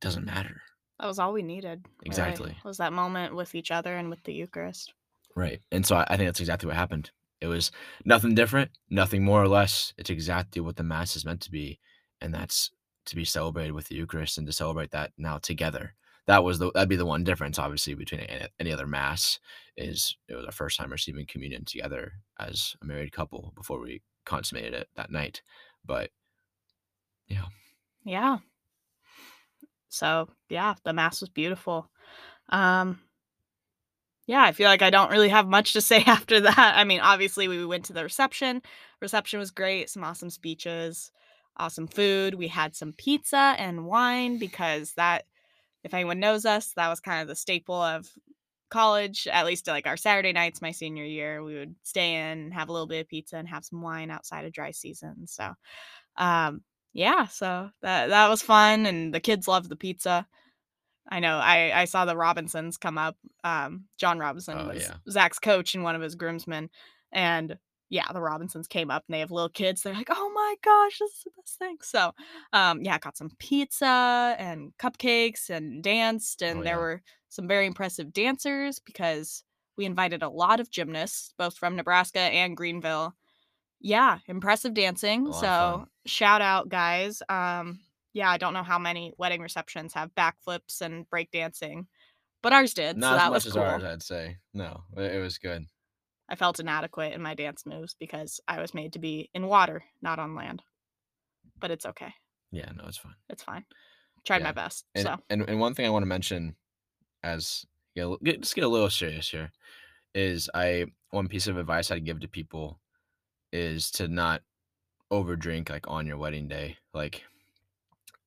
doesn't 0.00 0.24
matter. 0.24 0.62
that 1.00 1.06
was 1.06 1.18
all 1.18 1.32
we 1.32 1.42
needed. 1.42 1.84
really, 1.84 2.06
Exactly. 2.06 2.56
Was 2.64 2.78
that 2.78 2.92
moment 2.92 3.34
with 3.34 3.54
each 3.54 3.70
other 3.70 3.96
and 3.96 4.10
with 4.10 4.22
the 4.24 4.32
Eucharist. 4.32 4.92
Right. 5.36 5.60
And 5.70 5.86
so 5.86 5.96
I, 5.96 6.06
I 6.08 6.16
think 6.16 6.28
that's 6.28 6.40
exactly 6.40 6.66
what 6.66 6.76
happened. 6.76 7.10
It 7.40 7.46
was 7.46 7.70
nothing 8.04 8.34
different, 8.34 8.72
nothing 8.90 9.24
more 9.24 9.40
or 9.42 9.48
less. 9.48 9.92
It's 9.96 10.10
exactly 10.10 10.60
what 10.60 10.76
the 10.76 10.82
Mass 10.82 11.14
is 11.14 11.24
meant 11.24 11.40
to 11.42 11.50
be. 11.50 11.78
And 12.20 12.34
that's 12.34 12.70
to 13.06 13.14
be 13.16 13.24
celebrated 13.24 13.72
with 13.72 13.86
the 13.88 13.94
Eucharist 13.94 14.38
and 14.38 14.46
to 14.48 14.52
celebrate 14.52 14.90
that 14.90 15.12
now 15.16 15.38
together. 15.38 15.94
That 16.28 16.44
was 16.44 16.58
the 16.58 16.70
that'd 16.74 16.90
be 16.90 16.96
the 16.96 17.06
one 17.06 17.24
difference, 17.24 17.58
obviously, 17.58 17.94
between 17.94 18.20
any, 18.60 18.70
other 18.70 18.86
Mass 18.86 19.40
is 19.78 20.14
it 20.28 20.34
was 20.34 20.44
our 20.44 20.52
first 20.52 20.76
time 20.78 20.92
receiving 20.92 21.24
communion 21.26 21.64
together 21.64 22.12
as 22.38 22.76
a 22.82 22.84
married 22.84 23.12
couple 23.12 23.52
before 23.56 23.80
we 23.80 24.02
consummated 24.26 24.74
it 24.74 24.88
that 24.94 25.10
night. 25.10 25.40
But 25.86 26.10
yeah, 27.28 27.46
Yeah. 28.04 28.38
So 29.88 30.28
yeah, 30.50 30.74
the 30.84 30.92
mass 30.92 31.22
was 31.22 31.30
beautiful. 31.30 31.90
Um 32.50 33.00
yeah, 34.26 34.42
I 34.42 34.52
feel 34.52 34.68
like 34.68 34.82
I 34.82 34.90
don't 34.90 35.10
really 35.10 35.30
have 35.30 35.48
much 35.48 35.72
to 35.72 35.80
say 35.80 36.02
after 36.06 36.40
that. 36.40 36.74
I 36.76 36.84
mean, 36.84 37.00
obviously 37.00 37.48
we 37.48 37.64
went 37.64 37.86
to 37.86 37.94
the 37.94 38.02
reception. 38.02 38.60
Reception 39.00 39.38
was 39.38 39.50
great, 39.50 39.88
some 39.88 40.04
awesome 40.04 40.28
speeches, 40.28 41.10
awesome 41.56 41.86
food. 41.86 42.34
We 42.34 42.48
had 42.48 42.76
some 42.76 42.92
pizza 42.92 43.54
and 43.58 43.86
wine 43.86 44.38
because 44.38 44.92
that 44.94 45.24
if 45.84 45.94
anyone 45.94 46.20
knows 46.20 46.44
us, 46.44 46.72
that 46.76 46.88
was 46.88 47.00
kind 47.00 47.22
of 47.22 47.28
the 47.28 47.36
staple 47.36 47.80
of 47.80 48.08
college, 48.70 49.26
at 49.32 49.46
least 49.46 49.66
like 49.66 49.86
our 49.86 49.96
Saturday 49.96 50.32
nights, 50.32 50.60
my 50.62 50.70
senior 50.72 51.04
year, 51.04 51.42
we 51.42 51.54
would 51.54 51.74
stay 51.82 52.30
in, 52.30 52.50
have 52.52 52.68
a 52.68 52.72
little 52.72 52.86
bit 52.86 53.00
of 53.00 53.08
pizza, 53.08 53.36
and 53.36 53.48
have 53.48 53.64
some 53.64 53.80
wine 53.82 54.10
outside 54.10 54.44
of 54.44 54.52
dry 54.52 54.70
season. 54.72 55.26
So, 55.26 55.54
um, 56.16 56.62
yeah, 56.92 57.26
so 57.26 57.70
that 57.82 58.08
that 58.08 58.28
was 58.28 58.42
fun, 58.42 58.86
and 58.86 59.14
the 59.14 59.20
kids 59.20 59.48
loved 59.48 59.68
the 59.68 59.76
pizza. 59.76 60.26
I 61.10 61.20
know. 61.20 61.38
I 61.38 61.72
I 61.82 61.84
saw 61.86 62.04
the 62.04 62.16
Robinsons 62.16 62.76
come 62.76 62.98
up. 62.98 63.16
Um, 63.44 63.84
John 63.98 64.18
Robinson 64.18 64.58
Oh, 64.58 64.68
was 64.68 64.82
yeah. 64.82 64.94
Zach's 65.10 65.38
coach 65.38 65.74
and 65.74 65.84
one 65.84 65.94
of 65.96 66.02
his 66.02 66.14
groomsmen, 66.14 66.70
and 67.12 67.58
yeah, 67.88 68.10
the 68.12 68.20
Robinsons 68.20 68.68
came 68.68 68.90
up 68.90 69.04
and 69.08 69.14
they 69.14 69.20
have 69.20 69.30
little 69.30 69.48
kids. 69.48 69.82
They're 69.82 69.94
like, 69.94 70.08
"Oh 70.10 70.27
my 70.48 70.56
gosh, 70.62 70.98
this 70.98 71.12
is 71.12 71.24
the 71.24 71.30
best 71.36 71.58
thing!" 71.58 71.78
So, 71.82 72.12
um, 72.52 72.82
yeah, 72.82 72.98
got 72.98 73.16
some 73.16 73.30
pizza 73.38 74.36
and 74.38 74.76
cupcakes 74.78 75.50
and 75.50 75.82
danced, 75.82 76.42
and 76.42 76.58
Oh, 76.58 76.62
there 76.66 76.78
yeah. 76.78 76.78
were 76.78 77.02
some 77.28 77.48
very 77.48 77.66
impressive 77.66 78.12
dancers 78.12 78.78
because 78.80 79.44
we 79.76 79.84
invited 79.86 80.22
a 80.22 80.28
lot 80.30 80.60
of 80.60 80.70
gymnasts, 80.70 81.32
both 81.38 81.56
from 81.58 81.76
Nebraska 81.76 82.20
and 82.20 82.56
Greenville. 82.56 83.14
Yeah, 83.80 84.18
impressive 84.26 84.74
dancing. 84.74 85.26
A 85.26 85.30
lot 85.30 85.46
of 85.46 85.52
So 85.52 85.86
shout 86.06 86.42
out, 86.42 86.68
guys. 86.68 87.22
Um, 87.28 87.80
yeah, 88.12 88.30
I 88.30 88.38
don't 88.38 88.54
know 88.54 88.62
how 88.64 88.78
many 88.78 89.12
wedding 89.18 89.40
receptions 89.42 89.94
have 89.94 90.14
backflips 90.14 90.80
and 90.80 91.08
breakdancing, 91.10 91.86
but 92.42 92.52
ours 92.54 92.74
did, 92.74 93.04
so 93.04 93.14
Not 93.14 93.16
as 93.16 93.24
that 93.24 93.32
much 93.32 93.44
was 93.44 93.46
as 93.46 93.56
cool. 93.56 93.56
ours, 93.56 93.84
I'd 93.84 94.02
say. 94.02 94.38
No, 94.52 94.84
it 94.96 95.20
was 95.20 95.38
good. 95.38 95.66
I 96.28 96.36
felt 96.36 96.60
inadequate 96.60 97.14
in 97.14 97.22
my 97.22 97.34
dance 97.34 97.64
moves 97.64 97.94
because 97.98 98.40
I 98.46 98.60
was 98.60 98.74
made 98.74 98.92
to 98.92 98.98
be 98.98 99.30
in 99.34 99.46
water, 99.46 99.84
not 100.02 100.18
on 100.18 100.34
land. 100.34 100.62
But 101.60 101.70
it's 101.70 101.86
okay. 101.86 102.12
Yeah, 102.52 102.70
no, 102.76 102.84
it's 102.86 102.98
fine. 102.98 103.14
It's 103.28 103.42
fine. 103.42 103.64
Tried 104.24 104.42
my 104.42 104.52
best. 104.52 104.84
And, 104.94 105.04
so 105.04 105.16
and 105.30 105.48
and 105.48 105.60
one 105.60 105.74
thing 105.74 105.86
I 105.86 105.90
want 105.90 106.02
to 106.02 106.08
mention, 106.08 106.54
as 107.22 107.64
li- 107.96 108.16
get 108.22 108.40
just 108.42 108.54
get 108.54 108.64
a 108.64 108.68
little 108.68 108.90
serious 108.90 109.30
here, 109.30 109.50
is 110.14 110.50
I 110.54 110.86
one 111.10 111.28
piece 111.28 111.46
of 111.46 111.56
advice 111.56 111.90
I'd 111.90 112.04
give 112.04 112.20
to 112.20 112.28
people 112.28 112.78
is 113.52 113.90
to 113.92 114.08
not 114.08 114.42
overdrink 115.10 115.70
like 115.70 115.88
on 115.88 116.06
your 116.06 116.18
wedding 116.18 116.48
day. 116.48 116.76
Like 116.92 117.24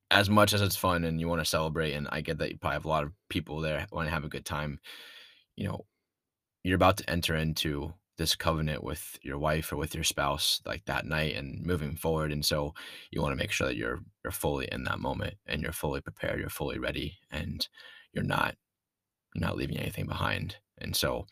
as 0.10 0.30
much 0.30 0.54
as 0.54 0.62
it's 0.62 0.76
fun 0.76 1.04
and 1.04 1.20
you 1.20 1.28
want 1.28 1.42
to 1.42 1.46
celebrate, 1.46 1.94
and 1.94 2.08
I 2.12 2.22
get 2.22 2.40
that 2.40 2.52
you 2.52 2.58
probably 2.58 2.76
have 2.76 2.86
a 2.86 2.90
lot 2.90 3.04
of 3.04 3.12
people 3.30 3.62
there 3.62 3.86
want 3.92 4.08
to 4.08 4.14
have 4.14 4.26
a 4.26 4.30
good 4.30 4.46
time. 4.46 4.80
You 5.56 5.68
know, 5.68 5.86
you're 6.64 6.76
about 6.76 6.98
to 6.98 7.10
enter 7.10 7.36
into 7.36 7.94
this 8.18 8.36
covenant 8.36 8.84
with 8.84 9.18
your 9.24 9.40
wife 9.40 9.72
or 9.72 9.78
with 9.78 9.96
your 9.96 10.04
spouse 10.04 10.62
like 10.66 10.86
that 10.86 11.06
night 11.06 11.36
and 11.36 11.66
moving 11.66 11.96
forward 11.96 12.32
and 12.32 12.46
so 12.46 12.74
you 13.10 13.22
want 13.22 13.32
to 13.32 13.38
make 13.38 13.52
sure 13.52 13.68
that 13.68 13.76
you're 13.76 14.00
you're 14.24 14.32
fully 14.32 14.68
in 14.72 14.84
that 14.84 15.00
moment 15.00 15.34
and 15.48 15.62
you're 15.64 15.72
fully 15.72 16.02
prepared 16.02 16.40
you're 16.40 16.50
fully 16.50 16.78
ready 16.78 17.18
and 17.32 17.68
you're 18.14 18.24
not 18.24 18.56
you're 19.34 19.48
not 19.48 19.58
leaving 19.58 19.78
anything 19.78 20.06
behind 20.06 20.58
and 20.78 20.96
so 20.96 21.26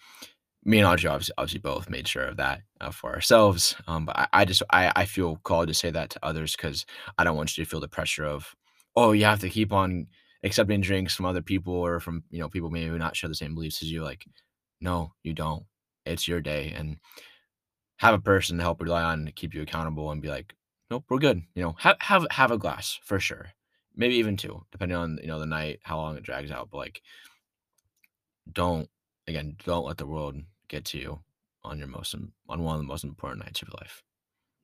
me 0.65 0.80
and 0.80 0.88
Audrey 0.88 1.09
obviously, 1.09 1.34
obviously 1.38 1.59
both 1.59 1.89
made 1.89 2.07
sure 2.07 2.25
of 2.25 2.38
that 2.38 2.61
uh, 2.82 2.91
for 2.91 3.13
ourselves 3.13 3.75
um, 3.88 4.05
but 4.05 4.17
I, 4.17 4.27
I 4.34 4.45
just 4.45 4.63
I, 4.71 4.91
I 4.95 5.05
feel 5.05 5.39
called 5.43 5.67
to 5.67 5.73
say 5.73 5.91
that 5.91 6.09
to 6.11 6.25
others 6.25 6.55
because 6.55 6.86
I 7.17 7.23
don't 7.23 7.38
want 7.38 7.55
you 7.55 7.63
to 7.63 7.69
feel 7.69 7.80
the 7.82 7.88
pressure 7.88 8.25
of 8.25 8.55
oh 8.95 9.11
you 9.11 9.25
have 9.25 9.41
to 9.41 9.49
keep 9.49 9.71
on 9.71 10.07
accepting 10.43 10.82
drinks 10.82 11.13
from 11.13 11.25
other 11.27 11.41
people 11.41 11.73
or 11.73 11.99
from 11.99 12.23
you 12.32 12.39
know 12.39 12.49
people 12.49 12.71
maybe 12.71 12.97
not 12.97 13.15
share 13.15 13.27
the 13.27 13.36
same 13.36 13.53
beliefs 13.53 13.84
as 13.84 13.91
you 13.91 14.03
like 14.03 14.25
no, 14.82 15.13
you 15.23 15.34
don't. 15.34 15.65
It's 16.05 16.27
your 16.27 16.41
day, 16.41 16.71
and 16.71 16.99
have 17.97 18.13
a 18.13 18.19
person 18.21 18.57
to 18.57 18.63
help 18.63 18.82
rely 18.82 19.03
on 19.03 19.25
to 19.25 19.32
keep 19.32 19.53
you 19.53 19.61
accountable 19.61 20.11
and 20.11 20.21
be 20.21 20.30
like, 20.30 20.55
nope, 20.89 21.05
we're 21.09 21.19
good. 21.19 21.43
You 21.55 21.63
know, 21.63 21.75
have 21.80 21.97
have 22.01 22.27
have 22.32 22.51
a 22.51 22.57
glass 22.57 22.99
for 23.03 23.19
sure, 23.19 23.51
maybe 23.95 24.15
even 24.15 24.38
two, 24.38 24.65
depending 24.71 24.97
on 24.97 25.19
you 25.21 25.27
know 25.27 25.39
the 25.39 25.45
night, 25.45 25.80
how 25.84 25.97
long 25.97 26.17
it 26.17 26.23
drags 26.23 26.51
out. 26.51 26.69
But 26.71 26.77
like, 26.77 27.01
don't 28.51 28.89
again, 29.27 29.55
don't 29.63 29.86
let 29.86 29.97
the 29.97 30.07
world 30.07 30.38
get 30.67 30.86
to 30.86 30.97
you 30.99 31.23
on 31.63 31.77
your 31.80 31.88
most 31.88 32.13
on 32.15 32.32
one 32.63 32.75
of 32.75 32.82
the 32.82 32.88
most 32.88 33.03
important 33.03 33.43
nights 33.43 33.61
of 33.61 33.67
your 33.67 33.75
life. 33.82 34.03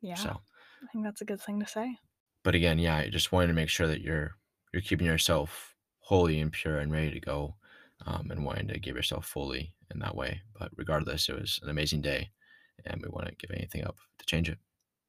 yeah, 0.02 0.30
So, 0.30 0.42
I 0.84 0.88
think 0.88 1.04
that's 1.04 1.22
a 1.22 1.26
good 1.26 1.42
thing 1.42 1.60
to 1.60 1.68
say. 1.68 1.98
but 2.44 2.56
again, 2.56 2.80
yeah, 2.80 2.96
I 2.98 3.10
just 3.10 3.32
wanted 3.32 3.48
to 3.48 3.54
make 3.54 3.70
sure 3.70 3.88
that 3.88 4.02
you're 4.02 4.36
you're 4.74 4.82
keeping 4.82 5.08
yourself 5.08 5.76
holy 6.00 6.40
and 6.40 6.52
pure 6.52 6.78
and 6.80 6.92
ready 6.92 7.12
to 7.12 7.20
go, 7.20 7.56
um, 8.06 8.30
and 8.32 8.46
wanting 8.46 8.68
to 8.70 8.80
give 8.80 8.96
yourself 8.96 9.26
fully 9.26 9.74
in 9.94 10.00
that 10.00 10.16
way. 10.16 10.42
But 10.60 10.72
regardless, 10.76 11.30
it 11.30 11.40
was 11.40 11.60
an 11.64 11.70
amazing 11.70 12.02
day, 12.02 12.30
and 12.86 13.02
we 13.02 13.10
wouldn't 13.12 13.40
give 13.40 13.52
anything 13.52 13.84
up 13.86 13.98
to 14.20 14.26
change 14.26 14.50
it. 14.50 14.58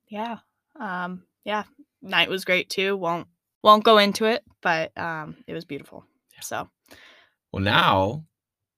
Yeah. 0.08 0.38
Um, 0.78 1.24
yeah. 1.44 1.64
Night 2.02 2.28
was 2.28 2.44
great 2.44 2.70
too. 2.70 2.96
Won't 2.96 3.26
won't 3.62 3.84
go 3.84 3.98
into 3.98 4.26
it, 4.26 4.44
but 4.62 4.96
um 4.96 5.36
it 5.46 5.54
was 5.54 5.64
beautiful. 5.64 6.04
Yeah. 6.34 6.40
So 6.42 6.68
Well, 7.52 7.62
now 7.62 8.24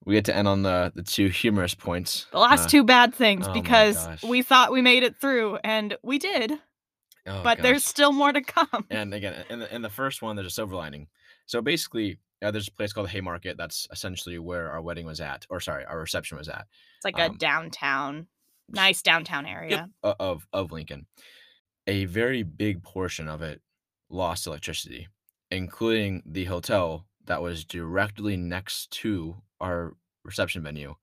we 0.05 0.15
get 0.15 0.25
to 0.27 0.37
end 0.37 0.49
on 0.49 0.63
the 0.63 0.93
the 0.95 1.03
two 1.03 1.29
humorous 1.29 1.75
points. 1.75 2.27
the 2.33 2.39
last 2.39 2.67
Uh, 2.67 2.69
two 2.69 2.85
bad 2.85 3.15
things 3.15 3.47
oh 3.49 3.53
because 3.53 3.97
we 4.23 4.43
thought 4.43 4.73
we 4.73 4.81
made 4.81 5.03
it 5.03 5.21
through 5.21 5.59
and 5.65 5.97
we 6.03 6.19
did, 6.19 6.53
oh 7.27 7.43
but 7.43 7.61
there's 7.61 7.85
still 7.85 8.13
more 8.13 8.33
to 8.33 8.41
come. 8.41 8.87
And 8.91 9.13
again, 9.13 9.45
in 9.51 9.59
the 9.59 9.75
in 9.75 9.83
the 9.83 9.91
first 9.91 10.23
one, 10.23 10.37
there's 10.37 10.47
a 10.49 10.51
silver 10.51 10.77
lining. 10.77 11.09
So 11.47 11.61
basically, 11.61 12.19
uh, 12.43 12.51
there's 12.51 12.69
a 12.69 12.73
place 12.73 12.93
called 12.93 13.09
Haymarket. 13.09 13.57
That's 13.57 13.89
essentially 13.91 14.39
where 14.39 14.71
our 14.71 14.81
wedding 14.81 15.07
was 15.07 15.21
at, 15.21 15.47
or 15.51 15.61
sorry, 15.61 15.85
our 15.85 15.99
reception 15.99 16.39
was 16.39 16.49
at. 16.49 16.67
It's 16.97 17.05
like 17.05 17.19
a 17.19 17.31
um, 17.31 17.37
downtown, 17.37 18.27
nice 18.69 19.03
downtown 19.03 19.47
area. 19.47 19.89
Yep, 20.03 20.17
of 20.21 20.47
of 20.53 20.73
Lincoln. 20.73 21.07
A 21.87 22.05
very 22.05 22.43
big 22.43 22.83
portion 22.83 23.29
of 23.29 23.43
it 23.43 23.61
lost 24.11 24.47
electricity, 24.47 25.09
including 25.51 26.23
the 26.27 26.45
hotel 26.45 27.07
that 27.27 27.43
was 27.43 27.65
directly 27.65 28.37
next 28.37 28.91
to 28.91 29.37
our 29.61 29.95
reception 30.25 30.63
venue. 30.63 30.95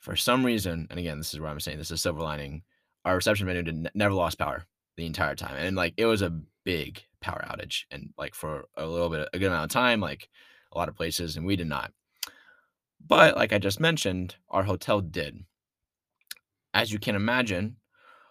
For 0.00 0.16
some 0.16 0.44
reason, 0.44 0.86
and 0.90 0.98
again, 0.98 1.18
this 1.18 1.32
is 1.32 1.40
where 1.40 1.50
I'm 1.50 1.60
saying 1.60 1.78
this 1.78 1.90
is 1.90 2.02
silver 2.02 2.20
lining. 2.20 2.62
Our 3.04 3.16
reception 3.16 3.46
venue 3.46 3.62
did 3.62 3.90
never 3.94 4.14
lost 4.14 4.38
power 4.38 4.64
the 4.96 5.06
entire 5.06 5.34
time, 5.34 5.56
and 5.56 5.76
like 5.76 5.94
it 5.96 6.06
was 6.06 6.22
a 6.22 6.38
big 6.64 7.02
power 7.20 7.44
outage, 7.48 7.84
and 7.90 8.10
like 8.18 8.34
for 8.34 8.64
a 8.76 8.86
little 8.86 9.10
bit, 9.10 9.28
a 9.32 9.38
good 9.38 9.48
amount 9.48 9.64
of 9.64 9.70
time, 9.70 10.00
like 10.00 10.28
a 10.72 10.78
lot 10.78 10.88
of 10.88 10.96
places, 10.96 11.36
and 11.36 11.46
we 11.46 11.56
did 11.56 11.68
not. 11.68 11.92
But 13.06 13.36
like 13.36 13.52
I 13.52 13.58
just 13.58 13.80
mentioned, 13.80 14.36
our 14.50 14.62
hotel 14.62 15.00
did. 15.00 15.44
As 16.72 16.92
you 16.92 16.98
can 16.98 17.14
imagine, 17.14 17.76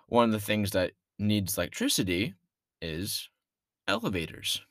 one 0.08 0.26
of 0.26 0.32
the 0.32 0.40
things 0.40 0.72
that 0.72 0.92
needs 1.20 1.58
electricity 1.58 2.34
is 2.82 3.30
elevators. 3.88 4.62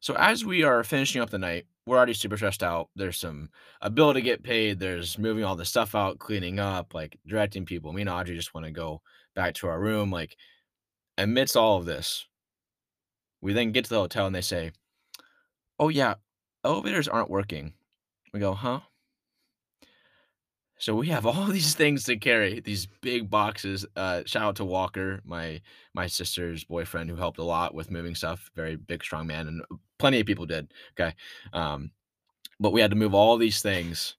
So 0.00 0.14
as 0.14 0.44
we 0.44 0.62
are 0.62 0.84
finishing 0.84 1.20
up 1.20 1.30
the 1.30 1.38
night, 1.38 1.66
we're 1.86 1.96
already 1.96 2.14
super 2.14 2.36
stressed 2.36 2.62
out. 2.62 2.88
There's 2.94 3.16
some 3.16 3.48
a 3.80 3.90
bill 3.90 4.14
to 4.14 4.20
get 4.20 4.42
paid. 4.42 4.78
There's 4.78 5.18
moving 5.18 5.44
all 5.44 5.56
the 5.56 5.64
stuff 5.64 5.94
out, 5.94 6.18
cleaning 6.18 6.60
up, 6.60 6.94
like 6.94 7.18
directing 7.26 7.64
people. 7.64 7.92
Me 7.92 8.02
and 8.02 8.10
Audrey 8.10 8.36
just 8.36 8.54
want 8.54 8.66
to 8.66 8.72
go 8.72 9.00
back 9.34 9.54
to 9.54 9.68
our 9.68 9.80
room. 9.80 10.10
Like 10.10 10.36
amidst 11.18 11.56
all 11.56 11.76
of 11.76 11.84
this, 11.84 12.26
we 13.40 13.52
then 13.52 13.72
get 13.72 13.84
to 13.84 13.90
the 13.90 14.00
hotel 14.00 14.26
and 14.26 14.34
they 14.34 14.40
say, 14.40 14.72
"Oh 15.78 15.88
yeah, 15.88 16.14
elevators 16.64 17.08
aren't 17.08 17.30
working." 17.30 17.74
We 18.32 18.40
go, 18.40 18.54
"Huh?" 18.54 18.80
So 20.78 20.94
we 20.94 21.08
have 21.08 21.26
all 21.26 21.46
these 21.46 21.74
things 21.74 22.04
to 22.04 22.16
carry, 22.16 22.60
these 22.60 22.86
big 22.86 23.28
boxes. 23.28 23.84
Uh, 23.96 24.22
shout 24.26 24.42
out 24.42 24.56
to 24.56 24.64
Walker, 24.64 25.20
my 25.24 25.60
my 25.94 26.06
sister's 26.06 26.64
boyfriend, 26.64 27.10
who 27.10 27.16
helped 27.16 27.38
a 27.38 27.44
lot 27.44 27.74
with 27.74 27.90
moving 27.90 28.14
stuff. 28.14 28.50
Very 28.54 28.76
big, 28.76 29.02
strong 29.02 29.26
man, 29.26 29.48
and 29.48 29.62
plenty 29.98 30.20
of 30.20 30.26
people 30.26 30.46
did. 30.46 30.72
Okay, 30.98 31.14
um, 31.52 31.90
but 32.60 32.72
we 32.72 32.80
had 32.80 32.90
to 32.90 32.96
move 32.96 33.14
all 33.14 33.36
these 33.36 33.60
things 33.60 34.16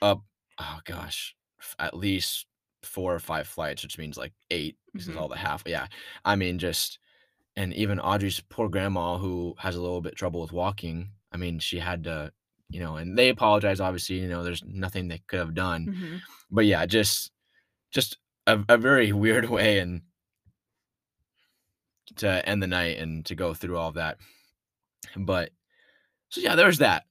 up. 0.00 0.22
Oh 0.58 0.80
gosh, 0.84 1.34
at 1.78 1.96
least 1.96 2.46
four 2.82 3.14
or 3.14 3.18
five 3.18 3.46
flights, 3.46 3.82
which 3.82 3.98
means 3.98 4.16
like 4.16 4.32
eight. 4.50 4.76
This 4.94 5.08
is 5.08 5.14
Mhm. 5.14 5.20
all 5.20 5.28
the 5.28 5.36
half. 5.36 5.62
Yeah, 5.66 5.86
I 6.24 6.36
mean 6.36 6.58
just, 6.58 6.98
and 7.56 7.72
even 7.74 8.00
Audrey's 8.00 8.40
poor 8.40 8.68
grandma, 8.68 9.18
who 9.18 9.54
has 9.58 9.76
a 9.76 9.80
little 9.82 10.00
bit 10.00 10.16
trouble 10.16 10.40
with 10.40 10.52
walking. 10.52 11.10
I 11.32 11.36
mean, 11.36 11.58
she 11.58 11.78
had 11.78 12.04
to, 12.04 12.32
you 12.70 12.80
know, 12.80 12.96
and 12.96 13.16
they 13.18 13.28
apologize. 13.28 13.80
Obviously, 13.80 14.16
you 14.20 14.28
know, 14.28 14.42
there's 14.42 14.62
nothing 14.64 15.08
they 15.08 15.18
could 15.26 15.38
have 15.38 15.54
done 15.54 15.86
Mhm. 15.86 16.20
but 16.50 16.66
yeah, 16.66 16.84
just 16.86 17.30
just 17.90 18.18
a, 18.46 18.58
a 18.68 18.76
very 18.78 19.12
weird 19.12 19.48
way 19.48 19.78
and 19.78 20.02
to 22.16 22.46
end 22.48 22.62
the 22.62 22.66
night 22.66 22.98
and 22.98 23.24
to 23.26 23.34
go 23.34 23.54
through 23.54 23.76
all 23.78 23.88
of 23.88 23.94
that. 23.94 24.18
But 25.16 25.50
so 26.30 26.40
yeah, 26.40 26.54
there's 26.56 26.78
that. 26.78 27.04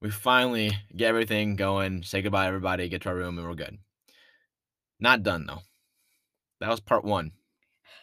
We 0.00 0.10
finally 0.10 0.72
get 0.96 1.08
everything 1.08 1.56
going, 1.56 2.02
say 2.04 2.22
goodbye 2.22 2.46
everybody, 2.46 2.88
get 2.88 3.02
to 3.02 3.10
our 3.10 3.14
room, 3.16 3.38
and 3.38 3.46
we're 3.46 3.54
good. 3.54 3.78
Not 5.00 5.22
done 5.22 5.46
though. 5.46 5.60
That 6.60 6.68
was 6.68 6.80
part 6.80 7.04
one. 7.04 7.32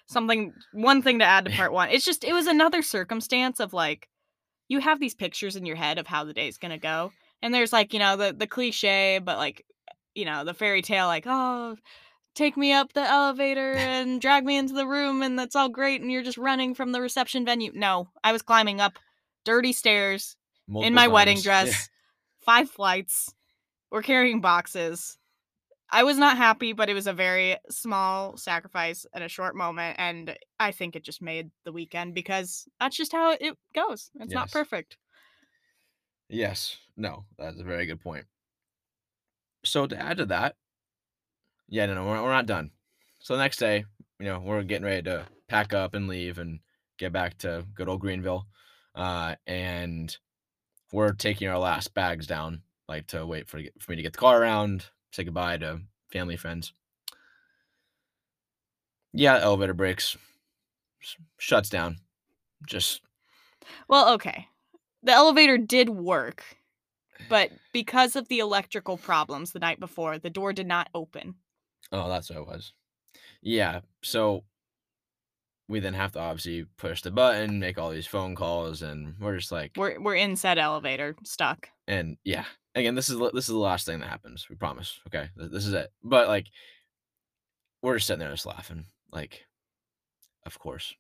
Something 0.08 0.54
one 0.74 1.02
thing 1.02 1.20
to 1.20 1.26
add 1.26 1.46
to 1.46 1.52
part 1.52 1.72
1. 1.74 1.90
It's 1.90 2.06
just 2.06 2.24
it 2.24 2.34
was 2.34 2.48
another 2.48 2.82
circumstance 2.82 3.60
of 3.60 3.74
like 3.74 4.10
you 4.68 4.80
have 4.80 5.00
these 5.00 5.16
pictures 5.16 5.56
in 5.56 5.66
your 5.66 5.76
head 5.76 5.98
of 5.98 6.08
how 6.08 6.24
the 6.24 6.34
day's 6.34 6.58
going 6.58 6.72
to 6.72 6.78
go 6.78 7.12
and 7.42 7.54
there's 7.54 7.72
like, 7.72 7.94
you 7.94 8.00
know, 8.00 8.18
the 8.18 8.34
the 8.34 8.48
cliche 8.48 9.20
but 9.24 9.38
like 9.38 9.64
you 10.16 10.26
know, 10.26 10.44
the 10.44 10.54
fairy 10.56 10.82
tale 10.82 11.06
like, 11.06 11.26
"Oh, 11.28 11.76
take 12.34 12.58
me 12.58 12.74
up 12.74 12.94
the 12.94 13.08
elevator 13.08 13.74
and 13.78 14.20
drag 14.20 14.46
me 14.46 14.58
into 14.58 14.74
the 14.74 14.88
room 14.88 15.22
and 15.22 15.38
that's 15.38 15.56
all 15.56 15.70
great 15.70 16.02
and 16.02 16.12
you're 16.12 16.24
just 16.24 16.40
running 16.40 16.74
from 16.74 16.92
the 16.92 17.02
reception 17.02 17.46
venue." 17.46 17.72
No, 17.76 18.10
I 18.24 18.32
was 18.32 18.42
climbing 18.42 18.82
up 18.82 18.98
dirty 19.46 19.74
stairs 19.74 20.36
in 20.68 20.74
Multiple 20.74 20.96
my 20.96 21.08
wedding 21.08 21.36
times. 21.38 21.46
Yeah. 21.46 21.64
dress, 21.66 21.90
5 22.46 22.70
flights, 22.70 23.34
we're 23.92 24.02
carrying 24.02 24.42
boxes. 24.42 25.18
I 25.90 26.04
was 26.04 26.18
not 26.18 26.38
happy, 26.38 26.74
but 26.74 26.90
it 26.90 26.94
was 26.94 27.08
a 27.08 27.14
very 27.14 27.58
small 27.70 28.36
sacrifice 28.36 29.06
at 29.14 29.22
a 29.22 29.30
short 29.30 29.56
moment. 29.56 29.96
And 30.00 30.38
I 30.60 30.72
think 30.72 30.96
it 30.96 31.04
just 31.04 31.22
made 31.22 31.50
the 31.64 31.72
weekend 31.72 32.14
because 32.14 32.68
that's 32.80 32.98
just 32.98 33.14
how 33.14 33.32
it 33.32 33.58
goes. 33.74 34.12
It's 34.20 34.34
not 34.34 34.52
perfect. 34.52 34.98
Yes. 36.30 36.78
No, 36.98 37.24
that's 37.38 37.60
a 37.60 37.64
very 37.64 37.86
good 37.86 38.02
point. 38.02 38.26
So 39.64 39.88
to 39.88 39.98
add 39.98 40.18
to 40.18 40.26
that, 40.28 40.56
yeah, 41.70 41.86
no, 41.86 41.96
no, 41.96 42.06
we're, 42.06 42.22
we're 42.22 42.32
not 42.32 42.46
done. 42.46 42.72
So 43.20 43.36
the 43.36 43.44
next 43.44 43.58
day, 43.58 43.86
you 44.20 44.26
know, 44.26 44.40
we're 44.40 44.64
getting 44.64 44.86
ready 44.86 45.04
to 45.04 45.26
pack 45.48 45.74
up 45.74 45.94
and 45.94 46.08
leave 46.08 46.38
and 46.38 46.60
get 46.98 47.14
back 47.14 47.38
to 47.40 47.66
good 47.76 47.88
old 47.88 48.02
Greenville. 48.02 48.48
Uh, 48.96 49.36
and 49.46 50.18
we're 50.92 51.14
taking 51.14 51.48
our 51.48 51.60
last 51.60 51.94
bags 51.94 52.28
down, 52.28 52.62
like 52.88 53.08
to 53.08 53.26
wait 53.26 53.48
for 53.48 53.62
for 53.80 53.92
me 53.92 53.98
to 53.98 54.02
get 54.02 54.14
the 54.14 54.20
car 54.20 54.42
around, 54.42 54.90
say 55.12 55.24
goodbye 55.24 55.58
to 55.58 55.82
family 56.12 56.38
friends. 56.38 56.74
Yeah, 59.14 59.40
elevator 59.40 59.74
breaks, 59.74 60.18
shuts 61.38 61.70
down. 61.70 61.98
Just 62.68 63.02
Well, 63.88 64.14
okay. 64.14 64.48
The 65.04 65.12
elevator 65.14 65.58
did 65.58 65.90
work, 65.90 66.44
but 67.30 67.52
because 67.74 68.16
of 68.16 68.28
the 68.28 68.40
electrical 68.40 68.98
problems 68.98 69.52
the 69.52 69.60
night 69.60 69.80
before, 69.80 70.18
the 70.20 70.30
door 70.30 70.54
did 70.54 70.68
not 70.68 70.90
open. 70.94 71.36
oh, 71.92 72.10
that's 72.10 72.30
what 72.30 72.40
it 72.40 72.48
was. 72.48 72.74
Yeah, 73.42 73.82
so 74.04 74.44
we 75.70 75.80
then 75.80 75.94
have 75.94 76.14
to 76.14 76.20
obviously 76.20 76.66
push 76.78 77.02
the 77.02 77.12
button, 77.12 77.60
make 77.60 77.78
all 77.78 77.90
these 77.90 78.08
phone 78.08 78.36
calls, 78.36 78.82
and 78.82 79.16
we're 79.20 79.38
just 79.38 79.52
like, 79.52 79.72
We're 79.78 80.00
we're 80.00 80.16
in 80.16 80.36
said 80.36 80.58
elevator, 80.58 81.16
stuck. 81.24 81.70
and 81.88 82.18
yeah, 82.24 82.46
again, 82.78 82.96
this 82.96 83.10
is 83.10 83.18
this 83.34 83.46
is 83.46 83.54
the 83.54 83.58
last 83.58 83.86
thing 83.86 84.00
that 84.00 84.10
happens. 84.10 84.48
We 84.50 84.56
promise. 84.56 85.00
Okay, 85.08 85.30
this 85.36 85.66
is 85.66 85.74
it. 85.74 85.92
But 86.04 86.28
like, 86.28 86.48
we're 87.82 87.96
just 87.96 88.08
sitting 88.08 88.20
there 88.20 88.32
just 88.32 88.46
laughing. 88.46 88.86
Like, 89.12 89.46
of 90.46 90.58
course. 90.60 90.94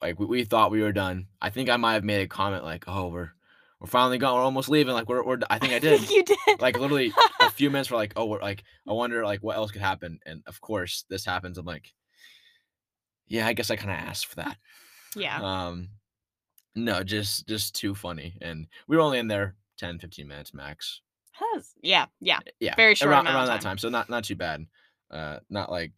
Like 0.00 0.18
we, 0.20 0.26
we 0.26 0.44
thought 0.44 0.70
we 0.70 0.82
were 0.82 0.92
done. 0.92 1.26
I 1.40 1.50
think 1.50 1.68
I 1.70 1.76
might 1.76 1.94
have 1.94 2.04
made 2.04 2.20
a 2.22 2.28
comment 2.28 2.64
like, 2.64 2.84
"Oh, 2.86 3.08
we're 3.08 3.30
we're 3.80 3.86
finally 3.86 4.18
gone. 4.18 4.34
We're 4.34 4.42
almost 4.42 4.68
leaving." 4.68 4.92
Like 4.94 5.08
we're 5.08 5.24
we're. 5.24 5.38
I 5.48 5.58
think 5.58 5.72
I 5.72 5.78
did. 5.80 6.08
you 6.10 6.22
did. 6.22 6.60
like 6.60 6.78
literally 6.78 7.12
a 7.40 7.50
few 7.50 7.70
minutes. 7.70 7.90
We're 7.90 7.96
like, 7.96 8.12
"Oh, 8.14 8.26
we're 8.26 8.40
like." 8.40 8.62
I 8.86 8.92
wonder 8.92 9.24
like 9.24 9.42
what 9.42 9.56
else 9.56 9.70
could 9.70 9.80
happen, 9.82 10.20
and 10.26 10.42
of 10.46 10.60
course 10.60 11.04
this 11.08 11.24
happens. 11.24 11.56
I'm 11.58 11.64
like, 11.66 11.92
yeah, 13.26 13.46
I 13.46 13.54
guess 13.54 13.70
I 13.70 13.76
kind 13.76 13.90
of 13.90 13.96
asked 13.96 14.26
for 14.26 14.36
that. 14.36 14.58
yeah. 15.16 15.40
Um, 15.42 15.88
no, 16.74 17.02
just 17.02 17.48
just 17.48 17.74
too 17.74 17.94
funny, 17.94 18.36
and 18.42 18.66
we 18.86 18.96
were 18.96 19.02
only 19.02 19.18
in 19.18 19.28
there 19.28 19.54
10, 19.78 19.98
15 19.98 20.26
minutes 20.28 20.54
max. 20.54 21.00
Has- 21.32 21.74
yeah, 21.82 22.06
yeah. 22.20 22.38
Yeah, 22.60 22.74
Very 22.76 22.94
short 22.94 23.10
around, 23.10 23.26
around 23.26 23.46
that 23.46 23.60
time. 23.60 23.72
time. 23.72 23.78
So 23.78 23.88
not 23.88 24.08
not 24.08 24.24
too 24.24 24.36
bad. 24.36 24.66
Uh, 25.10 25.38
not 25.50 25.70
like 25.70 25.92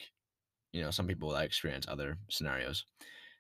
you 0.73 0.83
know 0.83 0.91
some 0.91 1.07
people 1.07 1.31
that 1.31 1.45
experience 1.45 1.87
other 1.89 2.19
scenarios. 2.29 2.85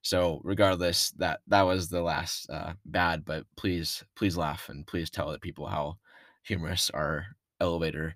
So 0.02 0.40
regardless, 0.44 1.10
that 1.18 1.40
that 1.48 1.62
was 1.62 1.88
the 1.88 2.00
last 2.02 2.48
uh, 2.50 2.74
bad. 2.84 3.24
But 3.24 3.44
please 3.56 4.04
please 4.14 4.36
laugh 4.36 4.68
and 4.68 4.86
please 4.86 5.10
tell 5.10 5.28
other 5.28 5.38
people 5.38 5.66
how 5.66 5.98
humorous 6.44 6.88
our 6.90 7.26
elevator 7.60 8.14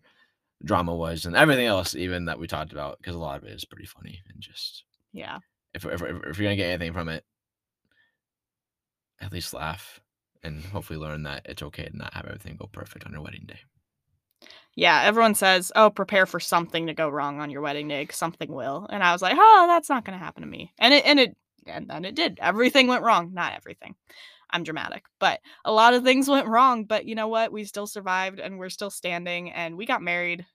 drama 0.65 0.95
was 0.95 1.25
and 1.27 1.35
everything 1.35 1.67
else 1.67 1.97
even 1.97 2.27
that 2.27 2.39
we 2.39 2.47
talked 2.47 2.71
about 2.73 2.97
because 2.99 3.17
a 3.17 3.19
lot 3.19 3.37
of 3.37 3.43
it 3.45 3.51
is 3.53 3.65
pretty 3.65 3.85
funny 3.85 4.21
and 4.29 4.41
just 4.41 4.85
Yeah. 5.13 5.41
if 5.75 5.85
if, 5.85 6.01
if, 6.01 6.03
if 6.03 6.39
you're 6.39 6.47
gonna 6.47 6.55
get 6.55 6.71
anything 6.71 6.93
from 6.93 7.09
it, 7.09 7.25
at 9.21 9.33
least 9.33 9.53
laugh 9.55 10.01
and 10.43 10.65
hopefully 10.65 10.99
learn 10.99 11.23
that 11.25 11.47
it's 11.47 11.63
okay 11.63 11.87
to 11.89 11.97
not 11.97 12.15
have 12.15 12.27
everything 12.27 12.57
go 12.57 12.67
perfect 12.67 13.05
on 13.07 13.13
your 13.13 13.23
wedding 13.23 13.45
day. 13.47 13.61
Yeah, 14.75 15.03
everyone 15.03 15.35
says, 15.35 15.71
"Oh, 15.77 15.91
prepare 15.91 16.27
for 16.27 16.41
something 16.41 16.87
to 16.87 16.95
go 16.95 17.09
wrong 17.09 17.41
on 17.41 17.51
your 17.51 17.61
wedding 17.61 17.89
day. 17.89 18.07
something 18.11 18.51
will." 18.51 18.87
And 18.91 19.03
I 19.03 19.13
was 19.13 19.23
like, 19.23 19.37
"Oh, 19.39 19.67
that's 19.69 19.89
not 19.89 20.05
going 20.05 20.19
to 20.19 20.25
happen 20.25 20.43
to 20.43 20.49
me." 20.49 20.73
And 20.79 20.95
it 20.95 21.05
and 21.05 21.21
it 21.21 21.37
and 21.67 21.89
then 21.89 22.05
it 22.05 22.15
did. 22.15 22.39
Everything 22.41 22.87
went 22.87 23.03
wrong. 23.05 23.33
Not 23.35 23.55
everything. 23.55 23.95
I'm 24.51 24.65
dramatic, 24.65 25.05
but 25.21 25.41
a 25.65 25.73
lot 25.73 25.95
of 25.95 26.05
things 26.05 26.29
went 26.29 26.49
wrong, 26.49 26.85
but 26.87 27.07
you 27.07 27.15
know 27.17 27.29
what? 27.29 27.53
We 27.53 27.65
still 27.65 27.87
survived 27.89 28.41
and 28.41 28.59
we're 28.59 28.71
still 28.71 28.91
standing 28.91 29.51
and 29.53 29.77
we 29.77 29.87
got 29.87 30.03
married 30.03 30.47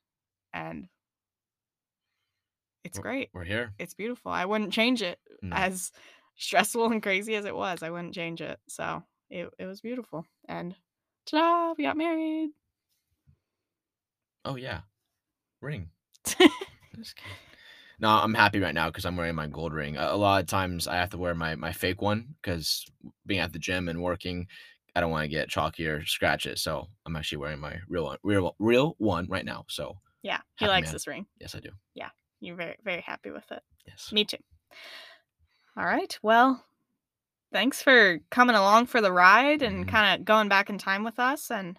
and 0.54 0.88
it's 2.84 3.00
great. 3.00 3.30
We're 3.34 3.44
here. 3.44 3.74
It's 3.80 3.94
beautiful. 3.94 4.32
I 4.32 4.46
wouldn't 4.46 4.74
change 4.74 5.02
it 5.02 5.20
No. 5.42 5.56
as 5.56 5.92
stressful 6.38 6.92
and 6.92 7.04
crazy 7.04 7.36
as 7.36 7.46
it 7.46 7.56
was. 7.56 7.84
I 7.84 7.90
wouldn't 7.90 8.14
change 8.14 8.42
it. 8.42 8.60
So, 8.68 9.04
it 9.30 9.50
it 9.60 9.66
was 9.66 9.82
beautiful. 9.82 10.26
And 10.48 10.76
ta-da, 11.26 11.74
we 11.78 11.84
got 11.84 11.98
married. 11.98 12.52
Oh 14.46 14.56
yeah, 14.56 14.82
ring. 15.62 15.90
No, 18.00 18.10
I'm 18.10 18.34
happy 18.36 18.60
right 18.60 18.76
now 18.76 18.90
because 18.90 19.06
I'm 19.06 19.18
wearing 19.18 19.36
my 19.36 19.48
gold 19.48 19.74
ring. 19.74 19.98
A, 19.98 20.10
a 20.12 20.16
lot 20.18 20.42
of 20.42 20.48
times 20.48 20.88
I 20.88 20.98
have 20.98 21.10
to 21.12 21.18
wear 21.18 21.34
my 21.34 21.56
my 21.56 21.72
fake 21.72 22.02
one 22.02 22.36
because 22.42 22.86
being 23.26 23.40
at 23.40 23.54
the 23.54 23.60
gym 23.60 23.90
and 23.90 24.04
working, 24.04 24.48
I 24.96 25.02
don't 25.02 25.10
want 25.10 25.24
to 25.24 25.28
get 25.30 25.50
chalky 25.50 25.88
or 25.88 26.06
scratch 26.06 26.46
it. 26.46 26.60
So 26.60 26.88
I'm 27.06 27.16
actually 27.16 27.40
wearing 27.40 27.60
my 27.60 27.80
real 27.88 28.04
one, 28.06 28.18
real 28.24 28.56
real 28.60 28.96
one 29.00 29.26
right 29.30 29.46
now. 29.46 29.66
So 29.68 29.98
Yeah, 30.22 30.42
he 30.60 30.68
likes 30.68 30.88
man. 30.88 30.94
this 30.94 31.08
ring. 31.08 31.26
yes, 31.40 31.56
I 31.56 31.60
do. 31.60 31.70
Yeah, 31.96 32.10
you're 32.40 32.56
very 32.56 32.76
very 32.84 33.02
happy 33.02 33.32
with 33.32 33.52
it. 33.52 33.64
Yes. 33.88 34.12
Me 34.12 34.26
too. 34.26 34.38
All 35.76 35.86
right. 35.86 36.18
Well, 36.22 36.64
thanks 37.52 37.82
for 37.82 38.20
coming 38.32 38.56
along 38.56 38.88
for 38.88 39.02
the 39.02 39.12
ride 39.12 39.62
and 39.62 39.88
Mhm. 39.88 39.88
kind 39.88 40.20
of 40.20 40.26
going 40.26 40.50
back 40.50 40.70
in 40.70 40.78
time 40.78 41.04
with 41.04 41.20
us. 41.20 41.52
And 41.52 41.78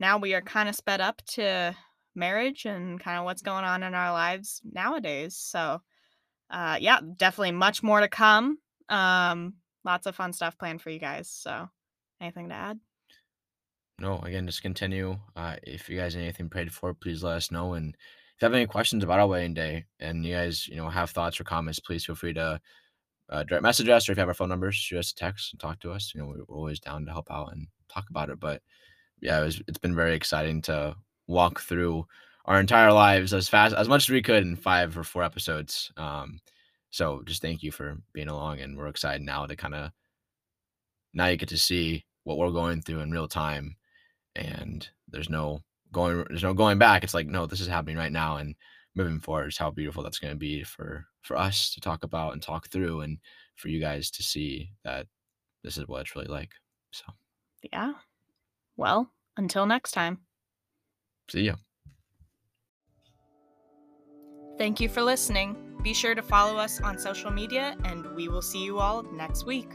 now 0.00 0.18
we 0.18 0.34
are 0.34 0.42
kind 0.42 0.68
of 0.68 0.76
sped 0.76 1.00
up 1.00 1.22
to 1.28 1.76
marriage 2.14 2.66
and 2.66 3.00
kind 3.00 3.18
of 3.18 3.24
what's 3.24 3.42
going 3.42 3.64
on 3.64 3.82
in 3.82 3.94
our 3.94 4.12
lives 4.12 4.62
nowadays. 4.64 5.36
So, 5.36 5.82
uh, 6.50 6.78
yeah, 6.80 7.00
definitely 7.16 7.52
much 7.52 7.82
more 7.82 8.00
to 8.00 8.08
come. 8.08 8.58
Um, 8.88 9.56
lots 9.84 10.06
of 10.06 10.16
fun 10.16 10.32
stuff 10.32 10.58
planned 10.58 10.82
for 10.82 10.90
you 10.90 11.00
guys. 11.00 11.30
So, 11.30 11.68
anything 12.20 12.50
to 12.50 12.56
add? 12.56 12.80
No, 13.98 14.18
again, 14.20 14.46
just 14.46 14.62
continue. 14.62 15.20
Uh, 15.36 15.56
if 15.62 15.88
you 15.88 15.98
guys 15.98 16.16
anything 16.16 16.48
prayed 16.48 16.72
for, 16.72 16.94
please 16.94 17.22
let 17.22 17.36
us 17.36 17.50
know. 17.50 17.74
And 17.74 17.94
if 17.94 18.42
you 18.42 18.46
have 18.46 18.54
any 18.54 18.66
questions 18.66 19.04
about 19.04 19.20
our 19.20 19.26
wedding 19.26 19.54
day 19.54 19.86
and 19.98 20.24
you 20.24 20.34
guys, 20.34 20.66
you 20.68 20.76
know, 20.76 20.88
have 20.88 21.10
thoughts 21.10 21.38
or 21.40 21.44
comments, 21.44 21.80
please 21.80 22.04
feel 22.06 22.14
free 22.14 22.32
to 22.34 22.60
uh, 23.30 23.42
direct 23.44 23.62
message 23.62 23.88
us 23.88 24.08
or 24.08 24.12
if 24.12 24.18
you 24.18 24.20
have 24.20 24.28
our 24.28 24.34
phone 24.34 24.48
numbers, 24.48 24.74
shoot 24.74 24.98
us 24.98 25.12
a 25.12 25.14
text 25.14 25.52
and 25.52 25.60
talk 25.60 25.78
to 25.80 25.92
us. 25.92 26.12
You 26.14 26.20
know, 26.20 26.26
we're, 26.26 26.54
always 26.54 26.80
down 26.80 27.06
to 27.06 27.12
help 27.12 27.30
out 27.30 27.52
and 27.52 27.66
talk 27.88 28.04
about 28.10 28.30
it. 28.30 28.40
But 28.40 28.60
yeah, 29.20 29.40
it 29.40 29.44
was, 29.44 29.62
it's 29.68 29.78
been 29.78 29.94
very 29.94 30.14
exciting 30.14 30.62
to 30.62 30.96
walk 31.26 31.60
through 31.60 32.06
our 32.46 32.58
entire 32.58 32.92
lives 32.92 33.32
as 33.32 33.48
fast 33.48 33.74
as 33.74 33.88
much 33.88 34.04
as 34.04 34.10
we 34.10 34.22
could 34.22 34.42
in 34.42 34.56
five 34.56 34.96
or 34.98 35.04
four 35.04 35.22
episodes. 35.22 35.92
Um, 35.96 36.40
so 36.90 37.22
just 37.24 37.40
thank 37.40 37.62
you 37.62 37.70
for 37.70 37.98
being 38.12 38.28
along, 38.28 38.58
and 38.60 38.76
we're 38.76 38.88
excited 38.88 39.22
now 39.22 39.46
to 39.46 39.54
kind 39.54 39.74
of 39.74 39.90
now 41.14 41.26
you 41.26 41.36
get 41.36 41.48
to 41.50 41.58
see 41.58 42.04
what 42.24 42.38
we're 42.38 42.50
going 42.50 42.82
through 42.82 43.00
in 43.00 43.10
real 43.10 43.28
time 43.28 43.76
and 44.36 44.88
there's 45.08 45.30
no 45.30 45.60
going 45.92 46.24
there's 46.28 46.42
no 46.42 46.54
going 46.54 46.78
back 46.78 47.02
it's 47.02 47.14
like 47.14 47.26
no 47.26 47.46
this 47.46 47.60
is 47.60 47.66
happening 47.66 47.96
right 47.96 48.12
now 48.12 48.36
and 48.36 48.54
moving 49.04 49.20
forward 49.20 49.48
is 49.48 49.58
how 49.58 49.70
beautiful 49.70 50.02
that's 50.02 50.18
going 50.18 50.32
to 50.32 50.38
be 50.38 50.62
for 50.62 51.06
for 51.22 51.36
us 51.36 51.72
to 51.74 51.80
talk 51.80 52.04
about 52.04 52.32
and 52.32 52.42
talk 52.42 52.68
through 52.68 53.00
and 53.00 53.18
for 53.56 53.68
you 53.68 53.80
guys 53.80 54.10
to 54.10 54.22
see 54.22 54.70
that 54.84 55.06
this 55.62 55.76
is 55.76 55.86
what 55.86 56.02
it's 56.02 56.14
really 56.14 56.28
like 56.28 56.50
so 56.92 57.04
Yeah. 57.72 57.92
Well, 58.76 59.10
until 59.36 59.66
next 59.66 59.92
time. 59.92 60.18
see 61.30 61.42
ya 61.42 61.54
Thank 64.58 64.78
you 64.78 64.90
for 64.90 65.00
listening. 65.00 65.56
Be 65.82 65.94
sure 65.94 66.14
to 66.14 66.22
follow 66.22 66.58
us 66.58 66.82
on 66.82 66.98
social 66.98 67.30
media, 67.30 67.78
and 67.84 68.04
we 68.14 68.28
will 68.28 68.42
see 68.42 68.62
you 68.62 68.78
all 68.78 69.02
next 69.02 69.46
week. 69.46 69.70